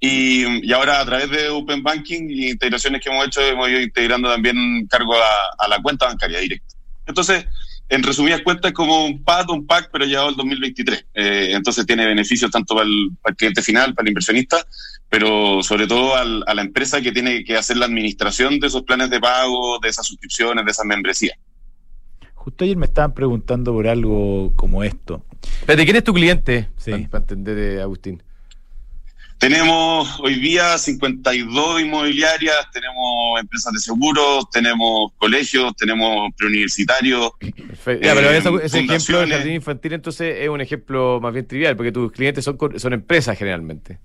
y, 0.00 0.70
ahora 0.72 1.00
a 1.00 1.04
través 1.06 1.30
de 1.30 1.48
Open 1.48 1.82
Banking 1.82 2.28
y 2.28 2.50
integraciones 2.50 3.00
que 3.00 3.08
hemos 3.08 3.26
hecho 3.26 3.40
hemos 3.40 3.70
ido 3.70 3.80
integrando 3.80 4.30
también 4.30 4.86
cargo 4.86 5.14
a 5.14 5.68
la 5.68 5.80
cuenta 5.80 6.06
bancaria 6.06 6.40
directa. 6.40 6.74
Entonces, 7.06 7.46
en 7.88 8.02
resumidas 8.02 8.40
cuentas, 8.42 8.70
es 8.70 8.74
como 8.74 9.04
un 9.06 9.22
PAD, 9.22 9.50
un 9.50 9.66
PAC, 9.66 9.90
pero 9.92 10.04
llevado 10.06 10.28
al 10.28 10.36
2023. 10.36 11.06
Eh, 11.14 11.50
entonces 11.52 11.84
tiene 11.86 12.06
beneficios 12.06 12.50
tanto 12.50 12.74
para 12.74 12.86
el, 12.86 13.10
para 13.22 13.32
el 13.32 13.36
cliente 13.36 13.62
final, 13.62 13.94
para 13.94 14.04
el 14.06 14.08
inversionista, 14.10 14.66
pero 15.08 15.62
sobre 15.62 15.86
todo 15.86 16.16
al- 16.16 16.42
a 16.46 16.54
la 16.54 16.62
empresa 16.62 17.00
que 17.02 17.12
tiene 17.12 17.44
que 17.44 17.56
hacer 17.56 17.76
la 17.76 17.86
administración 17.86 18.58
de 18.58 18.66
esos 18.68 18.82
planes 18.82 19.10
de 19.10 19.20
pago, 19.20 19.78
de 19.80 19.88
esas 19.90 20.06
suscripciones, 20.06 20.64
de 20.64 20.70
esas 20.70 20.86
membresías. 20.86 21.36
Justo 22.34 22.64
ayer 22.64 22.76
me 22.76 22.86
estaban 22.86 23.14
preguntando 23.14 23.72
por 23.72 23.86
algo 23.88 24.52
como 24.56 24.82
esto. 24.84 25.24
Espérate, 25.60 25.84
¿quién 25.84 25.96
es 25.96 26.04
tu 26.04 26.12
cliente? 26.12 26.68
Sí. 26.76 26.90
Para, 26.90 27.08
para 27.08 27.22
entender, 27.22 27.58
eh, 27.58 27.80
Agustín. 27.82 28.22
Tenemos 29.48 30.20
hoy 30.20 30.36
día 30.36 30.78
52 30.78 31.82
inmobiliarias, 31.82 32.56
tenemos 32.72 33.38
empresas 33.38 33.74
de 33.74 33.78
seguros, 33.78 34.48
tenemos 34.50 35.12
colegios, 35.18 35.76
tenemos 35.76 36.32
preuniversitarios. 36.34 37.30
Perfecto. 37.38 38.06
Ya, 38.06 38.12
Eh, 38.12 38.14
pero 38.14 38.30
ese, 38.30 38.66
ese 38.66 38.78
ejemplo 38.80 39.20
del 39.20 39.32
jardín 39.32 39.52
infantil 39.52 39.92
entonces 39.92 40.36
es 40.40 40.48
un 40.48 40.62
ejemplo 40.62 41.20
más 41.20 41.34
bien 41.34 41.46
trivial, 41.46 41.76
porque 41.76 41.92
tus 41.92 42.10
clientes 42.10 42.42
son, 42.42 42.56
son 42.78 42.92
empresas 42.94 43.36
generalmente. 43.36 43.98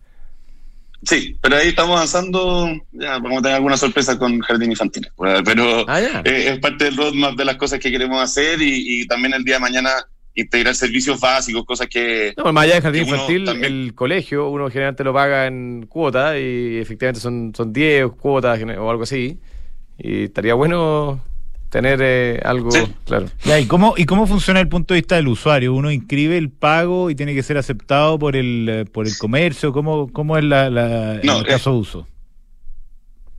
Sí, 1.04 1.38
pero 1.42 1.56
ahí 1.56 1.70
estamos 1.70 1.96
avanzando, 1.96 2.68
ya 2.92 3.20
vamos 3.20 3.40
a 3.40 3.42
tener 3.42 3.56
alguna 3.56 3.78
sorpresa 3.78 4.20
con 4.20 4.42
jardín 4.42 4.72
infantil. 4.72 5.08
Pero 5.46 5.86
Ah, 5.88 6.02
eh, 6.26 6.50
es 6.50 6.60
parte 6.60 6.84
del 6.84 6.98
roadmap 6.98 7.38
de 7.38 7.46
las 7.46 7.56
cosas 7.56 7.80
que 7.80 7.90
queremos 7.90 8.22
hacer 8.22 8.62
y, 8.62 9.04
y 9.04 9.08
también 9.08 9.34
el 9.34 9.46
día 9.46 9.56
de 9.56 9.62
mañana 9.62 9.90
integrar 10.36 10.74
servicios 10.76 11.20
básicos, 11.20 11.66
cosas 11.66 11.88
que... 11.88 12.34
No, 12.38 12.54
más 12.54 12.64
allá 12.66 12.76
del 12.76 12.84
jardín 12.84 13.04
infantil, 13.04 13.46
también- 13.46 13.74
el 13.74 13.94
colegio, 13.96 14.50
uno 14.50 14.70
generalmente 14.70 15.04
lo 15.04 15.14
paga 15.14 15.48
en 15.48 15.86
cuotas 15.88 16.38
y 16.38 16.78
efectivamente 16.78 17.20
son, 17.20 17.52
son 17.56 17.74
10 17.74 18.12
cuotas 18.14 18.60
o 18.62 18.90
algo 18.90 19.04
así. 19.04 19.38
Y 19.98 20.24
estaría 20.26 20.54
bueno 20.54 21.22
tener 21.70 22.00
eh, 22.02 22.40
algo, 22.44 22.72
Sí. 22.72 22.80
claro. 23.06 23.28
Ya, 23.44 23.60
¿y 23.60 23.66
cómo, 23.66 23.94
¿Y 23.98 24.06
cómo 24.06 24.26
funciona 24.28 24.60
el 24.62 24.70
punto 24.70 24.94
de 24.94 25.02
vista 25.02 25.18
del 25.18 25.28
usuario? 25.28 25.74
¿Uno 25.74 25.92
inscribe 25.92 26.38
el 26.38 26.50
pago 26.50 27.10
y 27.10 27.16
tiene 27.16 27.36
que 27.36 27.44
ser 27.44 27.58
aceptado 27.58 28.18
por 28.18 28.36
el, 28.36 28.68
eh, 28.70 28.86
por 28.86 29.06
el 29.08 29.18
comercio? 29.18 29.74
¿Cómo, 29.74 30.12
cómo 30.12 30.38
es 30.38 30.44
la, 30.46 30.70
la- 30.70 31.16
en 31.16 31.22
No, 31.26 31.40
el 31.40 31.46
eh, 31.46 31.50
caso 31.50 31.72
de 31.74 31.78
uso? 31.78 32.08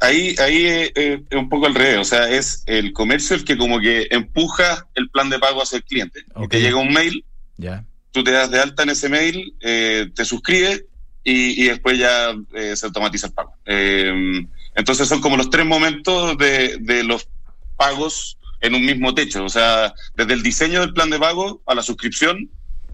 Ahí, 0.01 0.35
ahí 0.39 0.67
eh, 0.67 0.93
eh, 0.95 1.23
es 1.29 1.37
un 1.39 1.49
poco 1.51 1.67
al 1.67 1.75
revés, 1.75 1.99
o 1.99 2.05
sea, 2.05 2.31
es 2.31 2.63
el 2.67 2.93
comercio 2.93 3.37
el 3.37 3.45
que 3.45 3.59
como 3.59 3.79
que 3.81 4.09
empuja 4.11 4.87
el 4.95 5.11
plan 5.11 5.29
de 5.29 5.39
pago 5.39 5.63
hacia 5.63 5.77
el 5.77 5.85
cliente. 5.85 6.21
Y 6.21 6.33
Ok. 6.45 6.51
te 6.51 6.61
llega 6.61 6.77
un 6.77 6.93
mail, 6.93 7.25
Ya. 7.59 7.85
tú 8.11 8.25
te 8.25 8.31
das 8.31 8.51
de 8.51 8.61
alta 8.61 8.83
en 8.85 8.91
ese 8.91 9.09
mail, 9.11 9.55
eh, 9.61 10.09
te 10.15 10.25
suscribes 10.25 10.85
y, 11.23 11.63
y 11.63 11.69
después 11.69 11.99
ya 11.99 12.35
eh, 12.55 12.75
se 12.77 12.87
automatiza 12.87 13.27
el 13.27 13.35
pago. 13.35 13.55
Eh, 13.67 14.41
entonces 14.75 15.07
son 15.07 15.21
como 15.21 15.37
los 15.37 15.51
tres 15.51 15.67
momentos 15.67 16.39
de, 16.39 16.79
de 16.81 17.05
los 17.05 17.29
pagos 17.77 18.39
en 18.63 18.75
un 18.75 18.85
mismo 18.85 19.15
techo, 19.15 19.45
o 19.45 19.49
sea, 19.51 19.93
desde 20.17 20.33
el 20.35 20.43
diseño 20.43 20.81
del 20.81 20.93
plan 20.95 21.11
de 21.11 21.19
pago 21.19 21.63
a 21.67 21.75
la 21.75 21.83
suscripción, 21.83 22.49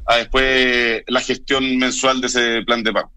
a 0.06 0.16
después 0.16 1.02
la 1.08 1.20
gestión 1.20 1.76
mensual 1.78 2.20
de 2.20 2.26
ese 2.28 2.62
plan 2.62 2.82
de 2.82 2.92
pago. 2.92 3.12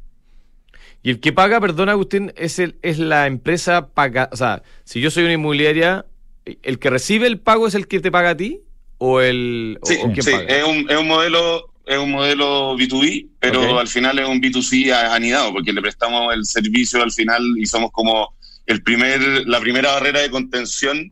Y 1.01 1.11
el 1.11 1.19
que 1.19 1.31
paga, 1.31 1.61
perdón 1.61 1.89
Agustín, 1.89 2.33
es, 2.35 2.59
el, 2.59 2.77
es 2.81 2.99
la 2.99 3.27
empresa 3.27 3.87
paga. 3.89 4.29
O 4.33 4.37
sea, 4.37 4.63
si 4.83 4.99
yo 5.01 5.09
soy 5.11 5.23
una 5.23 5.33
inmobiliaria, 5.33 6.05
¿el 6.45 6.79
que 6.79 6.89
recibe 6.89 7.27
el 7.27 7.39
pago 7.39 7.67
es 7.67 7.75
el 7.75 7.87
que 7.87 7.99
te 7.99 8.11
paga 8.11 8.31
a 8.31 8.37
ti? 8.37 8.61
¿O 8.97 9.21
el 9.21 9.79
Sí, 9.83 9.97
o 10.03 10.13
sí, 10.21 10.31
paga? 10.31 10.43
es 10.57 10.63
un, 10.65 10.89
es 10.89 10.97
un 10.97 11.07
modelo 11.07 11.65
es 11.85 11.97
un 11.97 12.11
modelo 12.11 12.75
B2B, 12.77 13.29
pero 13.39 13.79
al 13.79 13.87
final 13.87 14.19
es 14.19 14.27
un 14.27 14.39
B2C 14.39 14.91
a- 14.91 15.15
anidado, 15.15 15.51
porque 15.53 15.73
le 15.73 15.81
prestamos 15.81 16.31
el 16.35 16.45
servicio 16.45 17.01
al 17.01 17.11
final 17.11 17.41
y 17.57 17.65
somos 17.65 17.91
como 17.91 18.35
el 18.67 18.83
primer, 18.83 19.19
la 19.47 19.59
primera 19.59 19.93
barrera 19.93 20.19
de 20.19 20.29
contención 20.29 21.11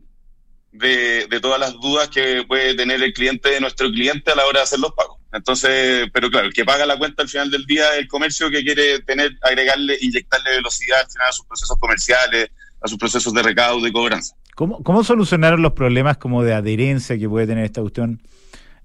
de, 0.70 1.26
de 1.26 1.40
todas 1.40 1.58
las 1.58 1.72
dudas 1.80 2.08
que 2.10 2.44
puede 2.46 2.74
tener 2.76 3.02
el 3.02 3.12
cliente 3.12 3.50
de 3.50 3.60
nuestro 3.60 3.90
cliente 3.90 4.30
a 4.30 4.36
la 4.36 4.46
hora 4.46 4.60
de 4.60 4.64
hacer 4.64 4.78
los 4.78 4.92
pagos. 4.92 5.17
Entonces, 5.32 6.08
pero 6.12 6.30
claro, 6.30 6.46
el 6.46 6.54
que 6.54 6.64
paga 6.64 6.86
la 6.86 6.96
cuenta 6.96 7.22
al 7.22 7.28
final 7.28 7.50
del 7.50 7.64
día 7.66 7.92
es 7.94 8.00
el 8.00 8.08
comercio 8.08 8.50
que 8.50 8.64
quiere 8.64 9.00
tener, 9.00 9.32
agregarle, 9.42 9.96
inyectarle 10.00 10.50
velocidad 10.50 11.00
al 11.04 11.10
final 11.10 11.28
a 11.28 11.32
sus 11.32 11.44
procesos 11.46 11.76
comerciales, 11.78 12.50
a 12.80 12.88
sus 12.88 12.98
procesos 12.98 13.32
de 13.34 13.42
recaudo 13.42 13.86
y 13.86 13.92
cobranza. 13.92 14.34
¿Cómo, 14.54 14.82
¿Cómo 14.82 15.04
solucionaron 15.04 15.62
los 15.62 15.72
problemas 15.72 16.16
como 16.16 16.42
de 16.42 16.54
adherencia 16.54 17.18
que 17.18 17.28
puede 17.28 17.46
tener 17.46 17.64
esta 17.64 17.80
cuestión 17.80 18.22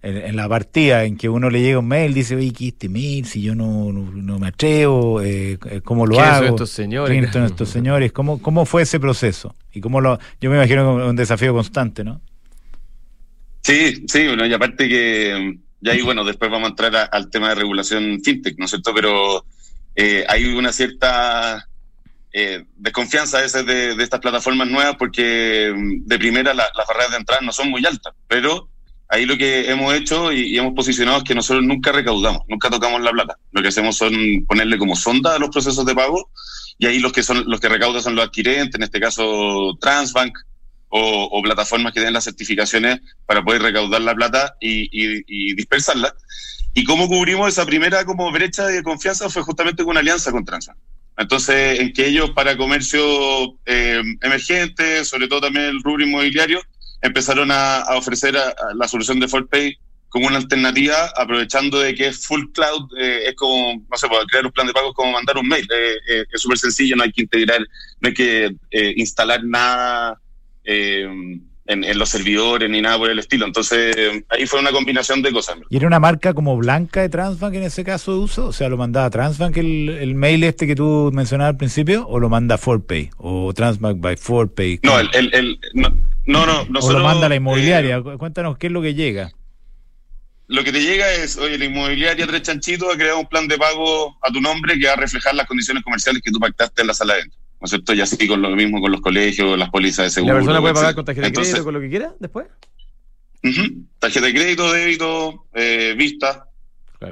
en, 0.01 0.17
en 0.17 0.35
la 0.35 0.49
partida, 0.49 1.05
en 1.05 1.17
que 1.17 1.29
uno 1.29 1.49
le 1.49 1.61
llega 1.61 1.79
un 1.79 1.87
mail, 1.87 2.13
dice, 2.13 2.35
oye, 2.35 2.51
¿qué 2.51 2.67
es 2.67 2.73
este 2.73 2.89
mail? 2.89 3.25
Si 3.25 3.41
yo 3.41 3.55
no, 3.55 3.91
no, 3.93 4.11
no 4.11 4.37
me 4.37 4.47
atrevo, 4.47 5.21
eh, 5.21 5.57
¿cómo 5.83 6.05
lo 6.05 6.15
¿Quiénes 6.15 6.35
son 6.35 6.43
hago? 6.43 6.55
estos 6.55 6.69
señores? 6.71 7.11
¿Quiénes 7.11 7.31
son 7.31 7.43
estos 7.45 7.69
señores? 7.69 8.11
¿Cómo, 8.11 8.41
¿Cómo 8.41 8.65
fue 8.65 8.81
ese 8.81 8.99
proceso? 8.99 9.55
Y 9.71 9.79
cómo 9.79 10.01
lo, 10.01 10.19
yo 10.41 10.49
me 10.49 10.57
imagino 10.57 10.97
que 10.97 11.03
es 11.03 11.09
un 11.09 11.15
desafío 11.15 11.53
constante, 11.53 12.03
¿no? 12.03 12.19
Sí, 13.61 14.03
sí, 14.07 14.27
bueno, 14.27 14.45
y 14.45 14.53
aparte 14.53 14.89
que 14.89 15.57
ya 15.83 15.91
ahí, 15.91 16.01
bueno, 16.01 16.23
después 16.23 16.49
vamos 16.49 16.67
a 16.67 16.69
entrar 16.71 17.09
al 17.11 17.29
tema 17.29 17.49
de 17.49 17.55
regulación 17.55 18.19
fintech, 18.23 18.57
¿no 18.57 18.65
es 18.65 18.71
cierto? 18.71 18.93
Pero 18.93 19.45
eh, 19.95 20.25
hay 20.29 20.45
una 20.45 20.71
cierta 20.71 21.67
eh, 22.31 22.63
desconfianza 22.77 23.37
a 23.37 23.41
veces 23.41 23.65
de, 23.65 23.95
de 23.95 24.03
estas 24.03 24.19
plataformas 24.19 24.67
nuevas 24.67 24.95
porque 24.97 25.71
mm, 25.75 26.07
de 26.07 26.17
primera 26.17 26.53
la- 26.53 26.69
las 26.75 26.87
barreras 26.87 27.11
de 27.11 27.17
entrada 27.17 27.41
no 27.41 27.51
son 27.51 27.69
muy 27.69 27.85
altas, 27.85 28.13
pero 28.27 28.69
ahí 29.09 29.25
lo 29.25 29.37
que 29.37 29.69
hemos 29.69 29.93
hecho 29.93 30.31
y, 30.31 30.53
y 30.55 30.57
hemos 30.57 30.73
posicionado 30.73 31.19
es 31.19 31.23
que 31.23 31.35
nosotros 31.35 31.63
nunca 31.63 31.91
recaudamos, 31.91 32.41
nunca 32.47 32.69
tocamos 32.69 33.01
la 33.01 33.11
plata. 33.11 33.37
Lo 33.51 33.61
que 33.61 33.67
hacemos 33.67 33.95
son 33.97 34.13
ponerle 34.47 34.77
como 34.79 34.95
sonda 34.95 35.35
a 35.35 35.39
los 35.39 35.49
procesos 35.49 35.85
de 35.85 35.93
pago 35.93 36.29
y 36.79 36.87
ahí 36.87 36.99
los 36.99 37.11
que 37.11 37.21
son 37.21 37.43
los 37.47 37.59
que 37.59 37.69
recaudan 37.69 38.01
son 38.01 38.15
los 38.15 38.25
adquirentes, 38.25 38.73
en 38.75 38.83
este 38.83 38.99
caso 38.99 39.77
Transbank 39.79 40.35
o, 40.95 41.23
o 41.31 41.41
plataformas 41.41 41.91
que 41.91 41.99
tienen 41.99 42.13
las 42.13 42.23
certificaciones 42.25 42.99
para 43.25 43.43
poder 43.43 43.63
recaudar 43.63 44.01
la 44.01 44.13
plata 44.13 44.55
y, 44.61 44.83
y- 44.91 45.23
y 45.27 45.55
dispersarla. 45.55 46.13
Y 46.75 46.83
cómo 46.83 47.07
cubrimos 47.07 47.47
esa 47.49 47.65
primera 47.65 48.05
como 48.05 48.31
brecha 48.31 48.67
de 48.67 48.83
confianza 48.83 49.27
fue 49.29 49.41
justamente 49.41 49.83
con 49.83 49.91
una 49.91 50.01
alianza 50.01 50.31
con 50.31 50.45
Transbank. 50.45 50.77
Entonces, 51.17 51.79
en 51.79 51.93
que 51.93 52.07
ellos 52.07 52.29
para 52.31 52.57
comercio 52.57 53.03
eh, 53.65 54.01
emergente, 54.21 55.03
sobre 55.03 55.27
todo 55.27 55.41
también 55.41 55.65
el 55.65 55.81
rubro 55.81 56.03
inmobiliario, 56.03 56.61
empezaron 57.01 57.49
a, 57.51 57.85
ofrecer 57.95 58.37
a- 58.37 58.49
a 58.49 58.73
la 58.75 58.87
solución 58.87 59.19
de 59.19 59.27
ForPay 59.27 59.75
como 60.09 60.27
una 60.27 60.37
alternativa, 60.37 61.11
aprovechando 61.17 61.79
de 61.79 61.95
que 61.95 62.05
es 62.07 62.27
full 62.27 62.43
cloud, 62.53 62.87
eh, 62.99 63.29
es 63.29 63.35
como, 63.35 63.83
no 63.89 63.97
sé, 63.97 64.07
para 64.07 64.23
crear 64.25 64.45
un 64.45 64.51
plan 64.51 64.67
de 64.67 64.73
pago 64.73 64.89
es 64.89 64.93
como 64.95 65.11
mandar 65.11 65.37
un 65.39 65.47
mail, 65.47 65.67
eh, 65.75 65.95
eh, 66.07 66.25
es 66.31 66.39
súper 66.39 66.59
sencillo, 66.59 66.95
no 66.95 67.03
hay 67.03 67.11
que 67.11 67.23
integrar, 67.23 67.61
no 67.99 68.07
hay 68.09 68.13
que 68.13 68.55
instalar 68.95 69.43
nada 69.43 70.19
en, 70.63 71.43
en, 71.65 71.97
los 71.97 72.09
servidores 72.09 72.69
ni 72.69 72.81
nada 72.81 72.97
por 72.97 73.09
el 73.09 73.19
estilo. 73.19 73.45
Entonces, 73.45 73.95
ahí 74.29 74.45
fue 74.45 74.59
una 74.59 74.71
combinación 74.71 75.21
de 75.21 75.31
cosas. 75.31 75.57
¿Y 75.69 75.77
era 75.77 75.87
una 75.87 75.99
marca 75.99 76.33
como 76.33 76.57
blanca 76.57 77.01
de 77.01 77.09
Transbank 77.09 77.55
en 77.55 77.63
ese 77.63 77.83
caso 77.83 78.13
de 78.13 78.19
uso? 78.19 78.47
O 78.47 78.53
sea, 78.53 78.69
¿lo 78.69 78.77
mandaba 78.77 79.09
Transbank 79.09 79.57
el, 79.57 79.89
el 79.89 80.15
mail 80.15 80.43
este 80.43 80.67
que 80.67 80.75
tú 80.75 81.11
mencionabas 81.13 81.51
al 81.51 81.57
principio 81.57 82.07
o 82.07 82.19
lo 82.19 82.29
manda 82.29 82.57
Forpay 82.57 83.11
o 83.17 83.53
Transbank 83.53 83.99
by 83.99 84.17
Forpay? 84.17 84.79
No, 84.83 84.99
el, 84.99 85.09
el, 85.13 85.33
el 85.33 85.59
no, 85.73 85.89
no, 86.25 86.45
no, 86.65 86.79
o 86.79 86.91
lo 86.91 87.03
manda 87.03 87.29
la 87.29 87.35
inmobiliaria. 87.35 88.01
Cuéntanos 88.01 88.57
qué 88.57 88.67
es 88.67 88.73
lo 88.73 88.81
que 88.81 88.93
llega 88.93 89.31
lo 90.47 90.63
que 90.63 90.71
te 90.71 90.81
llega 90.81 91.11
es, 91.13 91.37
oye, 91.37 91.57
la 91.57 91.65
inmobiliaria 91.65 92.27
Tres 92.27 92.43
Chanchitos 92.43 92.93
ha 92.93 92.97
creado 92.97 93.19
un 93.19 93.27
plan 93.27 93.47
de 93.47 93.57
pago 93.57 94.15
a 94.21 94.31
tu 94.31 94.41
nombre 94.41 94.77
que 94.77 94.87
va 94.87 94.93
a 94.93 94.97
reflejar 94.97 95.33
las 95.35 95.47
condiciones 95.47 95.83
comerciales 95.83 96.21
que 96.21 96.31
tú 96.31 96.39
pactaste 96.39 96.81
en 96.81 96.87
la 96.87 96.93
sala 96.93 97.15
de 97.15 97.21
venta. 97.21 97.37
¿No 97.63 97.67
es 97.67 97.69
cierto? 97.69 97.93
Y 97.93 98.01
así 98.01 98.27
con 98.27 98.41
lo 98.41 98.49
mismo 98.49 98.81
con 98.81 98.91
los 98.91 98.99
colegios, 98.99 99.57
las 99.57 99.69
pólizas 99.69 100.07
de 100.07 100.09
seguro. 100.09 100.33
¿La 100.33 100.39
persona 100.39 100.59
puede 100.59 100.73
pagar 100.73 100.95
con 100.95 101.05
tarjeta 101.05 101.27
de 101.27 101.33
crédito, 101.33 101.63
con 101.63 101.73
lo 101.73 101.79
que 101.79 101.89
quiera 101.89 102.13
después? 102.19 102.47
Tarjeta 103.99 104.25
de 104.25 104.33
crédito, 104.33 104.73
débito, 104.73 105.45
eh, 105.53 105.95
vista 105.97 106.49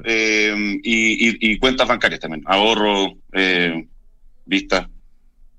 eh, 0.04 0.54
y, 0.84 1.58
cuentas 1.58 1.88
bancarias 1.88 2.20
también. 2.20 2.44
Ahorro, 2.48 3.14
eh, 3.32 3.88
vista, 4.46 4.90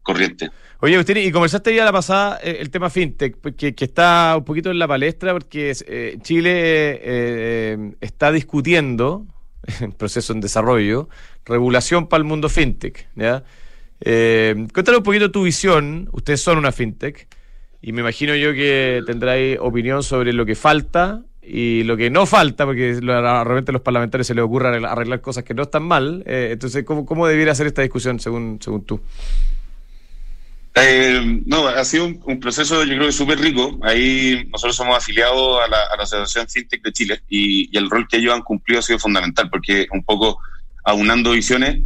corriente. 0.02 0.50
Oye, 0.80 0.96
Agustín, 0.96 1.16
y 1.16 1.32
conversaste 1.32 1.74
ya 1.74 1.86
la 1.86 1.92
pasada 1.92 2.36
el 2.36 2.68
tema 2.68 2.90
fintech, 2.90 3.40
que, 3.56 3.74
que, 3.74 3.84
está 3.86 4.34
un 4.36 4.44
poquito 4.44 4.70
en 4.70 4.78
la 4.78 4.86
palestra 4.86 5.32
porque 5.32 6.20
Chile 6.22 7.96
está 8.02 8.30
discutiendo, 8.30 9.26
en 9.80 9.92
proceso 9.92 10.34
en 10.34 10.42
desarrollo, 10.42 11.08
regulación 11.46 12.08
para 12.08 12.18
el 12.18 12.24
mundo 12.24 12.50
fintech. 12.50 13.08
¿ya? 13.16 13.42
Cuéntanos 14.04 14.98
un 14.98 15.04
poquito 15.04 15.30
tu 15.30 15.44
visión, 15.44 16.08
ustedes 16.12 16.40
son 16.40 16.58
una 16.58 16.72
fintech, 16.72 17.28
y 17.80 17.92
me 17.92 18.00
imagino 18.00 18.34
yo 18.36 18.52
que 18.52 19.02
tendráis 19.06 19.58
opinión 19.60 20.02
sobre 20.02 20.32
lo 20.32 20.46
que 20.46 20.54
falta 20.54 21.22
y 21.42 21.82
lo 21.82 21.96
que 21.96 22.10
no 22.10 22.26
falta, 22.26 22.64
porque 22.64 22.98
realmente 23.00 23.70
a 23.70 23.72
los 23.72 23.82
parlamentarios 23.82 24.26
se 24.26 24.34
les 24.34 24.44
ocurre 24.44 24.68
arreglar, 24.84 25.20
cosas 25.20 25.42
que 25.44 25.54
no 25.54 25.64
están 25.64 25.82
mal. 25.82 26.22
entonces, 26.26 26.84
¿cómo, 26.84 27.04
¿cómo 27.04 27.26
debiera 27.26 27.54
ser 27.54 27.66
esta 27.66 27.82
discusión 27.82 28.20
según, 28.20 28.58
según 28.62 28.84
tú? 28.84 29.00
Eh, 30.74 31.42
no, 31.44 31.68
ha 31.68 31.84
sido 31.84 32.06
un, 32.06 32.40
proceso, 32.40 32.82
yo 32.84 32.94
creo 32.94 33.06
que 33.06 33.12
súper 33.12 33.38
rico. 33.38 33.78
Ahí 33.82 34.48
nosotros 34.50 34.76
somos 34.76 34.96
afiliados 34.96 35.60
a 35.62 35.68
la, 35.68 36.02
Asociación 36.02 36.48
FinTech 36.48 36.82
de 36.82 36.92
Chile 36.92 37.22
y, 37.28 37.76
el 37.76 37.90
rol 37.90 38.06
que 38.08 38.16
ellos 38.16 38.34
han 38.34 38.42
cumplido 38.42 38.80
ha 38.80 38.82
sido 38.82 38.98
fundamental 38.98 39.50
porque 39.50 39.86
un 39.92 40.02
poco 40.02 40.38
aunando 40.84 41.32
visiones 41.32 41.80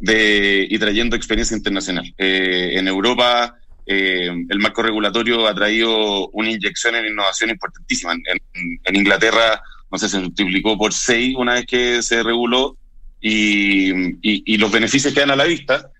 de, 0.00 0.66
y 0.68 0.78
trayendo 0.78 1.16
experiencia 1.16 1.56
internacional. 1.56 2.12
Eh, 2.18 2.72
en 2.74 2.88
Europa, 2.88 3.56
eh, 3.86 4.30
el 4.48 4.58
marco 4.58 4.82
regulatorio 4.82 5.46
ha 5.46 5.54
traído 5.54 6.28
una 6.30 6.50
inyección 6.50 6.96
en 6.96 7.06
innovación 7.06 7.50
importantísima. 7.50 8.12
En, 8.12 8.96
Inglaterra, 8.96 9.62
no 9.90 9.98
sé, 9.98 10.08
se 10.08 10.20
multiplicó 10.20 10.76
por 10.76 10.92
seis 10.92 11.34
una 11.36 11.54
vez 11.54 11.66
que 11.66 12.02
se 12.02 12.22
reguló 12.22 12.76
y, 13.20 13.90
y 14.22 14.56
los 14.58 14.70
beneficios 14.70 15.12
quedan 15.14 15.32
a 15.32 15.36
la 15.36 15.44
vista. 15.44 15.90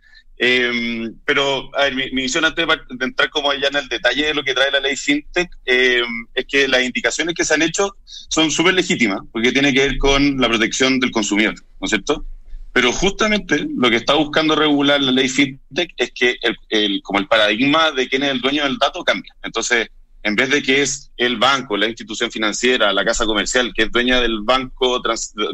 Eh, 0.41 1.11
pero, 1.25 1.75
a 1.77 1.85
ver, 1.85 1.97
mi, 1.97 2.23
visión 2.23 2.45
antes 2.45 2.65
de, 2.65 3.05
entrar 3.05 3.29
como 3.29 3.51
allá 3.51 3.69
en 3.69 3.77
el 3.77 3.89
detalle 3.89 4.27
de 4.27 4.35
lo 4.35 4.45
que 4.45 4.55
trae 4.55 4.71
la 4.71 4.79
ley 4.81 4.95
FinTech, 4.95 5.51
es 5.65 6.47
que 6.47 6.69
las 6.69 6.85
indicaciones 6.85 7.35
que 7.35 7.45
se 7.45 7.55
han 7.55 7.63
hecho 7.63 7.97
son 8.05 8.51
súper 8.51 8.75
legítimas, 8.75 9.21
porque 9.33 9.53
tiene 9.53 9.73
que 9.75 9.81
ver 9.81 9.99
con 9.99 10.39
la 10.39 10.49
protección 10.49 11.01
del 11.01 11.11
consumidor, 11.11 11.55
¿no 11.81 11.87
es 11.87 11.91
cierto? 11.91 12.25
Pero 12.73 12.93
justamente 12.93 13.67
lo 13.77 13.91
que 13.91 13.97
está 13.97 14.15
buscando 14.15 14.55
regular 14.55 15.01
la 15.01 15.13
ley 15.13 15.29
FinTech 15.29 15.93
es 15.97 16.13
que 16.13 16.37
el, 16.69 17.03
como 17.03 17.19
el 17.19 17.27
paradigma 17.27 17.91
de 17.91 18.09
quién 18.09 18.23
es 18.23 18.31
el 18.31 18.41
dueño 18.41 18.65
del 18.65 18.79
dato 18.79 19.03
cambia. 19.03 19.35
Entonces, 19.43 19.89
en 20.23 20.37
vez 20.37 20.51
de 20.51 20.63
que 20.63 20.83
es 20.83 21.11
el 21.17 21.39
banco, 21.39 21.77
la 21.77 21.89
institución 21.89 22.31
financiera, 22.31 22.93
la 22.93 23.05
casa 23.05 23.25
comercial, 23.25 23.73
que 23.75 23.85
es 23.85 23.93
dueña 23.93 24.21
del 24.21 24.43
banco, 24.43 25.01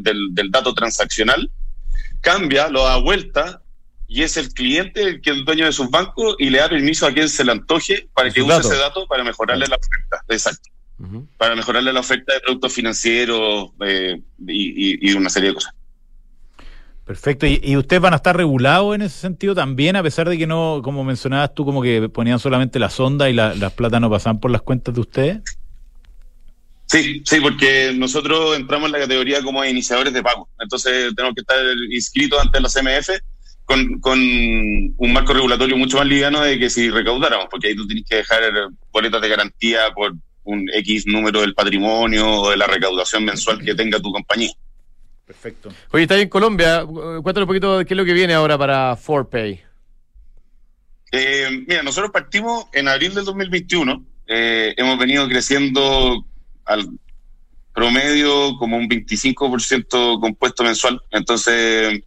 del, 0.01 0.35
del 0.35 0.51
dato 0.51 0.75
transaccional, 0.75 1.51
cambia, 2.21 2.69
lo 2.69 2.85
da 2.85 2.97
vuelta 2.97 3.63
y 4.07 4.23
es 4.23 4.37
el 4.37 4.53
cliente 4.53 5.03
el 5.03 5.21
que 5.21 5.31
es 5.31 5.37
el 5.37 5.45
dueño 5.45 5.67
de 5.67 5.73
sus 5.73 5.91
bancos 5.91 6.37
y 6.39 6.51
le 6.51 6.59
da 6.59 6.69
permiso 6.69 7.07
a 7.07 7.13
quien 7.13 7.29
se 7.29 7.45
le 7.45 7.53
antoje 7.53 8.09
para 8.15 8.31
que 8.31 8.43
use 8.43 8.59
ese 8.59 8.77
dato 8.77 9.07
para 9.07 9.25
mejorarle 9.25 9.67
la 9.67 9.77
oferta. 9.77 10.25
Exacto. 10.29 10.71
Para 11.37 11.57
mejorarle 11.57 11.93
la 11.93 12.01
oferta 12.01 12.33
de 12.35 12.41
productos 12.41 12.73
financieros 12.73 13.71
eh, 13.85 14.21
y, 14.47 15.13
una 15.15 15.29
serie 15.29 15.51
de 15.51 15.55
cosas. 15.55 15.75
Perfecto. 17.05 17.47
¿Y, 17.47 17.77
ustedes 17.77 18.01
van 18.01 18.15
a 18.15 18.17
estar 18.17 18.35
regulados 18.35 18.95
en 18.95 19.03
ese 19.03 19.19
sentido 19.19 19.55
también, 19.55 19.95
a 19.95 20.03
pesar 20.03 20.29
de 20.29 20.39
que 20.39 20.47
no, 20.47 20.81
como 20.83 21.05
mencionabas 21.05 21.55
tú, 21.55 21.65
como 21.65 21.83
que 21.83 22.09
ponían 22.09 22.39
solamente 22.39 22.79
la 22.79 22.89
sonda 22.89 23.29
y 23.29 23.35
las 23.35 23.73
plata 23.75 24.01
no 24.01 24.09
pasaban 24.09 24.41
por 24.41 24.51
las 24.51 24.63
cuentas 24.63 24.95
de 24.95 25.01
ustedes? 25.01 25.39
Sí, 26.87 27.23
sí, 27.25 27.41
porque 27.41 27.93
nosotros 27.95 28.57
entramos 28.57 28.87
en 28.87 28.93
la 28.93 29.01
categoría 29.01 29.43
como 29.43 29.65
iniciadores 29.65 30.15
de 30.15 30.23
pago. 30.23 30.49
Entonces 30.59 31.15
tenemos 31.15 31.35
que 31.35 31.43
estar 31.43 31.59
inscritos 31.91 32.41
ante 32.41 32.61
la 32.61 32.69
CMF 32.69 33.11
con, 33.67 34.01
con, 34.01 34.19
un 34.19 35.13
marco 35.13 35.35
regulatorio 35.35 35.77
mucho 35.77 35.99
más 35.99 36.07
liviano 36.07 36.41
de 36.41 36.59
que 36.59 36.71
si 36.71 36.89
recaudáramos, 36.91 37.49
porque 37.51 37.69
ahí 37.69 37.77
tú 37.77 37.87
tienes 37.87 38.05
que 38.09 38.17
dejar 38.17 38.43
boletas 38.93 39.21
de 39.21 39.29
garantía 39.29 39.81
por 39.95 40.15
un 40.45 40.71
X 40.73 41.07
número 41.07 41.41
del 41.41 41.55
patrimonio 41.55 42.43
o 42.43 42.51
de 42.51 42.57
la 42.57 42.67
recaudación 42.67 43.25
mensual 43.25 43.63
que 43.63 43.75
tenga 43.75 44.01
tu 44.01 44.13
compañía. 44.13 44.53
Perfecto. 45.27 45.71
Oye, 45.91 46.03
está 46.03 46.19
en 46.21 46.29
Colombia. 46.29 46.85
Cuéntanos 46.85 47.43
un 47.43 47.47
poquito 47.47 47.79
de 47.79 47.85
qué 47.87 47.95
es 47.95 47.99
lo 47.99 48.05
que 48.05 48.13
viene 48.13 48.35
ahora 48.35 48.59
para 48.59 48.95
ForPay. 48.97 49.63
Eh, 51.13 51.65
mira, 51.67 51.83
nosotros 51.83 52.11
partimos 52.11 52.67
en 52.73 52.89
abril 52.89 53.15
del 53.15 53.25
2021. 53.25 54.05
Eh, 54.27 54.75
hemos 54.77 54.99
venido 54.99 55.29
creciendo 55.29 56.27
al 56.65 56.89
promedio 57.73 58.57
como 58.59 58.77
un 58.77 58.89
25% 58.89 60.21
compuesto 60.21 60.63
mensual. 60.63 61.01
Entonces, 61.11 62.01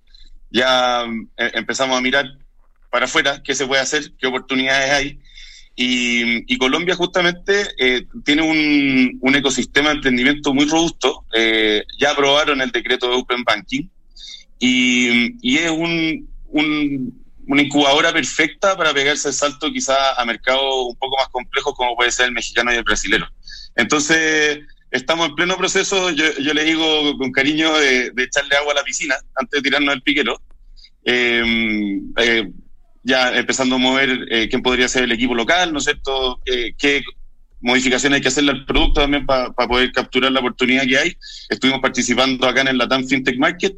ya 0.49 1.05
eh, 1.37 1.51
empezamos 1.53 1.97
a 1.97 2.01
mirar 2.01 2.25
para 2.89 3.05
afuera 3.05 3.41
qué 3.43 3.55
se 3.55 3.65
puede 3.65 3.81
hacer, 3.81 4.13
qué 4.17 4.27
oportunidades 4.27 4.91
hay. 4.91 5.19
Y, 5.79 6.57
Colombia 6.57 6.95
justamente 6.95 7.67
eh, 7.77 8.07
tiene 8.25 8.41
un, 8.41 9.35
ecosistema 9.35 9.89
de 9.89 9.95
emprendimiento 9.95 10.51
muy 10.51 10.65
robusto. 10.65 11.25
Eh, 11.33 11.83
ya 11.99 12.11
aprobaron 12.11 12.59
el 12.61 12.71
decreto 12.71 13.07
de 13.07 13.15
Open 13.15 13.43
Banking 13.43 13.87
y, 14.57 15.55
es 15.55 15.69
un, 15.69 16.27
una 16.51 17.61
incubadora 17.61 18.11
perfecta 18.11 18.75
para 18.75 18.91
pegarse 18.91 19.27
el 19.27 19.35
salto 19.35 19.71
quizá 19.71 20.19
a 20.19 20.25
mercados 20.25 20.87
un 20.87 20.95
poco 20.95 21.15
más 21.17 21.27
complejos 21.29 21.75
como 21.75 21.95
puede 21.95 22.11
ser 22.11 22.25
el 22.25 22.31
mexicano 22.31 22.73
y 22.73 22.77
el 22.77 22.83
brasilero. 22.83 23.27
Entonces, 23.75 24.61
estamos 24.89 25.29
en 25.29 25.35
pleno 25.35 25.57
proceso, 25.57 26.09
yo, 26.09 26.25
yo 26.39 26.53
le 26.55 26.63
digo 26.63 27.15
con 27.19 27.31
cariño, 27.31 27.77
de, 27.77 28.11
echarle 28.17 28.55
agua 28.55 28.71
a 28.71 28.77
la 28.77 28.83
piscina 28.83 29.15
antes 29.35 29.59
de 29.59 29.61
tirarnos 29.61 29.93
el 29.93 30.01
piquero. 30.01 30.41
Em, 31.03 32.11
eh, 32.17 32.51
ya 33.07 33.35
empezando 33.37 33.75
a 33.75 33.79
mover 33.79 34.27
eh, 34.29 34.47
quién 34.49 34.61
podría 34.61 34.87
ser 34.87 35.03
el 35.03 35.11
equipo 35.11 35.33
local, 35.33 35.71
¿no 35.71 35.79
es 35.79 35.85
cierto? 35.85 36.39
qué 36.77 37.01
modificaciones 37.59 38.17
hay 38.17 38.21
que 38.21 38.27
hacerle 38.27 38.51
al 38.51 38.65
producto 38.65 39.01
también 39.01 39.25
para 39.25 39.51
poder 39.51 39.91
capturar 39.91 40.31
la 40.31 40.39
oportunidad 40.39 40.83
que 40.83 40.97
hay. 40.97 41.17
Estuvimos 41.49 41.81
participando 41.81 42.47
acá 42.47 42.61
en 42.61 42.69
el 42.69 42.77
Latam 42.77 43.05
FinTech 43.05 43.37
Market, 43.37 43.75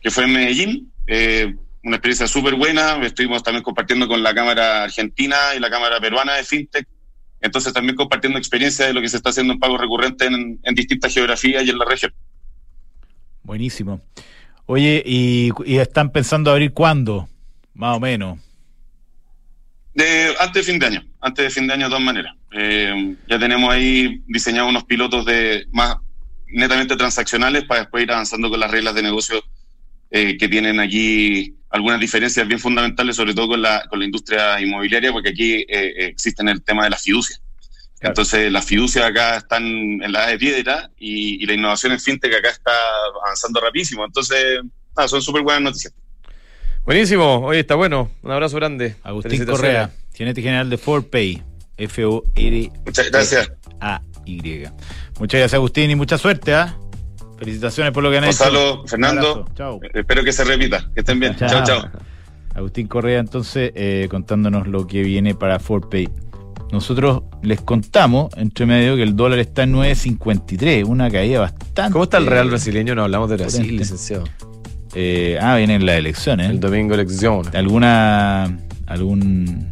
que 0.00 0.10
fue 0.10 0.24
en 0.24 0.32
Medellín. 0.32 0.92
Eh, 1.06 1.54
una 1.84 1.96
experiencia 1.96 2.26
súper 2.26 2.54
buena. 2.54 2.98
Estuvimos 3.02 3.42
también 3.42 3.62
compartiendo 3.62 4.06
con 4.06 4.22
la 4.22 4.34
Cámara 4.34 4.84
Argentina 4.84 5.36
y 5.56 5.60
la 5.60 5.70
Cámara 5.70 5.98
Peruana 5.98 6.34
de 6.34 6.44
FinTech 6.44 6.86
entonces 7.42 7.72
también 7.72 7.96
compartiendo 7.96 8.38
experiencia 8.38 8.86
de 8.86 8.94
lo 8.94 9.02
que 9.02 9.08
se 9.08 9.16
está 9.16 9.30
haciendo 9.30 9.52
en 9.52 9.58
pago 9.58 9.76
recurrente 9.76 10.26
en, 10.26 10.60
distintas 10.74 11.12
geografías 11.12 11.64
y 11.64 11.70
en 11.70 11.78
la 11.78 11.84
región. 11.84 12.14
Buenísimo. 13.42 14.00
Oye, 14.66 15.02
¿y, 15.04 15.50
están 15.76 16.10
pensando 16.12 16.52
abrir 16.52 16.72
cuándo? 16.72 17.28
Más 17.74 17.96
o 17.96 18.00
menos. 18.00 18.38
De, 19.94 20.34
antes 20.40 20.66
de 20.66 20.72
fin 20.72 20.78
de 20.78 20.86
año, 20.86 21.04
antes 21.20 21.44
de 21.44 21.50
fin 21.50 21.66
de 21.66 21.74
año 21.74 21.86
de 21.86 21.90
todas 21.90 22.04
maneras. 22.04 22.34
Eh, 22.52 23.16
ya 23.28 23.38
tenemos 23.38 23.72
ahí 23.72 24.22
diseñados 24.26 24.70
unos 24.70 24.84
pilotos 24.84 25.24
de 25.26 25.66
más 25.72 25.96
netamente 26.46 26.96
transaccionales 26.96 27.64
para 27.64 27.82
después 27.82 28.02
ir 28.02 28.12
avanzando 28.12 28.50
con 28.50 28.60
las 28.60 28.70
reglas 28.70 28.94
de 28.94 29.02
negocio 29.02 29.42
eh, 30.10 30.36
que 30.36 30.48
tienen 30.48 30.80
aquí 30.80 31.56
algunas 31.70 32.00
diferencias 32.00 32.46
bien 32.46 32.60
fundamentales, 32.60 33.16
sobre 33.16 33.34
todo 33.34 33.48
con 33.48 33.62
la, 33.62 33.86
con 33.88 33.98
la 33.98 34.04
industria 34.04 34.60
inmobiliaria, 34.60 35.12
porque 35.12 35.30
aquí 35.30 35.64
eh, 35.68 36.06
existen 36.06 36.48
el 36.48 36.62
tema 36.62 36.84
de 36.84 36.90
la 36.90 36.98
fiducia. 36.98 37.36
Entonces, 38.02 38.50
las 38.50 38.64
fiducias 38.64 39.04
acá 39.04 39.36
están 39.36 39.64
en 39.64 40.12
la 40.12 40.24
edad 40.24 40.28
de 40.28 40.38
piedra 40.38 40.90
y, 40.98 41.46
la 41.46 41.54
innovación 41.54 41.92
en 41.92 42.00
fintech 42.00 42.34
acá 42.34 42.50
está 42.50 42.72
avanzando 43.24 43.60
rapidísimo. 43.60 44.04
Entonces, 44.04 44.60
son 45.06 45.22
súper 45.22 45.42
buenas 45.42 45.62
noticias. 45.62 45.94
Buenísimo, 46.84 47.38
oye, 47.40 47.60
está 47.60 47.74
bueno. 47.76 48.10
Un 48.22 48.30
abrazo 48.32 48.56
grande. 48.56 48.96
Agustín 49.02 49.44
Correa, 49.44 49.90
gerente 50.14 50.42
general 50.42 50.68
de 50.68 50.78
ForPay, 50.78 51.42
F-O-R. 51.76 52.72
Muchas 52.84 53.10
gracias. 53.10 53.52
A-Y. 53.80 54.64
Muchas 55.18 55.38
gracias, 55.38 55.54
Agustín, 55.54 55.90
y 55.90 55.94
mucha 55.94 56.18
suerte, 56.18 56.54
¿ah? 56.54 56.76
Felicitaciones 57.38 57.92
por 57.92 58.02
lo 58.02 58.10
que 58.10 58.18
han 58.18 58.24
hecho. 58.24 58.38
Gonzalo, 58.44 58.86
Fernando, 58.86 59.32
Un 59.32 59.38
abrazo. 59.40 59.54
Chao. 59.56 59.80
espero 59.94 60.24
que 60.24 60.32
se 60.32 60.44
repita. 60.44 60.88
Que 60.94 61.00
estén 61.00 61.18
bien. 61.20 61.36
Chao, 61.36 61.64
chao. 61.64 61.90
Agustín 62.54 62.86
Correa, 62.86 63.18
entonces, 63.20 63.72
eh, 63.74 64.06
contándonos 64.10 64.66
lo 64.66 64.86
que 64.86 65.02
viene 65.02 65.34
para 65.34 65.58
ForPay. 65.58 66.08
Nosotros 66.70 67.22
les 67.42 67.60
contamos, 67.60 68.32
entre 68.36 68.66
medio, 68.66 68.96
que 68.96 69.02
el 69.02 69.14
dólar 69.16 69.38
está 69.38 69.64
en 69.64 69.74
9.53, 69.74 70.84
una 70.84 71.10
caída 71.10 71.40
bastante. 71.40 71.92
¿Cómo 71.92 72.04
está 72.04 72.18
el 72.18 72.26
Real 72.26 72.48
brasileño? 72.48 72.94
No 72.94 73.02
hablamos 73.04 73.28
de 73.30 73.36
Brasil, 73.36 73.60
Potente. 73.60 73.78
licenciado. 73.82 74.24
Eh, 74.94 75.38
ah, 75.40 75.56
vienen 75.56 75.86
las 75.86 75.96
elecciones. 75.96 76.50
El 76.50 76.60
domingo 76.60 76.94
elección. 76.94 77.42
¿Alguna. 77.54 78.58
algún. 78.86 79.68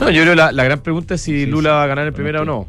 No, 0.00 0.10
yo 0.10 0.22
creo 0.22 0.32
que 0.32 0.36
la, 0.36 0.52
la 0.52 0.64
gran 0.64 0.80
pregunta 0.80 1.14
es 1.14 1.20
si 1.22 1.44
Sí, 1.44 1.46
Lula 1.46 1.70
sí. 1.70 1.72
va 1.74 1.82
a 1.84 1.86
ganar 1.86 2.06
en 2.08 2.14
primera 2.14 2.42
o 2.42 2.44
no. 2.44 2.68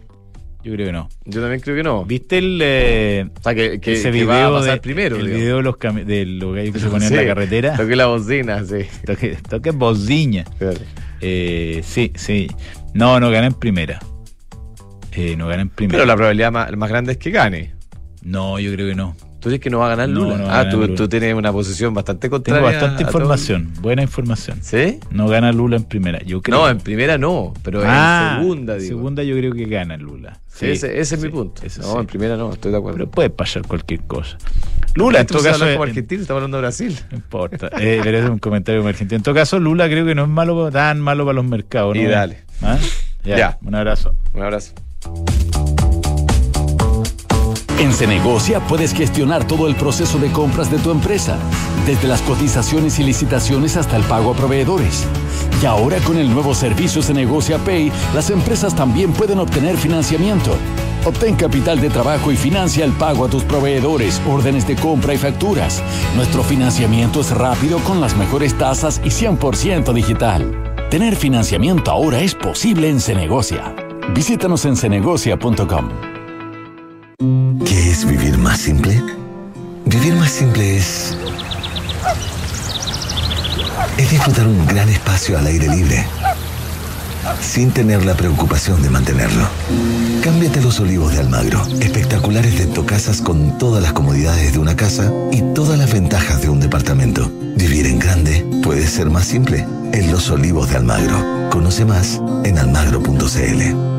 Yo 0.64 0.74
creo 0.74 0.88
que 0.88 0.92
no. 0.92 1.10
Yo 1.26 1.40
también 1.42 1.62
creo 1.62 1.76
que 1.76 1.84
no. 1.84 2.04
¿Viste 2.06 2.38
el. 2.40 2.60
eh, 2.62 3.26
O 3.40 3.44
sea, 3.44 3.56
que, 3.56 3.80
que, 3.80 3.94
ese 3.94 4.04
que 4.06 4.12
video 4.12 4.28
va 4.28 4.48
a 4.48 4.52
pasar 4.60 4.74
de, 4.76 4.82
primero. 4.82 5.16
el 5.16 5.22
digamos. 5.28 5.42
video 5.42 5.58
de 5.58 5.64
los, 5.64 6.06
de 6.08 6.26
los 6.26 6.56
gallos 6.56 6.74
que 6.74 6.80
se 6.80 6.88
ponían 6.90 7.14
en 7.14 7.18
la 7.20 7.26
carretera? 7.26 7.78
Toqué 7.78 7.96
la 7.96 8.08
bocina, 8.08 8.66
sí. 8.66 8.86
Toque, 9.06 9.38
toque 9.50 9.72
bociña. 9.72 10.44
Claro. 10.58 10.78
Eh, 11.22 11.82
sí, 11.84 12.12
sí. 12.16 12.48
No, 12.94 13.20
no 13.20 13.32
gana 13.32 13.48
en 13.48 13.54
primera. 13.54 14.00
Eh, 15.14 15.36
no 15.38 15.48
gana 15.48 15.62
en 15.62 15.70
primera. 15.70 15.98
Pero 15.98 16.06
la 16.06 16.16
probabilidad 16.16 16.52
más, 16.52 16.76
más 16.76 16.90
grande 16.90 17.14
es 17.14 17.18
que 17.18 17.32
gane. 17.32 17.74
No, 18.22 18.60
yo 18.60 18.72
creo 18.74 18.88
que 18.90 18.96
no. 18.96 19.16
¿Tú 19.40 19.50
dices 19.50 19.62
que 19.64 19.70
no 19.70 19.80
va 19.80 19.86
a 19.86 19.90
ganar 19.90 20.10
Lula? 20.10 20.38
no 20.38 20.50
ah, 20.50 20.68
tú, 20.70 20.78
Lula. 20.82 20.96
tú 20.96 21.08
tienes 21.08 21.34
una 21.34 21.52
posición 21.54 21.94
bastante 21.94 22.28
Tengo 22.28 22.38
contraria. 22.38 22.62
bastante 22.62 23.04
a 23.04 23.08
todo- 23.08 23.20
información, 23.20 23.72
buena 23.82 24.02
información. 24.02 24.60
¿Sí? 24.62 25.00
No 25.12 25.28
gana 25.30 25.52
Lula 25.54 25.78
en 25.78 25.84
primera, 25.86 26.20
yo 26.24 26.42
creo. 26.42 26.58
No, 26.58 26.70
en 26.70 26.80
primera 26.80 27.18
no, 27.18 27.54
pero 27.64 27.82
Ah, 27.86 28.34
en 28.38 28.42
segunda, 28.44 28.76
digo. 28.76 28.88
segunda 28.98 29.24
yo 29.24 29.36
creo 29.38 29.54
que 29.54 29.66
gana 29.66 29.96
Lula. 29.98 30.40
Sí, 30.48 30.66
ese, 30.72 31.00
ese 31.00 31.16
es 31.16 31.22
mi 31.24 31.30
punto. 31.30 31.62
No, 31.64 31.70
sí. 31.70 31.82
en 32.00 32.06
primera 32.06 32.36
no, 32.36 32.52
estoy 32.52 32.72
de 32.74 32.78
acuerdo. 32.80 32.98
Pero 32.98 33.10
puede 33.12 33.30
pasar 33.30 33.62
cualquier 33.66 34.02
cosa. 34.02 34.38
Lula, 34.96 35.22
en 35.22 35.28
todo 35.28 35.42
caso, 35.42 35.60
como 35.60 35.84
en- 35.86 35.90
argentino, 35.92 36.22
estamos 36.22 36.40
hablando 36.40 36.58
de 36.58 36.62
Brasil. 36.62 37.00
no 37.12 37.16
importa. 37.18 37.70
Eh, 37.80 38.02
pero 38.04 38.18
es 38.18 38.30
un 38.30 38.40
comentario 38.40 38.82
como 38.82 38.90
argentino. 38.90 39.16
En 39.18 39.24
todo 39.24 39.36
caso, 39.36 39.58
Lula 39.60 39.88
creo 39.88 40.06
que 40.06 40.16
no 40.16 40.24
es 40.24 40.30
malo, 40.30 40.70
tan 40.70 41.00
malo 41.00 41.24
para 41.26 41.36
los 41.36 41.46
mercados. 41.46 41.96
¿no? 41.96 42.02
Y 42.02 42.06
dale. 42.08 42.40
¿Ah? 42.62 42.78
Ya, 43.24 43.38
Ya. 43.38 43.58
Un 43.62 43.74
abrazo. 43.76 44.16
Un 44.34 44.42
abrazo. 44.44 44.74
En 47.80 47.94
Cenegocia 47.94 48.60
puedes 48.60 48.94
gestionar 48.94 49.48
todo 49.48 49.66
el 49.66 49.76
proceso 49.76 50.20
de 50.20 50.30
compras 50.34 50.70
de 50.70 50.80
tu 50.80 50.92
empresa, 50.92 51.38
desde 51.86 52.10
las 52.10 52.22
cotizaciones 52.22 53.00
y 53.00 53.04
licitaciones 53.04 53.78
hasta 53.78 53.96
el 53.96 54.04
pago 54.04 54.32
a 54.32 54.36
proveedores. 54.36 55.08
Y 55.64 55.66
ahora 55.66 55.98
con 56.00 56.18
el 56.18 56.30
nuevo 56.30 56.54
servicio 56.54 57.02
Cenegocia 57.02 57.58
Pay, 57.60 57.90
las 58.14 58.32
empresas 58.32 58.76
también 58.76 59.14
pueden 59.14 59.40
obtener 59.40 59.78
financiamiento. 59.78 60.58
Obtén 61.06 61.38
capital 61.38 61.80
de 61.80 61.90
trabajo 61.90 62.34
y 62.34 62.36
financia 62.36 62.84
el 62.84 62.92
pago 62.92 63.24
a 63.24 63.30
tus 63.30 63.46
proveedores, 63.46 64.22
órdenes 64.28 64.68
de 64.68 64.76
compra 64.76 65.14
y 65.14 65.18
facturas. 65.18 65.82
Nuestro 66.18 66.44
financiamiento 66.44 67.22
es 67.22 67.32
rápido 67.32 67.80
con 67.80 68.02
las 68.02 68.14
mejores 68.18 68.58
tasas 68.58 69.00
y 69.06 69.08
100% 69.08 69.94
digital. 69.94 70.76
Tener 70.90 71.16
financiamiento 71.16 71.92
ahora 71.92 72.20
es 72.20 72.36
posible 72.36 72.90
en 72.90 73.00
Cenegocia. 73.00 73.74
Visítanos 74.14 74.66
en 74.66 74.76
cenegocia.com. 74.76 76.19
¿Qué 77.22 77.92
es 77.92 78.06
vivir 78.06 78.38
más 78.38 78.62
simple? 78.62 79.04
Vivir 79.86 80.16
más 80.16 80.32
simple 80.32 80.78
es... 80.78 81.18
Es 83.98 84.10
disfrutar 84.10 84.48
un 84.48 84.66
gran 84.66 84.88
espacio 84.88 85.38
al 85.38 85.46
aire 85.48 85.68
libre, 85.68 86.06
sin 87.42 87.72
tener 87.72 88.06
la 88.06 88.14
preocupación 88.16 88.82
de 88.82 88.90
mantenerlo. 88.90 89.50
Cámbiate 90.24 90.62
los 90.62 90.80
olivos 90.80 91.12
de 91.12 91.20
Almagro, 91.20 91.62
espectaculares 91.82 92.58
dentocasas 92.58 93.22
con 93.22 93.58
todas 93.58 93.84
las 93.84 93.92
comodidades 93.92 94.54
de 94.54 94.60
una 94.60 94.78
casa 94.78 95.12
y 95.34 95.42
todas 95.54 95.78
las 95.78 95.92
ventajas 95.92 96.42
de 96.42 96.48
un 96.48 96.62
departamento. 96.62 97.30
Vivir 97.58 97.86
en 97.88 98.00
grande 98.00 98.48
puede 98.64 98.88
ser 98.88 99.10
más 99.10 99.26
simple. 99.26 99.68
En 99.92 100.10
los 100.10 100.30
olivos 100.30 100.70
de 100.70 100.78
Almagro. 100.78 101.50
Conoce 101.50 101.84
más 101.84 102.22
en 102.46 102.58
almagro.cl. 102.58 103.99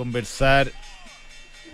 conversar 0.00 0.68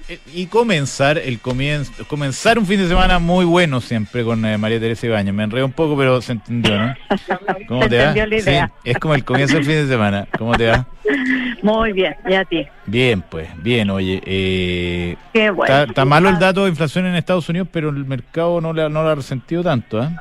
eh, 0.08 0.18
y 0.34 0.46
comenzar 0.46 1.16
el 1.16 1.38
comienzo, 1.38 1.92
comenzar 2.08 2.58
un 2.58 2.66
fin 2.66 2.80
de 2.80 2.88
semana 2.88 3.20
muy 3.20 3.44
bueno 3.44 3.80
siempre 3.80 4.24
con 4.24 4.44
eh, 4.44 4.58
María 4.58 4.80
Teresa 4.80 5.06
Ibañez. 5.06 5.32
Me 5.32 5.44
enredo 5.44 5.64
un 5.64 5.70
poco, 5.70 5.96
pero 5.96 6.20
se 6.20 6.32
entendió, 6.32 6.76
¿no? 6.76 6.94
¿Cómo 7.68 7.84
Se 7.84 7.88
te 7.88 7.96
va? 7.98 8.02
entendió 8.02 8.26
la 8.26 8.36
idea. 8.36 8.66
Sí, 8.82 8.90
es 8.90 8.98
como 8.98 9.14
el 9.14 9.24
comienzo 9.24 9.54
del 9.54 9.64
fin 9.64 9.74
de 9.74 9.86
semana. 9.86 10.26
¿Cómo 10.36 10.56
te 10.56 10.66
va? 10.66 10.88
Muy 11.62 11.92
bien, 11.92 12.16
y 12.28 12.34
a 12.34 12.44
ti. 12.44 12.66
Bien, 12.86 13.22
pues, 13.22 13.48
bien, 13.62 13.90
oye. 13.90 14.20
Eh, 14.26 15.16
Qué 15.32 15.50
bueno. 15.50 15.72
está, 15.72 15.88
está 15.88 16.04
malo 16.04 16.28
el 16.28 16.38
dato 16.40 16.64
de 16.64 16.70
inflación 16.70 17.06
en 17.06 17.14
Estados 17.14 17.48
Unidos, 17.48 17.68
pero 17.70 17.90
el 17.90 18.04
mercado 18.06 18.60
no, 18.60 18.72
le, 18.72 18.90
no 18.90 19.04
lo 19.04 19.08
ha 19.10 19.14
resentido 19.14 19.62
tanto, 19.62 20.00
¿ah? 20.00 20.20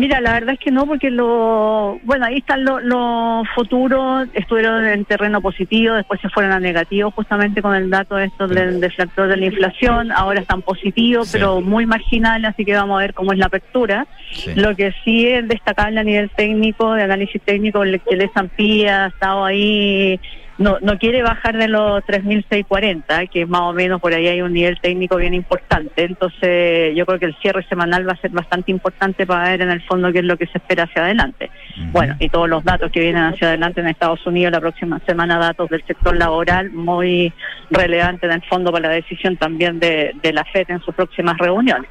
Mira, 0.00 0.18
la 0.22 0.32
verdad 0.32 0.54
es 0.54 0.58
que 0.60 0.70
no, 0.70 0.86
porque 0.86 1.10
lo, 1.10 2.00
bueno, 2.04 2.24
ahí 2.24 2.38
están 2.38 2.64
los, 2.64 3.46
futuros, 3.54 4.26
estuvieron 4.32 4.86
en 4.86 5.04
terreno 5.04 5.42
positivo, 5.42 5.94
después 5.94 6.18
se 6.22 6.30
fueron 6.30 6.52
a 6.52 6.58
negativo 6.58 7.10
justamente 7.10 7.60
con 7.60 7.74
el 7.74 7.90
dato 7.90 8.16
de 8.16 8.24
esto 8.24 8.48
del 8.48 8.80
deflactor 8.80 9.28
de 9.28 9.36
la 9.36 9.44
inflación, 9.44 10.10
ahora 10.10 10.40
están 10.40 10.62
positivos, 10.62 11.28
Sí. 11.28 11.36
pero 11.36 11.60
muy 11.60 11.84
marginal, 11.84 12.42
así 12.46 12.64
que 12.64 12.72
vamos 12.72 12.96
a 12.96 13.02
ver 13.02 13.12
cómo 13.12 13.32
es 13.34 13.38
la 13.38 13.46
apertura. 13.46 14.06
Sí. 14.32 14.52
Lo 14.54 14.74
que 14.74 14.94
sí 15.04 15.26
es 15.26 15.46
destacable 15.46 16.00
a 16.00 16.04
nivel 16.04 16.30
técnico, 16.30 16.94
de 16.94 17.02
análisis 17.02 17.42
técnico, 17.42 17.82
el 17.82 18.00
que 18.00 18.14
el 18.14 18.22
S&P 18.22 18.88
ha 18.88 19.08
estado 19.08 19.44
ahí, 19.44 20.18
no, 20.60 20.78
no 20.80 20.98
quiere 20.98 21.22
bajar 21.22 21.56
de 21.56 21.68
los 21.68 22.04
3.640, 22.04 23.30
que 23.30 23.46
más 23.46 23.62
o 23.62 23.72
menos 23.72 23.98
por 23.98 24.12
ahí 24.12 24.28
hay 24.28 24.42
un 24.42 24.52
nivel 24.52 24.78
técnico 24.78 25.16
bien 25.16 25.32
importante. 25.32 26.04
Entonces, 26.04 26.94
yo 26.94 27.06
creo 27.06 27.18
que 27.18 27.24
el 27.24 27.36
cierre 27.36 27.64
semanal 27.64 28.06
va 28.06 28.12
a 28.12 28.16
ser 28.16 28.30
bastante 28.30 28.70
importante 28.70 29.26
para 29.26 29.50
ver 29.50 29.62
en 29.62 29.70
el 29.70 29.80
fondo 29.82 30.12
qué 30.12 30.18
es 30.18 30.24
lo 30.24 30.36
que 30.36 30.46
se 30.46 30.58
espera 30.58 30.84
hacia 30.84 31.02
adelante. 31.02 31.50
Bueno, 31.92 32.14
y 32.18 32.28
todos 32.28 32.46
los 32.46 32.62
datos 32.62 32.92
que 32.92 33.00
vienen 33.00 33.24
hacia 33.24 33.48
adelante 33.48 33.80
en 33.80 33.88
Estados 33.88 34.24
Unidos 34.26 34.52
la 34.52 34.60
próxima 34.60 35.00
semana, 35.06 35.38
datos 35.38 35.70
del 35.70 35.82
sector 35.86 36.14
laboral 36.14 36.70
muy 36.70 37.32
relevantes 37.70 38.28
en 38.28 38.36
el 38.36 38.42
fondo 38.42 38.70
para 38.70 38.88
la 38.88 38.94
decisión 38.94 39.38
también 39.38 39.80
de, 39.80 40.12
de 40.22 40.32
la 40.34 40.44
FED 40.44 40.66
en 40.68 40.80
sus 40.80 40.94
próximas 40.94 41.38
reuniones. 41.38 41.88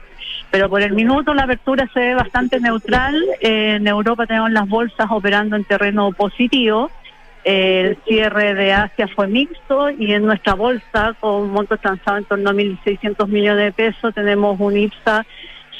Pero 0.51 0.70
por 0.70 0.84
el 0.84 0.93
minuto 0.93 1.34
la 1.34 1.43
apertura 1.43 1.89
se 1.93 1.99
ve 1.99 2.13
bastante 2.13 2.59
neutral. 2.59 3.15
Eh, 3.41 3.78
en 3.78 3.88
Europa 3.88 4.28
tenemos 4.28 4.51
las 4.51 4.67
bolsas 4.67 5.07
operando 5.09 5.55
en 5.55 5.63
terreno 5.63 6.11
positivo. 6.11 6.91
El 7.44 7.98
cierre 8.08 8.54
de 8.54 8.74
Asia 8.74 9.08
fue 9.08 9.28
mixto 9.28 9.90
y 9.90 10.14
en 10.14 10.26
nuestra 10.26 10.54
bolsa, 10.56 11.16
con 11.20 11.50
montos 11.50 11.80
transados 11.80 12.20
en 12.20 12.26
torno 12.26 12.50
a 12.50 12.54
1.600 12.54 13.28
millones 13.28 13.66
de 13.66 13.72
pesos, 13.72 14.14
tenemos 14.14 14.60
un 14.60 14.78
IPSA 14.78 15.26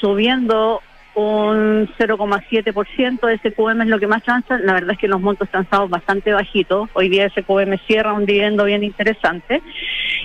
subiendo 0.00 0.80
un 1.14 1.88
0,7%. 1.98 3.38
SQM 3.38 3.82
es 3.82 3.88
lo 3.88 3.98
que 3.98 4.06
más 4.06 4.22
transa. 4.22 4.58
La 4.58 4.74
verdad 4.74 4.92
es 4.92 4.98
que 4.98 5.08
los 5.08 5.20
montos 5.20 5.48
transados 5.48 5.90
bastante 5.90 6.32
bajitos. 6.32 6.88
Hoy 6.94 7.08
día 7.08 7.28
SQM 7.28 7.76
cierra 7.86 8.12
un 8.12 8.26
dividendo 8.26 8.64
bien 8.64 8.84
interesante. 8.84 9.62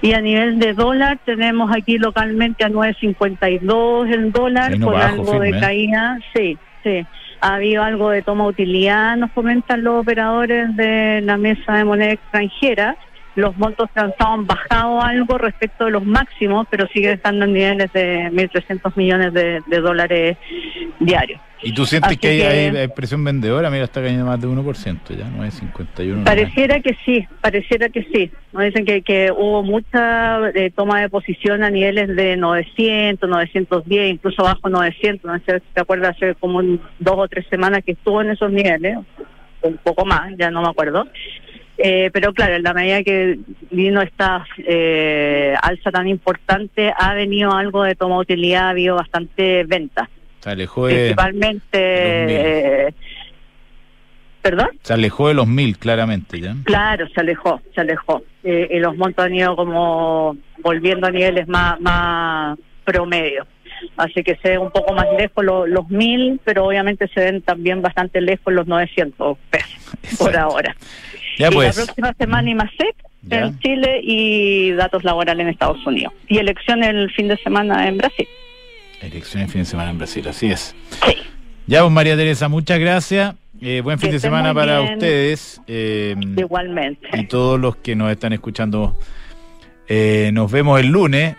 Y 0.01 0.13
a 0.13 0.21
nivel 0.21 0.59
de 0.59 0.73
dólar, 0.73 1.19
tenemos 1.25 1.71
aquí 1.75 1.97
localmente 1.97 2.63
a 2.63 2.69
9.52 2.69 4.13
el 4.13 4.31
dólar 4.31 4.73
Vino 4.73 4.87
con 4.87 4.95
bajo, 4.95 5.07
algo 5.07 5.31
firme, 5.31 5.51
de 5.51 5.57
¿eh? 5.57 5.61
caída. 5.61 6.19
Sí, 6.33 6.57
sí. 6.83 7.05
Ha 7.45 7.57
habido 7.57 7.83
algo 7.83 8.09
de 8.09 8.23
toma 8.23 8.47
utilidad, 8.47 9.15
nos 9.17 9.31
comentan 9.31 9.83
los 9.83 10.01
operadores 10.01 10.75
de 10.75 11.21
la 11.21 11.37
mesa 11.37 11.73
de 11.73 11.83
moneda 11.83 12.13
extranjera. 12.13 12.97
Los 13.35 13.57
montos 13.57 13.89
transados 13.93 14.33
han 14.39 14.47
bajado 14.47 15.01
algo 15.01 15.37
respecto 15.37 15.85
de 15.85 15.91
los 15.91 16.05
máximos, 16.05 16.67
pero 16.69 16.87
siguen 16.87 17.11
estando 17.13 17.45
en 17.45 17.53
niveles 17.53 17.91
de 17.93 18.29
1.300 18.31 18.95
millones 18.95 19.33
de, 19.33 19.61
de 19.67 19.79
dólares 19.81 20.37
diarios. 20.99 21.39
¿Y 21.61 21.73
tú 21.73 21.85
sientes 21.85 22.09
Así 22.09 22.17
que 22.17 22.27
hay, 22.29 22.71
que- 22.71 22.77
hay- 22.79 22.87
presión 22.89 23.23
vendedora? 23.23 23.69
Mira, 23.69 23.85
está 23.85 24.01
cayendo 24.01 24.25
más 24.25 24.39
de 24.39 24.47
1% 24.47 25.17
ya, 25.17 25.25
9,51. 25.37 26.23
Pareciera 26.23 26.79
que 26.79 26.95
sí, 27.05 27.25
pareciera 27.41 27.89
que 27.89 28.03
sí. 28.13 28.31
Nos 28.53 28.63
dicen 28.63 28.85
que, 28.85 29.01
que 29.01 29.31
hubo 29.31 29.63
mucha 29.63 30.49
eh, 30.49 30.71
toma 30.75 31.01
de 31.01 31.09
posición 31.09 31.63
a 31.63 31.69
niveles 31.69 32.15
de 32.15 32.37
900, 32.37 33.27
910, 33.29 34.13
incluso 34.13 34.43
bajo 34.43 34.69
900. 34.69 35.25
No 35.25 35.37
sé 35.45 35.59
si 35.59 35.65
te 35.73 35.81
acuerdas, 35.81 36.15
hace 36.15 36.35
como 36.35 36.59
un- 36.59 36.79
dos 36.99 37.15
o 37.17 37.27
tres 37.27 37.45
semanas 37.49 37.83
que 37.83 37.93
estuvo 37.93 38.21
en 38.21 38.29
esos 38.29 38.51
niveles, 38.51 38.97
un 39.63 39.77
poco 39.77 40.05
más, 40.05 40.31
ya 40.37 40.51
no 40.51 40.61
me 40.61 40.69
acuerdo. 40.69 41.07
Eh, 41.77 42.09
pero 42.13 42.33
claro, 42.33 42.55
en 42.55 42.63
la 42.63 42.73
medida 42.73 43.03
que 43.03 43.37
vino 43.71 44.01
esta 44.01 44.45
eh, 44.59 45.53
alza 45.61 45.91
tan 45.91 46.07
importante, 46.07 46.93
ha 46.97 47.13
venido 47.13 47.51
algo 47.53 47.83
de 47.83 47.95
toma 47.95 48.15
de 48.15 48.21
utilidad, 48.21 48.67
ha 48.67 48.69
habido 48.69 48.95
bastante 48.95 49.63
venta. 49.65 50.09
Se 50.39 50.49
alejó 50.51 50.87
de, 50.87 50.93
Principalmente. 50.95 51.67
eh, 52.87 52.93
¿Perdón? 54.41 54.69
se 54.83 54.93
alejó 54.93 55.27
de 55.27 55.33
los 55.33 55.47
mil, 55.47 55.75
claramente, 55.79 56.39
¿ya? 56.39 56.55
Claro, 56.65 57.07
se 57.09 57.19
alejó, 57.19 57.61
se 57.73 57.81
alejó. 57.81 58.21
Eh, 58.43 58.67
y 58.73 58.79
los 58.79 58.95
montos 58.95 59.25
han 59.25 59.33
ido 59.33 59.55
como 59.55 60.37
volviendo 60.61 61.07
a 61.07 61.11
niveles 61.11 61.47
más, 61.47 61.81
más 61.81 62.55
promedio. 62.83 63.47
Así 63.97 64.23
que 64.23 64.35
se 64.37 64.49
ven 64.51 64.59
un 64.59 64.69
poco 64.71 64.93
más 64.93 65.07
lejos 65.17 65.43
lo- 65.43 65.65
los 65.65 65.89
mil, 65.89 66.39
pero 66.45 66.65
obviamente 66.65 67.07
se 67.07 67.19
ven 67.21 67.41
también 67.41 67.81
bastante 67.81 68.21
lejos 68.21 68.53
los 68.53 68.67
900 68.67 69.35
pesos 69.49 70.15
por 70.19 70.37
ahora. 70.37 70.75
Ya 71.37 71.47
y 71.49 71.51
pues. 71.51 71.75
la 71.77 71.83
próxima 71.85 72.13
semana 72.17 72.49
IMASEC 72.49 72.95
Ya. 73.23 73.45
en 73.45 73.59
Chile 73.59 73.99
y 74.03 74.71
datos 74.71 75.03
laborales 75.03 75.43
en 75.43 75.49
Estados 75.49 75.85
Unidos. 75.85 76.13
Y 76.27 76.37
elecciones 76.37 76.89
el 76.89 77.11
fin 77.11 77.27
de 77.27 77.37
semana 77.37 77.87
en 77.87 77.97
Brasil. 77.97 78.27
Elecciones 79.01 79.51
fin 79.51 79.61
de 79.61 79.65
semana 79.65 79.89
en 79.91 79.97
Brasil, 79.97 80.27
así 80.27 80.47
es. 80.51 80.75
Ya, 81.67 81.81
pues 81.81 81.91
María 81.91 82.15
Teresa, 82.15 82.47
muchas 82.47 82.79
gracias. 82.79 83.35
Eh, 83.61 83.81
buen 83.81 83.97
fin 83.99 84.09
Que 84.09 84.13
de 84.15 84.19
semana 84.19 84.53
para 84.53 84.79
bien. 84.81 84.93
ustedes. 84.93 85.61
eh, 85.67 86.15
Igualmente. 86.37 87.07
y 87.13 87.25
todos 87.25 87.59
los 87.59 87.75
que 87.77 87.95
nos 87.95 88.11
están 88.11 88.33
escuchando. 88.33 88.97
Eh, 89.87 90.31
nos 90.33 90.51
vemos 90.51 90.79
el 90.79 90.87
lunes 90.87 91.35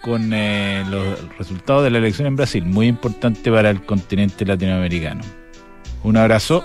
con 0.00 0.32
eh, 0.32 0.82
los 0.88 1.36
resultados 1.38 1.84
de 1.84 1.90
la 1.90 1.98
elección 1.98 2.26
en 2.26 2.36
Brasil, 2.36 2.64
muy 2.64 2.86
importante 2.86 3.50
para 3.50 3.70
el 3.70 3.82
continente 3.82 4.44
latinoamericano. 4.46 5.20
Un 6.02 6.16
abrazo. 6.16 6.64